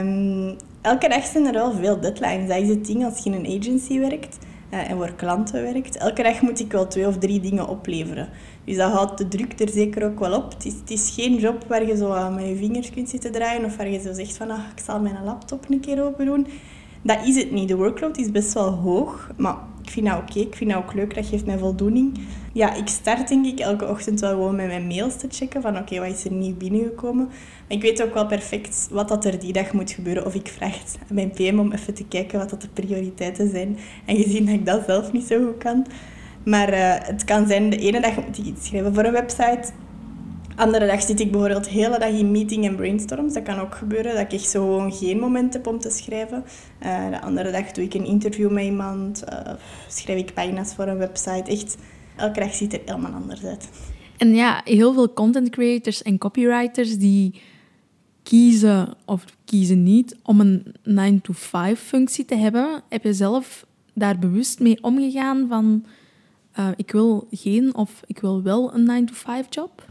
Um, 0.00 0.56
elke 0.80 1.08
dag 1.08 1.24
zijn 1.24 1.46
er 1.46 1.52
wel 1.52 1.72
veel 1.72 2.00
deadlines. 2.00 2.48
Dat 2.48 2.62
is 2.62 2.68
het 2.68 2.86
ding 2.86 3.04
als 3.04 3.22
je 3.24 3.30
in 3.30 3.44
een 3.44 3.60
agency 3.60 3.98
werkt 3.98 4.38
en 4.70 4.96
voor 4.96 5.12
klanten 5.14 5.62
werkt. 5.62 5.96
Elke 5.96 6.22
dag 6.22 6.40
moet 6.40 6.60
ik 6.60 6.72
wel 6.72 6.86
twee 6.86 7.06
of 7.06 7.18
drie 7.18 7.40
dingen 7.40 7.68
opleveren. 7.68 8.28
Dus 8.64 8.76
dat 8.76 8.92
houdt 8.92 9.18
de 9.18 9.28
druk 9.28 9.60
er 9.60 9.68
zeker 9.68 10.04
ook 10.04 10.18
wel 10.18 10.36
op. 10.36 10.52
Het 10.52 10.64
is, 10.64 10.74
het 10.74 10.90
is 10.90 11.12
geen 11.14 11.34
job 11.34 11.64
waar 11.68 11.86
je 11.86 11.96
zo 11.96 12.30
met 12.30 12.46
je 12.46 12.56
vingers 12.56 12.90
kunt 12.90 13.08
zitten 13.08 13.32
draaien 13.32 13.64
of 13.64 13.76
waar 13.76 13.88
je 13.88 14.00
zo 14.00 14.12
zegt 14.12 14.36
van 14.36 14.50
ah, 14.50 14.58
ik 14.76 14.82
zal 14.84 15.00
mijn 15.00 15.24
laptop 15.24 15.64
een 15.68 15.80
keer 15.80 16.04
open 16.04 16.26
doen. 16.26 16.46
Dat 17.02 17.26
is 17.26 17.36
het 17.36 17.50
niet. 17.50 17.68
De 17.68 17.76
workload 17.76 18.18
is 18.18 18.30
best 18.30 18.52
wel 18.52 18.70
hoog, 18.72 19.30
maar 19.36 19.56
ik 19.82 19.90
vind 19.90 20.06
dat 20.06 20.18
oké. 20.18 20.38
Ik 20.38 20.54
vind 20.54 20.70
dat 20.70 20.82
ook 20.82 20.94
leuk. 20.94 21.14
Dat 21.14 21.26
geeft 21.26 21.46
mij 21.46 21.58
voldoening. 21.58 22.18
Ja, 22.52 22.74
ik 22.74 22.88
start 22.88 23.28
denk 23.28 23.46
ik 23.46 23.58
elke 23.58 23.88
ochtend 23.88 24.20
wel 24.20 24.30
gewoon 24.30 24.56
met 24.56 24.66
mijn 24.66 24.86
mails 24.86 25.16
te 25.16 25.26
checken 25.30 25.62
van 25.62 25.78
oké, 25.78 25.98
wat 25.98 26.08
is 26.08 26.24
er 26.24 26.32
nieuw 26.32 26.56
binnengekomen. 26.56 27.26
Maar 27.26 27.76
ik 27.76 27.82
weet 27.82 28.02
ook 28.02 28.14
wel 28.14 28.26
perfect 28.26 28.88
wat 28.90 29.08
dat 29.08 29.24
er 29.24 29.38
die 29.38 29.52
dag 29.52 29.72
moet 29.72 29.90
gebeuren. 29.90 30.26
Of 30.26 30.34
ik 30.34 30.48
vraag 30.48 30.78
het 30.78 30.98
aan 31.08 31.14
mijn 31.14 31.30
PM 31.30 31.58
om 31.58 31.72
even 31.72 31.94
te 31.94 32.04
kijken 32.04 32.38
wat 32.38 32.50
dat 32.50 32.62
de 32.62 32.68
prioriteiten 32.68 33.50
zijn. 33.50 33.78
En 34.04 34.16
gezien 34.16 34.44
dat 34.44 34.54
ik 34.54 34.66
dat 34.66 34.82
zelf 34.86 35.12
niet 35.12 35.26
zo 35.26 35.44
goed 35.44 35.58
kan, 35.58 35.86
maar 36.44 36.72
uh, 36.72 36.94
het 36.98 37.24
kan 37.24 37.46
zijn, 37.46 37.70
de 37.70 37.76
ene 37.76 38.00
dag 38.00 38.16
moet 38.16 38.38
ik 38.38 38.44
iets 38.44 38.66
schrijven 38.66 38.94
voor 38.94 39.04
een 39.04 39.12
website. 39.12 39.72
Andere 40.60 40.86
dag 40.86 41.02
zit 41.02 41.20
ik 41.20 41.30
bijvoorbeeld 41.30 41.64
de 41.64 41.70
hele 41.70 41.98
dag 41.98 42.10
in 42.10 42.30
meeting 42.30 42.64
en 42.64 42.76
brainstorms. 42.76 43.34
Dat 43.34 43.42
kan 43.42 43.58
ook 43.58 43.74
gebeuren, 43.74 44.14
dat 44.14 44.32
ik 44.32 44.40
zo 44.40 44.60
gewoon 44.60 44.92
geen 44.92 45.18
moment 45.18 45.52
heb 45.52 45.66
om 45.66 45.78
te 45.78 45.90
schrijven. 45.90 46.44
Uh, 46.82 47.10
de 47.10 47.20
andere 47.20 47.50
dag 47.50 47.72
doe 47.72 47.84
ik 47.84 47.94
een 47.94 48.04
interview 48.04 48.50
met 48.50 48.64
iemand. 48.64 49.24
Uh, 49.32 49.52
schrijf 49.88 50.18
ik 50.18 50.34
pagina's 50.34 50.74
voor 50.74 50.86
een 50.86 50.98
website. 50.98 51.50
Echt, 51.50 51.76
elke 52.16 52.40
dag 52.40 52.54
ziet 52.54 52.72
er 52.72 52.80
helemaal 52.84 53.12
anders 53.12 53.44
uit. 53.44 53.68
En 54.16 54.34
ja, 54.34 54.60
heel 54.64 54.92
veel 54.92 55.12
content 55.12 55.50
creators 55.50 56.02
en 56.02 56.18
copywriters 56.18 56.98
die 56.98 57.40
kiezen 58.22 58.94
of 59.04 59.24
kiezen 59.44 59.82
niet 59.82 60.16
om 60.22 60.40
een 60.40 60.74
9-to-5 60.88 61.78
functie 61.78 62.24
te 62.24 62.36
hebben. 62.36 62.82
Heb 62.88 63.04
je 63.04 63.12
zelf 63.12 63.66
daar 63.94 64.18
bewust 64.18 64.60
mee 64.60 64.82
omgegaan 64.82 65.46
van 65.48 65.84
uh, 66.58 66.68
ik 66.76 66.90
wil 66.90 67.28
geen 67.30 67.74
of 67.74 68.00
ik 68.06 68.18
wil 68.18 68.42
wel 68.42 68.74
een 68.74 69.08
9-to-5 69.08 69.48
job? 69.48 69.88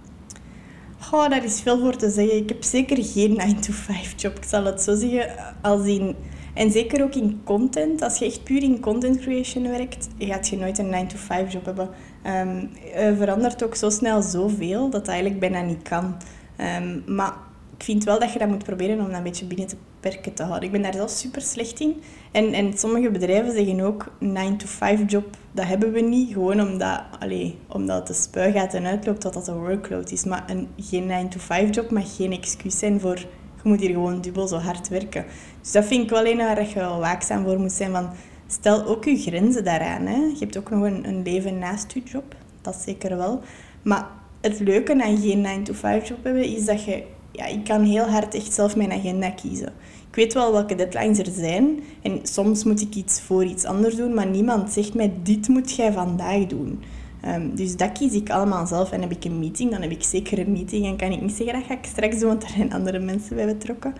Oh, 1.11 1.29
daar 1.29 1.43
is 1.43 1.61
veel 1.61 1.79
voor 1.79 1.95
te 1.95 2.09
zeggen. 2.09 2.37
Ik 2.37 2.49
heb 2.49 2.63
zeker 2.63 3.03
geen 3.03 3.41
9-to-5 3.41 4.15
job. 4.15 4.37
Ik 4.37 4.43
zal 4.43 4.63
het 4.63 4.81
zo 4.81 4.95
zeggen. 4.95 5.55
Als 5.61 5.85
in, 5.85 6.15
en 6.53 6.71
zeker 6.71 7.03
ook 7.03 7.15
in 7.15 7.41
content. 7.43 8.01
Als 8.01 8.17
je 8.17 8.25
echt 8.25 8.43
puur 8.43 8.63
in 8.63 8.79
content 8.79 9.19
creation 9.19 9.69
werkt, 9.69 10.07
gaat 10.19 10.47
je 10.47 10.57
nooit 10.57 10.77
een 10.77 11.07
9-to-5 11.07 11.51
job 11.51 11.65
hebben. 11.65 11.89
Um, 12.25 12.69
er 12.93 13.15
verandert 13.15 13.63
ook 13.63 13.75
zo 13.75 13.89
snel 13.89 14.21
zoveel 14.21 14.81
dat 14.81 14.91
dat 14.91 15.07
eigenlijk 15.07 15.39
bijna 15.39 15.61
niet 15.61 15.81
kan. 15.81 16.15
Um, 16.57 17.03
maar 17.15 17.33
ik 17.77 17.83
vind 17.83 18.03
wel 18.03 18.19
dat 18.19 18.33
je 18.33 18.39
dat 18.39 18.47
moet 18.47 18.63
proberen 18.63 18.99
om 18.99 19.07
dat 19.07 19.17
een 19.17 19.23
beetje 19.23 19.45
binnen 19.45 19.67
te 19.67 19.75
perken 19.99 20.33
te 20.33 20.43
houden. 20.43 20.63
Ik 20.63 20.71
ben 20.71 20.81
daar 20.81 20.93
zelf 20.93 21.09
super 21.09 21.41
slecht 21.41 21.79
in. 21.79 22.01
En, 22.31 22.53
en 22.53 22.77
sommige 22.77 23.11
bedrijven 23.11 23.51
zeggen 23.51 23.79
ook 23.79 24.11
9-to-5 24.23 25.05
job, 25.07 25.37
dat 25.59 25.67
hebben 25.67 25.91
we 25.91 25.99
niet. 25.99 26.33
Gewoon 26.33 26.61
omdat, 26.61 27.01
allez, 27.19 27.53
omdat 27.67 28.07
de 28.07 28.13
spui 28.13 28.51
gaat 28.51 28.73
en 28.73 28.85
uitloopt, 28.85 29.21
dat 29.21 29.33
dat 29.33 29.47
een 29.47 29.59
workload 29.59 30.11
is. 30.11 30.23
Maar 30.23 30.43
een, 30.47 30.67
geen 30.77 31.29
9-to-5 31.29 31.69
job 31.69 31.91
mag 31.91 32.15
geen 32.15 32.31
excuus 32.31 32.79
zijn 32.79 32.99
voor 32.99 33.17
je 33.63 33.69
moet 33.69 33.79
hier 33.79 33.89
gewoon 33.89 34.21
dubbel 34.21 34.47
zo 34.47 34.57
hard 34.57 34.87
werken. 34.87 35.25
Dus 35.61 35.71
dat 35.71 35.85
vind 35.85 36.03
ik 36.03 36.09
wel 36.09 36.25
een 36.25 36.37
waar 36.37 36.67
je 36.67 36.73
wel 36.73 36.99
waakzaam 36.99 37.43
voor 37.43 37.59
moet 37.59 37.71
zijn. 37.71 37.91
Van, 37.91 38.09
stel 38.47 38.85
ook 38.85 39.05
je 39.05 39.17
grenzen 39.17 39.63
daaraan. 39.63 40.05
Hè. 40.05 40.15
Je 40.15 40.39
hebt 40.39 40.57
ook 40.57 40.69
nog 40.69 40.83
een, 40.83 41.07
een 41.07 41.21
leven 41.21 41.57
naast 41.57 41.91
je 41.91 42.01
job. 42.03 42.35
Dat 42.61 42.75
zeker 42.75 43.17
wel. 43.17 43.41
Maar 43.81 44.07
het 44.41 44.59
leuke 44.59 45.03
aan 45.03 45.17
geen 45.17 45.45
9-to-5 45.45 46.07
job 46.07 46.23
hebben, 46.23 46.43
is 46.43 46.65
dat 46.65 46.83
je 46.83 47.03
ja, 47.31 47.45
ik 47.45 47.63
kan 47.63 47.83
heel 47.83 48.05
hard 48.05 48.33
echt 48.35 48.53
zelf 48.53 48.75
mijn 48.75 48.91
agenda 48.91 49.29
kiezen. 49.29 49.73
Ik 50.19 50.25
weet 50.25 50.33
wel 50.33 50.51
welke 50.51 50.75
deadlines 50.75 51.19
er 51.19 51.31
zijn 51.31 51.83
en 52.01 52.19
soms 52.23 52.63
moet 52.63 52.81
ik 52.81 52.95
iets 52.95 53.21
voor 53.21 53.43
iets 53.43 53.65
anders 53.65 53.95
doen, 53.95 54.13
maar 54.13 54.27
niemand 54.27 54.71
zegt 54.71 54.93
mij, 54.93 55.13
dit 55.23 55.47
moet 55.47 55.75
jij 55.75 55.91
vandaag 55.91 56.45
doen. 56.45 56.83
Um, 57.25 57.55
dus 57.55 57.75
dat 57.75 57.91
kies 57.91 58.13
ik 58.13 58.29
allemaal 58.29 58.67
zelf. 58.67 58.91
En 58.91 59.01
heb 59.01 59.11
ik 59.11 59.25
een 59.25 59.39
meeting, 59.39 59.71
dan 59.71 59.81
heb 59.81 59.91
ik 59.91 60.03
zeker 60.03 60.39
een 60.39 60.51
meeting. 60.51 60.85
En 60.85 60.95
kan 60.95 61.11
ik 61.11 61.21
niet 61.21 61.35
zeggen, 61.35 61.59
dat 61.59 61.65
ga 61.67 61.73
ik 61.73 61.85
straks 61.85 62.19
doen, 62.19 62.27
want 62.27 62.43
er 62.43 62.49
zijn 62.49 62.73
andere 62.73 62.99
mensen 62.99 63.35
bij 63.35 63.45
betrokken. 63.45 63.93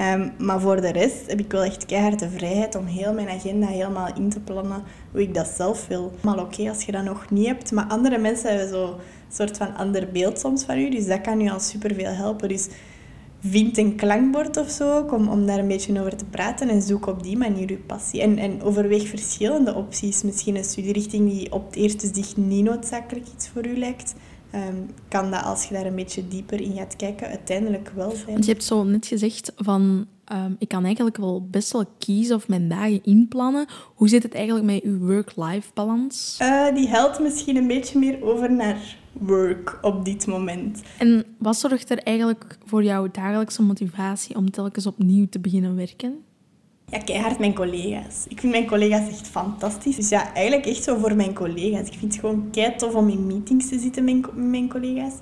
Um, 0.00 0.32
maar 0.38 0.60
voor 0.60 0.80
de 0.80 0.92
rest 0.92 1.26
heb 1.26 1.40
ik 1.40 1.52
wel 1.52 1.62
echt 1.62 1.86
keihard 1.86 2.18
de 2.18 2.30
vrijheid 2.30 2.74
om 2.74 2.86
heel 2.86 3.12
mijn 3.12 3.28
agenda 3.28 3.66
helemaal 3.66 4.08
in 4.16 4.28
te 4.28 4.40
plannen 4.40 4.82
hoe 5.12 5.22
ik 5.22 5.34
dat 5.34 5.48
zelf 5.56 5.86
wil. 5.86 6.12
Maar 6.20 6.38
oké 6.38 6.68
als 6.68 6.82
je 6.84 6.92
dat 6.92 7.04
nog 7.04 7.30
niet 7.30 7.46
hebt. 7.46 7.72
Maar 7.72 7.86
andere 7.86 8.18
mensen 8.18 8.48
hebben 8.48 8.68
zo'n 8.68 8.94
soort 9.32 9.56
van 9.56 9.76
ander 9.76 10.08
beeld 10.12 10.38
soms 10.38 10.64
van 10.64 10.78
u. 10.78 10.90
Dus 10.90 11.06
dat 11.06 11.20
kan 11.20 11.40
u 11.40 11.50
al 11.50 11.60
superveel 11.60 12.12
helpen. 12.12 12.48
Dus 12.48 12.68
vind 13.46 13.78
een 13.78 13.96
klankbord 13.96 14.56
of 14.56 14.70
zo 14.70 15.00
om, 15.00 15.28
om 15.28 15.46
daar 15.46 15.58
een 15.58 15.68
beetje 15.68 16.00
over 16.00 16.16
te 16.16 16.24
praten 16.24 16.68
en 16.68 16.82
zoek 16.82 17.06
op 17.06 17.22
die 17.22 17.36
manier 17.36 17.70
je 17.70 17.78
passie. 17.78 18.20
En, 18.20 18.38
en 18.38 18.62
overweeg 18.62 19.08
verschillende 19.08 19.74
opties. 19.74 20.22
Misschien 20.22 20.56
een 20.56 20.64
studierichting 20.64 21.30
die 21.30 21.52
op 21.52 21.66
het 21.66 21.76
eerste 21.76 22.10
zicht 22.12 22.36
niet 22.36 22.64
noodzakelijk 22.64 23.26
iets 23.34 23.48
voor 23.48 23.66
u 23.66 23.78
lijkt. 23.78 24.14
Ehm, 24.50 24.76
kan 25.08 25.30
dat 25.30 25.44
als 25.44 25.64
je 25.64 25.74
daar 25.74 25.86
een 25.86 25.94
beetje 25.94 26.28
dieper 26.28 26.60
in 26.60 26.76
gaat 26.76 26.96
kijken 26.96 27.28
uiteindelijk 27.28 27.92
wel 27.94 28.10
zijn. 28.10 28.32
Want 28.32 28.44
je 28.44 28.52
hebt 28.52 28.64
zo 28.64 28.84
net 28.84 29.06
gezegd 29.06 29.52
van 29.56 30.06
ehm, 30.24 30.52
ik 30.58 30.68
kan 30.68 30.84
eigenlijk 30.84 31.16
wel 31.16 31.46
best 31.50 31.72
wel 31.72 31.84
kiezen 31.98 32.36
of 32.36 32.48
mijn 32.48 32.68
dagen 32.68 33.04
inplannen. 33.04 33.66
Hoe 33.94 34.08
zit 34.08 34.22
het 34.22 34.34
eigenlijk 34.34 34.66
met 34.66 34.82
uw 34.82 34.98
work-life 34.98 35.70
balans? 35.74 36.38
Uh, 36.42 36.74
die 36.74 36.88
helpt 36.88 37.18
misschien 37.20 37.56
een 37.56 37.66
beetje 37.66 37.98
meer 37.98 38.22
over 38.22 38.52
naar 38.52 38.96
work 39.20 39.78
op 39.82 40.04
dit 40.04 40.26
moment. 40.26 40.82
En 40.98 41.24
wat 41.38 41.56
zorgt 41.56 41.90
er 41.90 41.98
eigenlijk 41.98 42.58
voor 42.64 42.84
jouw 42.84 43.08
dagelijkse 43.10 43.62
motivatie 43.62 44.36
om 44.36 44.50
telkens 44.50 44.86
opnieuw 44.86 45.26
te 45.28 45.40
beginnen 45.40 45.76
werken? 45.76 46.14
Ja, 46.86 46.98
keihard 46.98 47.38
mijn 47.38 47.54
collega's. 47.54 48.24
Ik 48.28 48.40
vind 48.40 48.52
mijn 48.52 48.66
collega's 48.66 49.08
echt 49.08 49.28
fantastisch. 49.28 49.96
Dus 49.96 50.08
ja, 50.08 50.34
eigenlijk 50.34 50.66
echt 50.66 50.82
zo 50.82 50.96
voor 50.96 51.14
mijn 51.14 51.34
collega's. 51.34 51.86
Ik 51.86 51.98
vind 51.98 52.12
het 52.12 52.20
gewoon 52.20 52.48
kei 52.50 52.76
tof 52.76 52.94
om 52.94 53.08
in 53.08 53.26
meetings 53.26 53.68
te 53.68 53.78
zitten 53.78 54.04
met 54.04 54.34
mijn 54.36 54.68
collega's. 54.68 55.14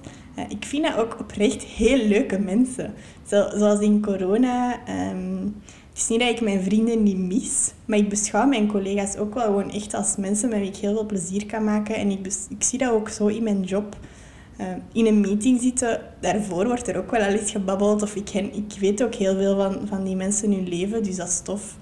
Ik 0.48 0.64
vind 0.64 0.84
dat 0.84 0.96
ook 0.96 1.20
oprecht 1.20 1.62
heel 1.62 2.06
leuke 2.06 2.38
mensen. 2.38 2.94
Zo, 3.26 3.48
zoals 3.54 3.80
in 3.80 4.02
corona... 4.02 4.80
Um, 5.10 5.54
het 5.92 6.00
is 6.02 6.08
niet 6.08 6.20
dat 6.20 6.28
ik 6.28 6.40
mijn 6.40 6.62
vrienden 6.62 7.02
niet 7.02 7.18
mis, 7.18 7.72
maar 7.84 7.98
ik 7.98 8.08
beschouw 8.08 8.46
mijn 8.46 8.66
collega's 8.66 9.16
ook 9.16 9.34
wel 9.34 9.44
gewoon 9.44 9.70
echt 9.70 9.94
als 9.94 10.16
mensen 10.16 10.48
met 10.48 10.58
wie 10.58 10.68
ik 10.68 10.76
heel 10.76 10.92
veel 10.92 11.06
plezier 11.06 11.46
kan 11.46 11.64
maken. 11.64 11.94
En 11.94 12.10
ik, 12.10 12.26
ik 12.48 12.62
zie 12.62 12.78
dat 12.78 12.92
ook 12.92 13.08
zo 13.08 13.26
in 13.26 13.42
mijn 13.42 13.62
job. 13.62 13.96
Uh, 14.60 14.66
in 14.92 15.06
een 15.06 15.20
meeting 15.20 15.60
zitten, 15.60 16.00
daarvoor 16.20 16.66
wordt 16.66 16.88
er 16.88 16.96
ook 16.96 17.10
wel 17.10 17.20
al 17.20 17.26
eens 17.26 17.50
gebabbeld. 17.50 18.02
Of 18.02 18.14
ik, 18.14 18.30
ik 18.32 18.76
weet 18.80 19.02
ook 19.02 19.14
heel 19.14 19.36
veel 19.36 19.56
van, 19.56 19.88
van 19.88 20.04
die 20.04 20.16
mensen 20.16 20.52
in 20.52 20.58
hun 20.58 20.68
leven, 20.68 21.02
dus 21.02 21.16
dat 21.16 21.28
is 21.28 21.40
tof. 21.40 21.76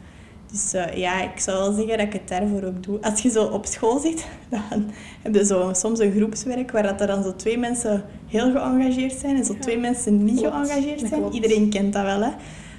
Dus 0.50 0.74
uh, 0.74 0.96
ja, 0.96 1.22
ik 1.22 1.40
zou 1.40 1.58
wel 1.58 1.72
zeggen 1.72 1.98
dat 1.98 2.06
ik 2.06 2.12
het 2.12 2.28
daarvoor 2.28 2.62
ook 2.62 2.82
doe. 2.82 3.00
Als 3.00 3.20
je 3.20 3.30
zo 3.30 3.44
op 3.44 3.66
school 3.66 3.98
zit, 3.98 4.26
dan 4.50 4.90
heb 5.22 5.34
je 5.34 5.44
zo 5.44 5.70
soms 5.72 5.98
een 5.98 6.12
groepswerk 6.12 6.70
waar 6.70 6.82
dat 6.82 7.00
er 7.00 7.06
dan 7.06 7.22
zo 7.22 7.36
twee 7.36 7.58
mensen 7.58 8.04
heel 8.26 8.50
geëngageerd 8.50 9.20
zijn 9.20 9.36
en 9.36 9.44
zo 9.44 9.54
twee 9.58 9.78
mensen 9.78 10.24
niet 10.24 10.38
geëngageerd 10.38 11.08
zijn. 11.08 11.32
Iedereen 11.32 11.70
kent 11.70 11.92
dat 11.92 12.02
wel, 12.02 12.20
hè. 12.20 12.30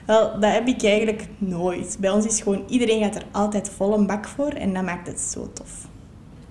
Wel, 0.05 0.39
dat 0.39 0.51
heb 0.51 0.67
ik 0.67 0.83
eigenlijk 0.83 1.27
nooit. 1.37 1.97
Bij 1.99 2.09
ons 2.09 2.25
is 2.25 2.41
gewoon, 2.41 2.63
iedereen 2.67 3.03
gaat 3.03 3.15
er 3.15 3.25
altijd 3.31 3.69
vol 3.69 3.93
een 3.93 4.07
bak 4.07 4.27
voor 4.27 4.49
en 4.49 4.73
dat 4.73 4.83
maakt 4.83 5.07
het 5.07 5.19
zo 5.19 5.51
tof. 5.53 5.87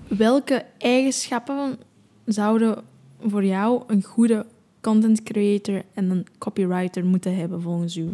Welke 0.07 0.65
eigenschappen 0.77 1.77
zouden 2.25 2.83
voor 3.27 3.45
jou 3.45 3.83
een 3.87 4.03
goede 4.03 4.45
content 4.81 5.23
creator 5.23 5.81
en 5.93 6.09
een 6.09 6.27
copywriter 6.37 7.05
moeten 7.05 7.35
hebben 7.35 7.61
volgens 7.61 7.97
u? 7.97 8.09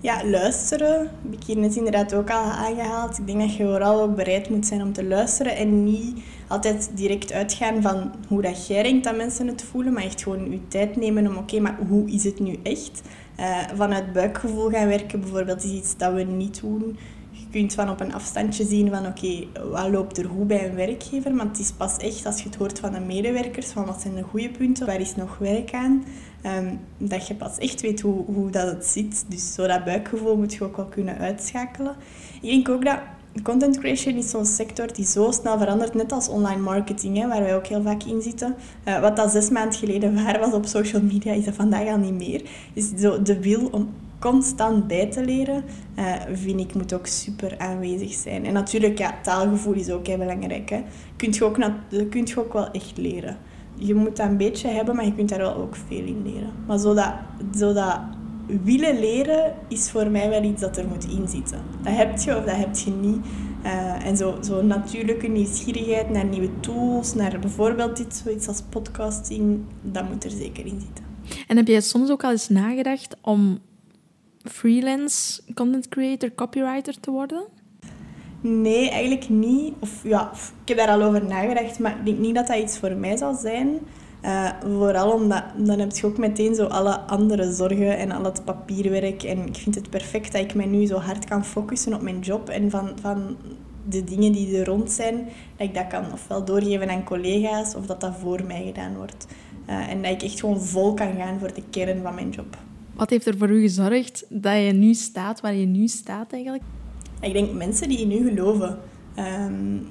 Ja, 0.00 0.24
luisteren. 0.24 1.10
Heb 1.22 1.32
ik 1.32 1.44
hier 1.44 1.56
net 1.58 1.76
inderdaad 1.76 2.14
ook 2.14 2.30
al 2.30 2.42
aangehaald. 2.42 3.18
Ik 3.18 3.26
denk 3.26 3.40
dat 3.40 3.54
je 3.54 3.64
vooral 3.64 4.02
ook 4.02 4.16
bereid 4.16 4.50
moet 4.50 4.66
zijn 4.66 4.82
om 4.82 4.92
te 4.92 5.04
luisteren 5.04 5.56
en 5.56 5.84
niet 5.84 6.22
altijd 6.48 6.90
direct 6.94 7.32
uitgaan 7.32 7.82
van 7.82 8.12
hoe 8.28 8.42
dat 8.42 8.66
jij 8.66 8.82
denkt 8.82 9.04
dat 9.04 9.16
mensen 9.16 9.46
het 9.46 9.62
voelen, 9.62 9.92
maar 9.92 10.02
echt 10.02 10.22
gewoon 10.22 10.50
je 10.50 10.68
tijd 10.68 10.96
nemen 10.96 11.26
om 11.26 11.36
oké, 11.36 11.60
maar 11.60 11.78
hoe 11.88 12.10
is 12.10 12.24
het 12.24 12.40
nu 12.40 12.58
echt? 12.62 13.02
Uh, 13.40 13.58
vanuit 13.74 14.12
buikgevoel 14.12 14.70
gaan 14.70 14.88
werken 14.88 15.20
bijvoorbeeld 15.20 15.64
is 15.64 15.70
iets 15.70 15.96
dat 15.96 16.12
we 16.12 16.22
niet 16.22 16.60
doen. 16.60 16.98
Je 17.30 17.46
kunt 17.50 17.74
van 17.74 17.90
op 17.90 18.00
een 18.00 18.14
afstandje 18.14 18.64
zien 18.64 18.90
van 18.90 19.06
oké, 19.06 19.46
wat 19.70 19.90
loopt 19.90 20.18
er 20.18 20.28
goed 20.28 20.46
bij 20.46 20.68
een 20.68 20.74
werkgever, 20.74 21.34
maar 21.34 21.46
het 21.46 21.58
is 21.58 21.72
pas 21.72 21.96
echt 21.96 22.26
als 22.26 22.38
je 22.38 22.48
het 22.48 22.56
hoort 22.56 22.78
van 22.78 22.92
de 22.92 23.00
medewerkers, 23.00 23.66
van 23.66 23.84
wat 23.86 24.00
zijn 24.00 24.14
de 24.14 24.22
goede 24.22 24.50
punten, 24.50 24.86
waar 24.86 25.00
is 25.00 25.16
nog 25.16 25.38
werk 25.38 25.72
aan, 25.72 26.04
um, 26.46 26.80
dat 26.98 27.26
je 27.26 27.34
pas 27.34 27.58
echt 27.58 27.80
weet 27.80 28.00
hoe, 28.00 28.24
hoe 28.24 28.50
dat 28.50 28.66
het 28.66 28.86
zit. 28.86 29.24
Dus 29.28 29.54
zo 29.54 29.66
dat 29.66 29.84
buikgevoel 29.84 30.36
moet 30.36 30.54
je 30.54 30.64
ook 30.64 30.76
wel 30.76 30.86
kunnen 30.86 31.18
uitschakelen. 31.18 31.96
Ik 32.42 32.50
denk 32.50 32.68
ook 32.68 32.84
dat 32.84 32.98
content 33.42 33.78
creation 33.78 34.14
is 34.16 34.30
zo'n 34.30 34.46
sector 34.46 34.92
die 34.92 35.04
zo 35.04 35.30
snel 35.30 35.58
verandert, 35.58 35.94
net 35.94 36.12
als 36.12 36.28
online 36.28 36.60
marketing, 36.60 37.16
hè, 37.16 37.28
waar 37.28 37.42
wij 37.42 37.56
ook 37.56 37.66
heel 37.66 37.82
vaak 37.82 38.02
in 38.02 38.22
zitten. 38.22 38.54
Uh, 38.88 39.00
wat 39.00 39.16
dat 39.16 39.30
zes 39.30 39.50
maanden 39.50 39.78
geleden 39.78 40.14
waar 40.24 40.40
was 40.40 40.52
op 40.52 40.66
social 40.66 41.02
media, 41.02 41.32
is 41.32 41.44
dat 41.44 41.54
vandaag 41.54 41.88
al 41.88 41.98
niet 41.98 42.14
meer. 42.14 42.42
Dus 42.74 42.90
zo 42.96 43.22
de 43.22 43.40
wil 43.40 43.68
om 43.70 43.88
constant 44.18 44.86
bij 44.86 45.06
te 45.06 45.24
leren, 45.24 45.64
uh, 45.98 46.12
vind 46.32 46.60
ik, 46.60 46.74
moet 46.74 46.94
ook 46.94 47.06
super 47.06 47.58
aanwezig 47.58 48.12
zijn. 48.12 48.44
En 48.44 48.52
natuurlijk, 48.52 48.98
ja, 48.98 49.14
taalgevoel 49.22 49.74
is 49.74 49.90
ook 49.90 50.06
heel 50.06 50.18
belangrijk. 50.18 50.70
Hè. 50.70 50.82
Kunt 51.16 51.36
je 51.36 51.44
ook, 51.44 51.58
kunt 52.10 52.28
je 52.28 52.40
ook 52.40 52.52
wel 52.52 52.70
echt 52.70 52.96
leren. 52.96 53.36
Je 53.74 53.94
moet 53.94 54.16
dat 54.16 54.26
een 54.26 54.36
beetje 54.36 54.68
hebben, 54.68 54.96
maar 54.96 55.04
je 55.04 55.14
kunt 55.14 55.28
daar 55.28 55.38
wel 55.38 55.54
ook 55.54 55.76
veel 55.86 56.04
in 56.04 56.22
leren. 56.24 56.52
Maar 56.66 56.78
zodat, 56.78 57.12
zodat 57.54 58.00
willen 58.46 58.98
leren 58.98 59.54
is 59.68 59.90
voor 59.90 60.10
mij 60.10 60.28
wel 60.28 60.42
iets 60.42 60.60
dat 60.60 60.76
er 60.76 60.86
moet 60.86 61.04
inzitten. 61.04 61.62
Dat 61.82 61.96
heb 61.96 62.18
je 62.18 62.36
of 62.36 62.44
dat 62.44 62.56
heb 62.56 62.76
je 62.76 62.90
niet. 62.90 63.26
Uh, 63.64 64.06
en 64.06 64.16
zo, 64.16 64.38
zo 64.42 64.62
natuurlijke 64.62 65.26
nieuwsgierigheid 65.26 66.10
naar 66.10 66.24
nieuwe 66.24 66.60
tools, 66.60 67.14
naar 67.14 67.38
bijvoorbeeld 67.38 67.96
dit, 67.96 68.22
zoiets 68.24 68.48
als 68.48 68.62
podcasting, 68.68 69.60
dat 69.82 70.08
moet 70.08 70.24
er 70.24 70.30
zeker 70.30 70.66
in 70.66 70.80
zitten. 70.80 71.04
En 71.46 71.56
heb 71.56 71.66
jij 71.66 71.80
soms 71.80 72.10
ook 72.10 72.24
al 72.24 72.30
eens 72.30 72.48
nagedacht 72.48 73.16
om 73.20 73.58
freelance 74.42 75.42
content 75.54 75.88
creator, 75.88 76.34
copywriter 76.34 77.00
te 77.00 77.10
worden? 77.10 77.44
Nee, 78.40 78.90
eigenlijk 78.90 79.28
niet. 79.28 79.74
Of 79.78 80.00
ja, 80.02 80.32
ik 80.62 80.68
heb 80.68 80.76
daar 80.76 80.88
al 80.88 81.02
over 81.02 81.24
nagedacht, 81.24 81.78
maar 81.78 81.98
ik 81.98 82.04
denk 82.04 82.18
niet 82.18 82.34
dat 82.34 82.46
dat 82.46 82.58
iets 82.58 82.78
voor 82.78 82.96
mij 82.96 83.16
zal 83.16 83.34
zijn. 83.34 83.78
Uh, 84.24 84.50
vooral 84.76 85.12
omdat 85.12 85.44
dan 85.56 85.78
heb 85.78 85.96
je 85.96 86.06
ook 86.06 86.18
meteen 86.18 86.54
zo 86.54 86.64
alle 86.64 87.00
andere 87.00 87.52
zorgen 87.52 87.98
en 87.98 88.10
al 88.10 88.24
het 88.24 88.44
papierwerk. 88.44 89.22
En 89.22 89.46
ik 89.46 89.56
vind 89.56 89.74
het 89.74 89.90
perfect 89.90 90.32
dat 90.32 90.40
ik 90.40 90.54
mij 90.54 90.66
nu 90.66 90.86
zo 90.86 90.98
hard 90.98 91.24
kan 91.24 91.44
focussen 91.44 91.94
op 91.94 92.02
mijn 92.02 92.20
job 92.20 92.48
en 92.48 92.70
van, 92.70 92.92
van 93.00 93.36
de 93.88 94.04
dingen 94.04 94.32
die 94.32 94.58
er 94.58 94.66
rond 94.66 94.90
zijn, 94.90 95.28
dat 95.56 95.68
ik 95.68 95.74
dat 95.74 95.86
kan 95.86 96.12
ofwel 96.12 96.44
doorgeven 96.44 96.90
aan 96.90 97.04
collega's 97.04 97.74
of 97.74 97.86
dat 97.86 98.00
dat 98.00 98.14
voor 98.20 98.44
mij 98.46 98.64
gedaan 98.64 98.96
wordt. 98.96 99.26
Uh, 99.68 99.88
en 99.88 100.02
dat 100.02 100.10
ik 100.10 100.22
echt 100.22 100.40
gewoon 100.40 100.60
vol 100.60 100.94
kan 100.94 101.14
gaan 101.16 101.38
voor 101.38 101.54
de 101.54 101.62
kern 101.70 102.02
van 102.02 102.14
mijn 102.14 102.30
job. 102.30 102.56
Wat 102.94 103.10
heeft 103.10 103.26
er 103.26 103.38
voor 103.38 103.50
u 103.50 103.60
gezorgd 103.60 104.26
dat 104.28 104.54
je 104.54 104.72
nu 104.72 104.94
staat 104.94 105.40
waar 105.40 105.54
je 105.54 105.66
nu 105.66 105.88
staat 105.88 106.32
eigenlijk? 106.32 106.62
Ik 107.20 107.32
denk 107.32 107.52
mensen 107.52 107.88
die 107.88 107.98
in 107.98 108.12
u 108.12 108.28
geloven. 108.28 108.78
Um, 109.18 109.88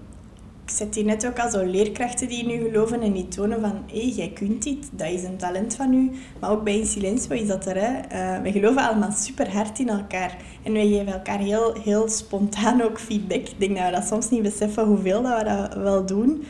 ik 0.65 0.69
zet 0.69 0.95
hier 0.95 1.05
net 1.05 1.27
ook 1.27 1.39
al 1.39 1.49
zo 1.49 1.65
leerkrachten 1.65 2.27
die 2.27 2.43
in 2.43 2.61
u 2.61 2.63
geloven 2.63 3.01
en 3.01 3.11
die 3.11 3.27
tonen 3.27 3.61
van 3.61 3.83
hé, 3.91 3.99
hey, 3.99 4.09
jij 4.09 4.29
kunt 4.29 4.63
dit, 4.63 4.89
dat 4.91 5.11
is 5.11 5.23
een 5.23 5.37
talent 5.37 5.75
van 5.75 5.93
u. 5.93 6.11
Maar 6.39 6.51
ook 6.51 6.63
bij 6.63 6.77
In 6.77 6.85
Silencio 6.85 7.35
is 7.35 7.47
dat 7.47 7.65
er. 7.65 7.75
Hè. 7.75 7.91
Uh, 7.91 8.41
we 8.41 8.51
geloven 8.51 8.87
allemaal 8.87 9.11
super 9.11 9.51
hard 9.51 9.79
in 9.79 9.89
elkaar 9.89 10.37
en 10.63 10.73
we 10.73 10.79
geven 10.79 11.13
elkaar 11.13 11.39
heel, 11.39 11.75
heel 11.83 12.09
spontaan 12.09 12.81
ook 12.81 12.99
feedback. 12.99 13.47
Ik 13.47 13.59
denk 13.59 13.77
dat 13.77 13.85
we 13.85 13.91
dat 13.91 14.07
soms 14.07 14.29
niet 14.29 14.41
beseffen 14.41 14.85
hoeveel 14.85 15.21
dat 15.21 15.37
we 15.37 15.43
dat 15.43 15.73
wel 15.73 16.05
doen. 16.05 16.43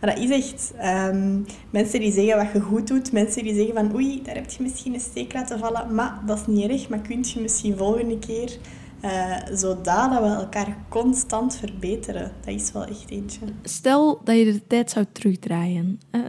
Maar 0.00 0.14
dat 0.14 0.24
is 0.24 0.30
echt 0.30 0.72
um, 1.08 1.46
mensen 1.70 2.00
die 2.00 2.12
zeggen 2.12 2.36
wat 2.36 2.52
je 2.52 2.60
goed 2.60 2.86
doet, 2.86 3.12
mensen 3.12 3.42
die 3.42 3.54
zeggen 3.54 3.74
van 3.74 3.94
oei, 3.94 4.22
daar 4.22 4.34
heb 4.34 4.50
je 4.50 4.62
misschien 4.62 4.94
een 4.94 5.00
steek 5.00 5.32
laten 5.32 5.58
vallen, 5.58 5.94
maar 5.94 6.18
dat 6.26 6.38
is 6.38 6.46
niet 6.46 6.70
erg, 6.70 6.88
maar 6.88 6.98
kunt 6.98 7.30
je 7.30 7.40
misschien 7.40 7.76
volgende 7.76 8.18
keer. 8.18 8.58
Uh, 9.04 9.36
zodat 9.52 10.10
we 10.10 10.26
elkaar 10.26 10.76
constant 10.88 11.56
verbeteren. 11.56 12.32
Dat 12.44 12.54
is 12.54 12.72
wel 12.72 12.84
echt 12.84 13.10
eentje. 13.10 13.40
Stel 13.62 14.20
dat 14.24 14.36
je 14.36 14.44
de 14.44 14.66
tijd 14.66 14.90
zou 14.90 15.06
terugdraaien. 15.12 16.00
Uh, 16.12 16.20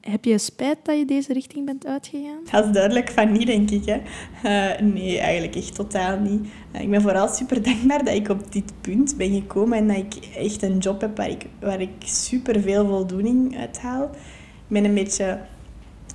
heb 0.00 0.24
je 0.24 0.38
spijt 0.38 0.78
dat 0.82 0.98
je 0.98 1.04
deze 1.04 1.32
richting 1.32 1.66
bent 1.66 1.86
uitgegaan? 1.86 2.38
Dat 2.50 2.64
is 2.64 2.72
duidelijk 2.72 3.10
van 3.10 3.32
niet, 3.32 3.46
denk 3.46 3.70
ik. 3.70 3.84
Hè. 3.84 4.00
Uh, 4.44 4.92
nee, 4.92 5.18
eigenlijk 5.18 5.54
echt 5.54 5.74
totaal 5.74 6.18
niet. 6.18 6.46
ik 6.72 6.90
ben 6.90 7.02
vooral 7.02 7.28
super 7.28 7.62
dankbaar 7.62 8.04
dat 8.04 8.14
ik 8.14 8.28
op 8.28 8.52
dit 8.52 8.72
punt 8.80 9.16
ben 9.16 9.34
gekomen 9.34 9.78
en 9.78 9.88
dat 9.88 9.96
ik 9.96 10.14
echt 10.36 10.62
een 10.62 10.78
job 10.78 11.00
heb 11.00 11.16
waar 11.16 11.30
ik, 11.30 11.46
waar 11.60 11.80
ik 11.80 11.90
super 12.04 12.60
veel 12.60 12.86
voldoening 12.86 13.58
uit 13.58 13.78
haal. 13.78 14.04
Ik 14.04 14.70
ben 14.70 14.84
een 14.84 14.94
beetje 14.94 15.38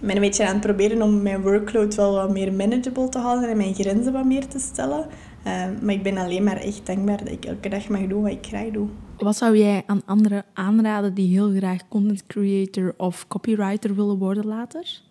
ben 0.01 0.15
een 0.15 0.21
beetje 0.21 0.45
aan 0.45 0.53
het 0.53 0.61
proberen 0.61 1.01
om 1.01 1.21
mijn 1.21 1.41
workload 1.41 1.95
wel 1.95 2.13
wat 2.13 2.31
meer 2.31 2.53
manageable 2.53 3.09
te 3.09 3.17
houden 3.17 3.49
en 3.49 3.57
mijn 3.57 3.73
grenzen 3.73 4.13
wat 4.13 4.25
meer 4.25 4.47
te 4.47 4.59
stellen. 4.59 5.05
Ehm, 5.43 5.85
maar 5.85 5.93
ik 5.93 6.03
ben 6.03 6.17
alleen 6.17 6.43
maar 6.43 6.57
echt 6.57 6.85
dankbaar 6.85 7.17
dat 7.17 7.31
ik 7.31 7.45
elke 7.45 7.69
dag 7.69 7.89
mag 7.89 8.07
doen 8.07 8.21
wat 8.21 8.31
ik 8.31 8.45
graag 8.45 8.71
doe. 8.71 8.87
Wat 9.17 9.37
zou 9.37 9.57
jij 9.57 9.83
aan 9.85 10.01
anderen 10.05 10.45
aanraden 10.53 11.13
die 11.13 11.27
heel 11.27 11.51
graag 11.51 11.87
content 11.87 12.25
creator 12.27 12.93
of 12.97 13.27
copywriter 13.27 13.95
willen 13.95 14.17
worden 14.17 14.45
later? 14.45 15.01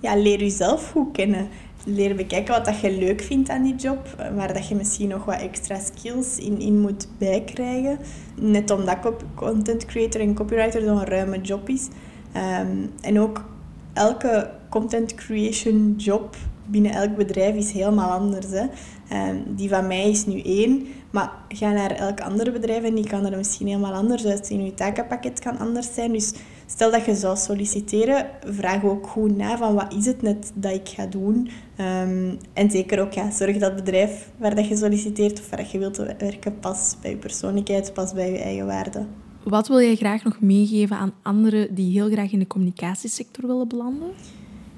ja, 0.00 0.16
leer 0.16 0.38
jezelf 0.38 0.90
goed 0.90 1.12
kennen. 1.12 1.48
Leer 1.84 2.14
bekijken 2.14 2.54
wat 2.54 2.64
dat 2.64 2.80
je 2.80 2.98
leuk 2.98 3.20
vindt 3.20 3.48
aan 3.48 3.62
die 3.62 3.74
job, 3.74 4.14
eh, 4.18 4.34
waar 4.34 4.52
dat 4.52 4.68
je 4.68 4.74
misschien 4.74 5.08
nog 5.08 5.24
wat 5.24 5.40
extra 5.40 5.78
skills 5.78 6.38
in, 6.38 6.60
in 6.60 6.80
moet 6.80 7.08
bijkrijgen. 7.18 7.98
Net 8.40 8.70
omdat 8.70 8.98
content 9.34 9.84
creator 9.84 10.20
en 10.20 10.34
copywriter 10.34 10.82
zo'n 10.82 11.04
ruime 11.04 11.40
job 11.40 11.68
is. 11.68 11.88
Ehm, 12.32 12.86
en 13.00 13.20
ook 13.20 13.44
elke 13.92 14.50
content 14.68 15.14
creation 15.14 15.94
job 15.96 16.36
binnen 16.66 16.92
elk 16.92 17.16
bedrijf 17.16 17.54
is 17.54 17.72
helemaal 17.72 18.10
anders. 18.10 18.50
Hè. 18.50 18.66
Ehm, 19.08 19.36
die 19.46 19.68
van 19.68 19.86
mij 19.86 20.10
is 20.10 20.26
nu 20.26 20.40
één, 20.40 20.86
maar 21.10 21.32
ga 21.48 21.72
naar 21.72 21.90
elk 21.90 22.20
ander 22.20 22.52
bedrijf 22.52 22.82
en 22.82 22.94
die 22.94 23.06
kan 23.06 23.26
er 23.26 23.36
misschien 23.36 23.66
helemaal 23.66 23.92
anders 23.92 24.26
uitzien. 24.26 24.64
Je 24.64 24.74
takenpakket 24.74 25.40
kan 25.40 25.58
anders 25.58 25.94
zijn. 25.94 26.12
Dus 26.12 26.32
stel 26.66 26.90
dat 26.90 27.04
je 27.04 27.14
zou 27.14 27.36
solliciteren, 27.36 28.26
vraag 28.46 28.84
ook 28.84 29.06
goed 29.06 29.36
na 29.36 29.56
van 29.56 29.74
wat 29.74 29.94
is 29.94 30.06
het 30.06 30.22
net 30.22 30.52
dat 30.54 30.72
ik 30.72 30.88
ga 30.88 31.06
doen. 31.06 31.50
Um, 31.80 32.38
en 32.52 32.70
zeker 32.70 33.00
ook 33.00 33.12
ja, 33.12 33.30
zorg 33.30 33.58
dat 33.58 33.72
het 33.72 33.84
bedrijf 33.84 34.30
waar 34.36 34.54
dat 34.54 34.68
je 34.68 34.76
solliciteert 34.76 35.40
of 35.40 35.50
waar 35.50 35.66
je 35.72 35.78
wilt 35.78 35.96
werken 35.96 36.58
past 36.58 36.96
bij 37.00 37.10
je 37.10 37.16
persoonlijkheid, 37.16 37.92
past 37.92 38.14
bij 38.14 38.30
je 38.30 38.38
eigen 38.38 38.66
waarden. 38.66 39.08
Wat 39.42 39.68
wil 39.68 39.80
jij 39.80 39.96
graag 39.96 40.24
nog 40.24 40.40
meegeven 40.40 40.96
aan 40.96 41.12
anderen 41.22 41.74
die 41.74 41.92
heel 41.92 42.10
graag 42.10 42.32
in 42.32 42.38
de 42.38 42.46
communicatiesector 42.46 43.46
willen 43.46 43.68
belanden? 43.68 44.08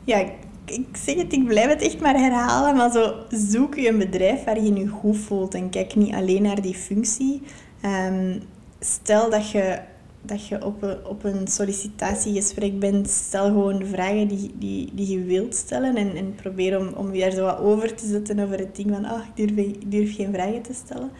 Ja, 0.04 0.30
ik 0.70 0.96
zeg 0.96 1.14
het, 1.14 1.32
ik 1.32 1.46
blijf 1.46 1.68
het 1.68 1.82
echt 1.82 2.00
maar 2.00 2.18
herhalen, 2.18 2.76
maar 2.76 2.90
zo 2.90 3.14
zoek 3.28 3.74
je 3.74 3.88
een 3.88 3.98
bedrijf 3.98 4.44
waar 4.44 4.62
je 4.62 4.74
je 4.74 4.86
goed 4.86 5.18
voelt 5.18 5.54
en 5.54 5.70
kijk 5.70 5.94
niet 5.94 6.14
alleen 6.14 6.42
naar 6.42 6.62
die 6.62 6.74
functie. 6.74 7.42
Um, 7.84 8.40
stel 8.80 9.30
dat 9.30 9.50
je, 9.50 9.78
dat 10.22 10.46
je 10.46 10.64
op, 10.64 10.82
een, 10.82 11.06
op 11.06 11.24
een 11.24 11.46
sollicitatiegesprek 11.48 12.78
bent, 12.78 13.10
stel 13.10 13.44
gewoon 13.44 13.78
de 13.78 13.86
vragen 13.86 14.28
die, 14.28 14.50
die, 14.58 14.90
die 14.92 15.18
je 15.18 15.24
wilt 15.24 15.54
stellen 15.54 15.96
en, 15.96 16.16
en 16.16 16.34
probeer 16.34 16.78
om, 16.78 16.88
om 16.96 17.18
daar 17.18 17.30
zo 17.30 17.44
wat 17.44 17.58
over 17.58 17.94
te 17.94 18.06
zetten 18.06 18.38
over 18.38 18.58
het 18.58 18.76
ding 18.76 18.90
van, 18.90 19.04
ah, 19.04 19.20
ik 19.34 19.46
durf, 19.46 19.66
ik 19.66 19.90
durf 19.90 20.16
geen 20.16 20.32
vragen 20.32 20.62
te 20.62 20.74
stellen. 20.74 21.10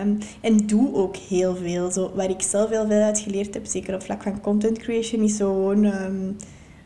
Um, 0.00 0.18
en 0.40 0.56
doe 0.56 0.94
ook 0.94 1.16
heel 1.16 1.56
veel. 1.56 1.90
Zo, 1.90 2.10
waar 2.14 2.30
ik 2.30 2.42
zelf 2.42 2.70
heel 2.70 2.86
veel 2.86 3.02
uit 3.02 3.18
geleerd 3.18 3.54
heb, 3.54 3.66
zeker 3.66 3.94
op 3.94 4.02
vlak 4.02 4.22
van 4.22 4.40
content 4.40 4.78
creation, 4.78 5.22
is 5.22 5.36
zo 5.36 5.52
gewoon... 5.52 5.84
Um, 5.84 6.36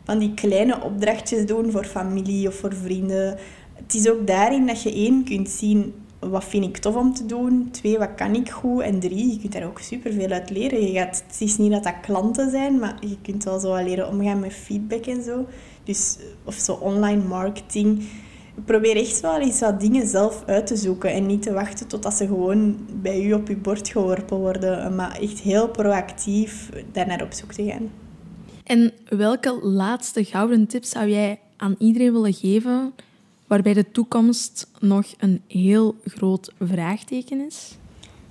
van 0.07 0.19
die 0.19 0.33
kleine 0.33 0.81
opdrachtjes 0.81 1.45
doen 1.45 1.71
voor 1.71 1.85
familie 1.85 2.47
of 2.47 2.55
voor 2.55 2.73
vrienden. 2.73 3.37
Het 3.73 3.93
is 3.93 4.09
ook 4.09 4.27
daarin 4.27 4.67
dat 4.67 4.81
je 4.81 4.93
één 4.93 5.23
kunt 5.23 5.49
zien 5.49 5.93
wat 6.19 6.43
vind 6.43 6.63
ik 6.63 6.77
tof 6.77 6.95
om 6.95 7.13
te 7.13 7.25
doen, 7.25 7.67
twee 7.71 7.97
wat 7.97 8.15
kan 8.15 8.35
ik 8.35 8.49
goed 8.49 8.81
en 8.81 8.99
drie 8.99 9.31
je 9.31 9.39
kunt 9.39 9.53
daar 9.53 9.65
ook 9.65 9.79
superveel 9.79 10.29
uit 10.29 10.49
leren. 10.49 10.81
Je 10.81 10.99
gaat, 10.99 11.23
het 11.27 11.41
is 11.41 11.57
niet 11.57 11.71
dat 11.71 11.83
dat 11.83 11.99
klanten 12.01 12.49
zijn, 12.49 12.79
maar 12.79 12.95
je 12.99 13.17
kunt 13.21 13.43
wel 13.43 13.59
zo 13.59 13.75
leren 13.75 14.07
omgaan 14.07 14.39
met 14.39 14.53
feedback 14.53 15.05
en 15.05 15.23
zo. 15.23 15.45
Dus, 15.83 16.17
of 16.43 16.55
zo 16.55 16.73
online 16.73 17.23
marketing. 17.23 18.03
Probeer 18.65 18.95
echt 18.95 19.19
wel 19.19 19.39
eens 19.39 19.59
wat 19.59 19.79
dingen 19.79 20.07
zelf 20.07 20.43
uit 20.45 20.67
te 20.67 20.75
zoeken 20.75 21.11
en 21.11 21.25
niet 21.25 21.41
te 21.41 21.53
wachten 21.53 21.87
totdat 21.87 22.13
ze 22.13 22.27
gewoon 22.27 22.77
bij 23.01 23.23
u 23.23 23.33
op 23.33 23.47
je 23.47 23.57
bord 23.57 23.89
geworpen 23.89 24.37
worden, 24.37 24.95
maar 24.95 25.17
echt 25.21 25.39
heel 25.39 25.69
proactief 25.69 26.69
daar 26.91 27.07
naar 27.07 27.23
op 27.23 27.33
zoek 27.33 27.53
te 27.53 27.63
gaan. 27.63 28.06
En 28.67 28.91
welke 29.09 29.59
laatste 29.61 30.23
gouden 30.23 30.67
tips 30.67 30.89
zou 30.89 31.09
jij 31.09 31.39
aan 31.57 31.75
iedereen 31.77 32.11
willen 32.11 32.33
geven 32.33 32.93
waarbij 33.47 33.73
de 33.73 33.91
toekomst 33.91 34.71
nog 34.79 35.05
een 35.17 35.41
heel 35.47 35.95
groot 36.05 36.53
vraagteken 36.59 37.45
is? 37.45 37.77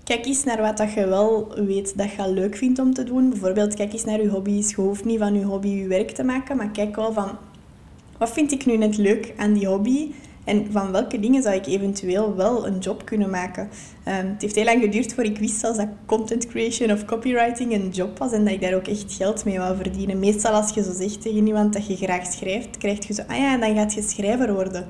Kijk 0.05 0.26
eens 0.26 0.45
naar 0.45 0.61
wat 0.61 0.93
je 0.93 1.07
wel 1.07 1.55
weet 1.55 1.99
dat 1.99 2.12
je 2.12 2.32
leuk 2.32 2.57
vindt 2.57 2.78
om 2.78 2.95
te 2.95 3.05
doen. 3.05 3.30
Bijvoorbeeld, 3.30 3.74
kijk 3.74 3.93
eens 3.93 4.05
naar 4.05 4.22
je 4.22 4.28
hobby's. 4.28 4.70
Je 4.70 4.80
hoeft 4.80 5.05
niet 5.05 5.18
van 5.18 5.34
je 5.34 5.45
hobby 5.45 5.68
je 5.68 5.87
werk 5.87 6.11
te 6.11 6.22
maken, 6.22 6.57
maar 6.57 6.70
kijk 6.70 6.97
wel 6.97 7.12
van... 7.12 7.39
Wat 8.18 8.30
vind 8.30 8.53
ik 8.53 8.66
nu 8.66 8.76
net 8.76 8.97
leuk 8.97 9.34
aan 9.37 9.53
die 9.53 9.66
hobby? 9.66 10.11
En 10.47 10.66
van 10.70 10.92
welke 10.92 11.20
dingen 11.20 11.42
zou 11.42 11.55
ik 11.55 11.66
eventueel 11.66 12.34
wel 12.36 12.66
een 12.66 12.78
job 12.78 13.05
kunnen 13.05 13.30
maken? 13.30 13.62
Um, 14.09 14.14
het 14.32 14.42
heeft 14.42 14.55
heel 14.55 14.64
lang 14.64 14.80
geduurd 14.80 15.14
voor 15.14 15.24
ik 15.24 15.38
wist 15.38 15.59
zelfs 15.59 15.78
dat 15.78 15.88
content 16.07 16.47
creation 16.47 16.90
of 16.90 17.05
copywriting 17.05 17.72
een 17.72 17.88
job 17.88 18.18
was 18.18 18.32
en 18.32 18.44
dat 18.44 18.53
ik 18.53 18.61
daar 18.61 18.74
ook 18.74 18.86
echt 18.86 19.12
geld 19.12 19.44
mee 19.44 19.59
wou 19.59 19.76
verdienen. 19.76 20.18
Meestal 20.18 20.53
als 20.53 20.74
je 20.74 20.82
zo 20.82 20.92
zegt 20.92 21.22
tegen 21.22 21.47
iemand 21.47 21.72
dat 21.72 21.86
je 21.86 21.97
graag 21.97 22.26
schrijft, 22.26 22.78
krijg 22.78 23.07
je 23.07 23.14
zo, 23.14 23.22
ah 23.26 23.36
ja, 23.36 23.57
dan 23.57 23.74
gaat 23.74 23.94
je 23.94 24.03
schrijver 24.03 24.55
worden. 24.55 24.86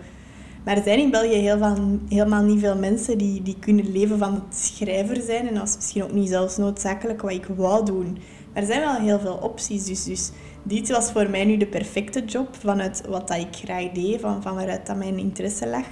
Maar 0.65 0.77
er 0.77 0.83
zijn 0.83 0.99
in 0.99 1.11
België 1.11 1.35
heel 1.35 1.59
van, 1.59 2.01
helemaal 2.09 2.43
niet 2.43 2.61
veel 2.61 2.77
mensen 2.77 3.19
die, 3.19 3.43
die 3.43 3.57
kunnen 3.61 3.93
leven 3.93 4.19
van 4.19 4.35
het 4.35 4.59
schrijver 4.59 5.23
zijn. 5.27 5.49
En 5.49 5.55
dat 5.55 5.69
is 5.69 5.75
misschien 5.77 6.03
ook 6.03 6.13
niet 6.13 6.29
zelfs 6.29 6.57
noodzakelijk 6.57 7.23
wat 7.23 7.33
ik 7.33 7.47
wou 7.57 7.85
doen. 7.85 8.19
Maar 8.53 8.63
er 8.63 8.69
zijn 8.69 8.81
wel 8.81 8.95
heel 8.95 9.19
veel 9.19 9.39
opties. 9.43 9.85
Dus, 9.85 10.05
dus 10.05 10.31
dit 10.67 10.91
was 10.91 11.13
voor 11.13 11.31
mij 11.31 11.45
nu 11.45 11.57
de 11.57 11.67
perfecte 11.67 12.25
job 12.25 12.57
vanuit 12.59 13.03
wat 13.09 13.29
dat 13.29 13.39
ik 13.39 13.57
graag 13.65 13.91
deed, 13.91 14.21
van, 14.21 14.43
van 14.43 14.55
waaruit 14.55 14.87
dat 14.87 14.97
mijn 14.97 15.19
interesse 15.19 15.67
lag. 15.67 15.87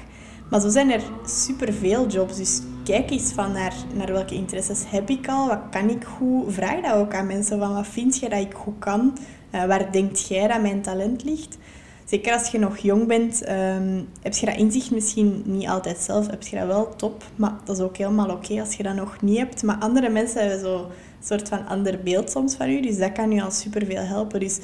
Maar 0.51 0.61
zo 0.61 0.69
zijn 0.69 0.91
er 0.91 1.03
superveel 1.27 2.07
jobs. 2.07 2.37
Dus 2.37 2.61
kijk 2.85 3.11
eens 3.11 3.33
van 3.33 3.53
naar, 3.53 3.75
naar 3.95 4.13
welke 4.13 4.35
interesses 4.35 4.83
heb 4.87 5.11
ik 5.11 5.29
al, 5.29 5.49
wat 5.49 5.61
kan 5.71 5.91
ik 5.91 6.05
goed. 6.05 6.55
Vraag 6.55 6.81
dat 6.81 6.95
ook 6.95 7.15
aan 7.15 7.27
mensen 7.27 7.59
van 7.59 7.75
wat 7.75 7.87
vind 7.87 8.19
je 8.19 8.29
dat 8.29 8.41
ik 8.41 8.55
goed 8.55 8.79
kan, 8.79 9.19
uh, 9.55 9.65
waar 9.65 9.93
denkt 9.93 10.29
jij 10.29 10.49
dat 10.49 10.63
mijn 10.63 10.83
talent 10.83 11.25
ligt. 11.25 11.59
Zeker 12.05 12.33
als 12.33 12.49
je 12.49 12.59
nog 12.59 12.79
jong 12.79 13.07
bent, 13.07 13.49
um, 13.49 14.09
heb 14.23 14.35
je 14.35 14.47
dat 14.47 14.57
inzicht 14.57 14.91
misschien 14.91 15.43
niet 15.45 15.69
altijd 15.69 15.99
zelf. 15.99 16.31
Heb 16.31 16.43
je 16.43 16.57
dat 16.57 16.67
wel 16.67 16.97
top, 16.97 17.25
maar 17.37 17.55
dat 17.65 17.77
is 17.77 17.83
ook 17.83 17.97
helemaal 17.97 18.31
oké 18.31 18.61
als 18.61 18.75
je 18.75 18.83
dat 18.83 18.95
nog 18.95 19.23
niet 19.23 19.39
hebt. 19.39 19.63
Maar 19.63 19.77
andere 19.79 20.09
mensen 20.09 20.41
hebben 20.41 20.61
zo 20.61 20.91
soort 21.27 21.49
van 21.49 21.67
ander 21.67 22.01
beeld 22.03 22.31
soms 22.31 22.55
van 22.55 22.69
u. 22.69 22.81
Dus 22.81 22.99
dat 22.99 23.13
kan 23.13 23.33
u 23.33 23.41
al 23.41 23.51
superveel 23.51 24.03
helpen. 24.03 24.41
Dus 24.41 24.61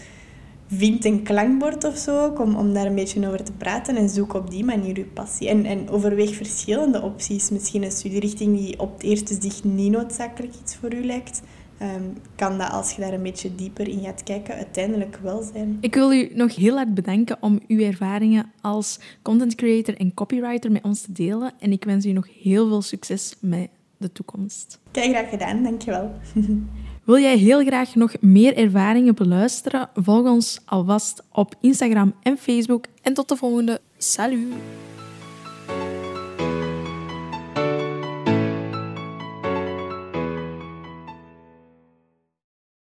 vind 0.67 1.05
een 1.05 1.23
klankbord 1.23 1.85
of 1.85 1.97
zo 1.97 2.35
om, 2.39 2.57
om 2.57 2.75
daar 2.75 2.87
een 2.87 2.95
beetje 2.95 3.27
over 3.27 3.45
te 3.45 3.53
praten 3.53 3.97
en 3.97 4.09
zoek 4.09 4.35
op 4.35 4.51
die 4.51 4.65
manier 4.65 4.97
uw 4.97 5.13
passie. 5.15 5.49
En, 5.49 5.65
en 5.65 5.89
overweeg 5.89 6.35
verschillende 6.35 7.03
opties. 7.03 7.51
Misschien 7.51 7.83
een 7.83 7.91
studierichting 7.91 8.57
die 8.59 8.79
op 8.79 8.93
het 8.93 9.03
eerste 9.03 9.37
zicht 9.41 9.65
niet 9.65 9.91
noodzakelijk 9.91 10.55
iets 10.63 10.77
voor 10.77 10.95
u 10.95 11.05
lijkt. 11.05 11.43
Ehm, 11.79 12.03
kan 12.37 12.59
dat 12.59 12.71
als 12.71 12.93
je 12.93 13.01
daar 13.01 13.13
een 13.13 13.23
beetje 13.23 13.55
dieper 13.55 13.89
in 13.89 14.01
gaat 14.01 14.23
kijken 14.23 14.55
uiteindelijk 14.55 15.19
wel 15.23 15.43
zijn. 15.53 15.79
Ik 15.81 15.95
wil 15.95 16.13
u 16.13 16.31
nog 16.35 16.55
heel 16.55 16.75
hard 16.75 16.95
bedanken 16.95 17.37
om 17.41 17.61
uw 17.69 17.81
ervaringen 17.81 18.53
als 18.61 19.01
content 19.23 19.55
creator 19.55 19.97
en 19.97 20.15
copywriter 20.15 20.73
met 20.73 20.85
ons 20.85 21.01
te 21.01 21.13
delen. 21.13 21.53
En 21.59 21.73
ik 21.73 21.85
wens 21.85 22.07
u 22.07 22.13
nog 22.13 22.29
heel 22.43 22.69
veel 22.69 22.83
succes 22.83 23.37
met 23.41 23.69
de 24.01 24.13
toekomst. 24.13 24.79
Kijk, 24.91 25.11
graag 25.11 25.29
gedaan. 25.29 25.63
Dankjewel. 25.63 26.13
Wil 27.05 27.19
jij 27.19 27.37
heel 27.37 27.65
graag 27.65 27.95
nog 27.95 28.13
meer 28.21 28.57
ervaringen 28.57 29.15
beluisteren? 29.15 29.89
Volg 29.95 30.27
ons 30.27 30.61
alvast 30.65 31.23
op 31.33 31.55
Instagram 31.61 32.15
en 32.23 32.39
Facebook. 32.39 32.85
En 33.03 33.15
tot 33.15 33.29
de 33.29 33.37
volgende. 33.37 33.81
Salut! 33.97 34.53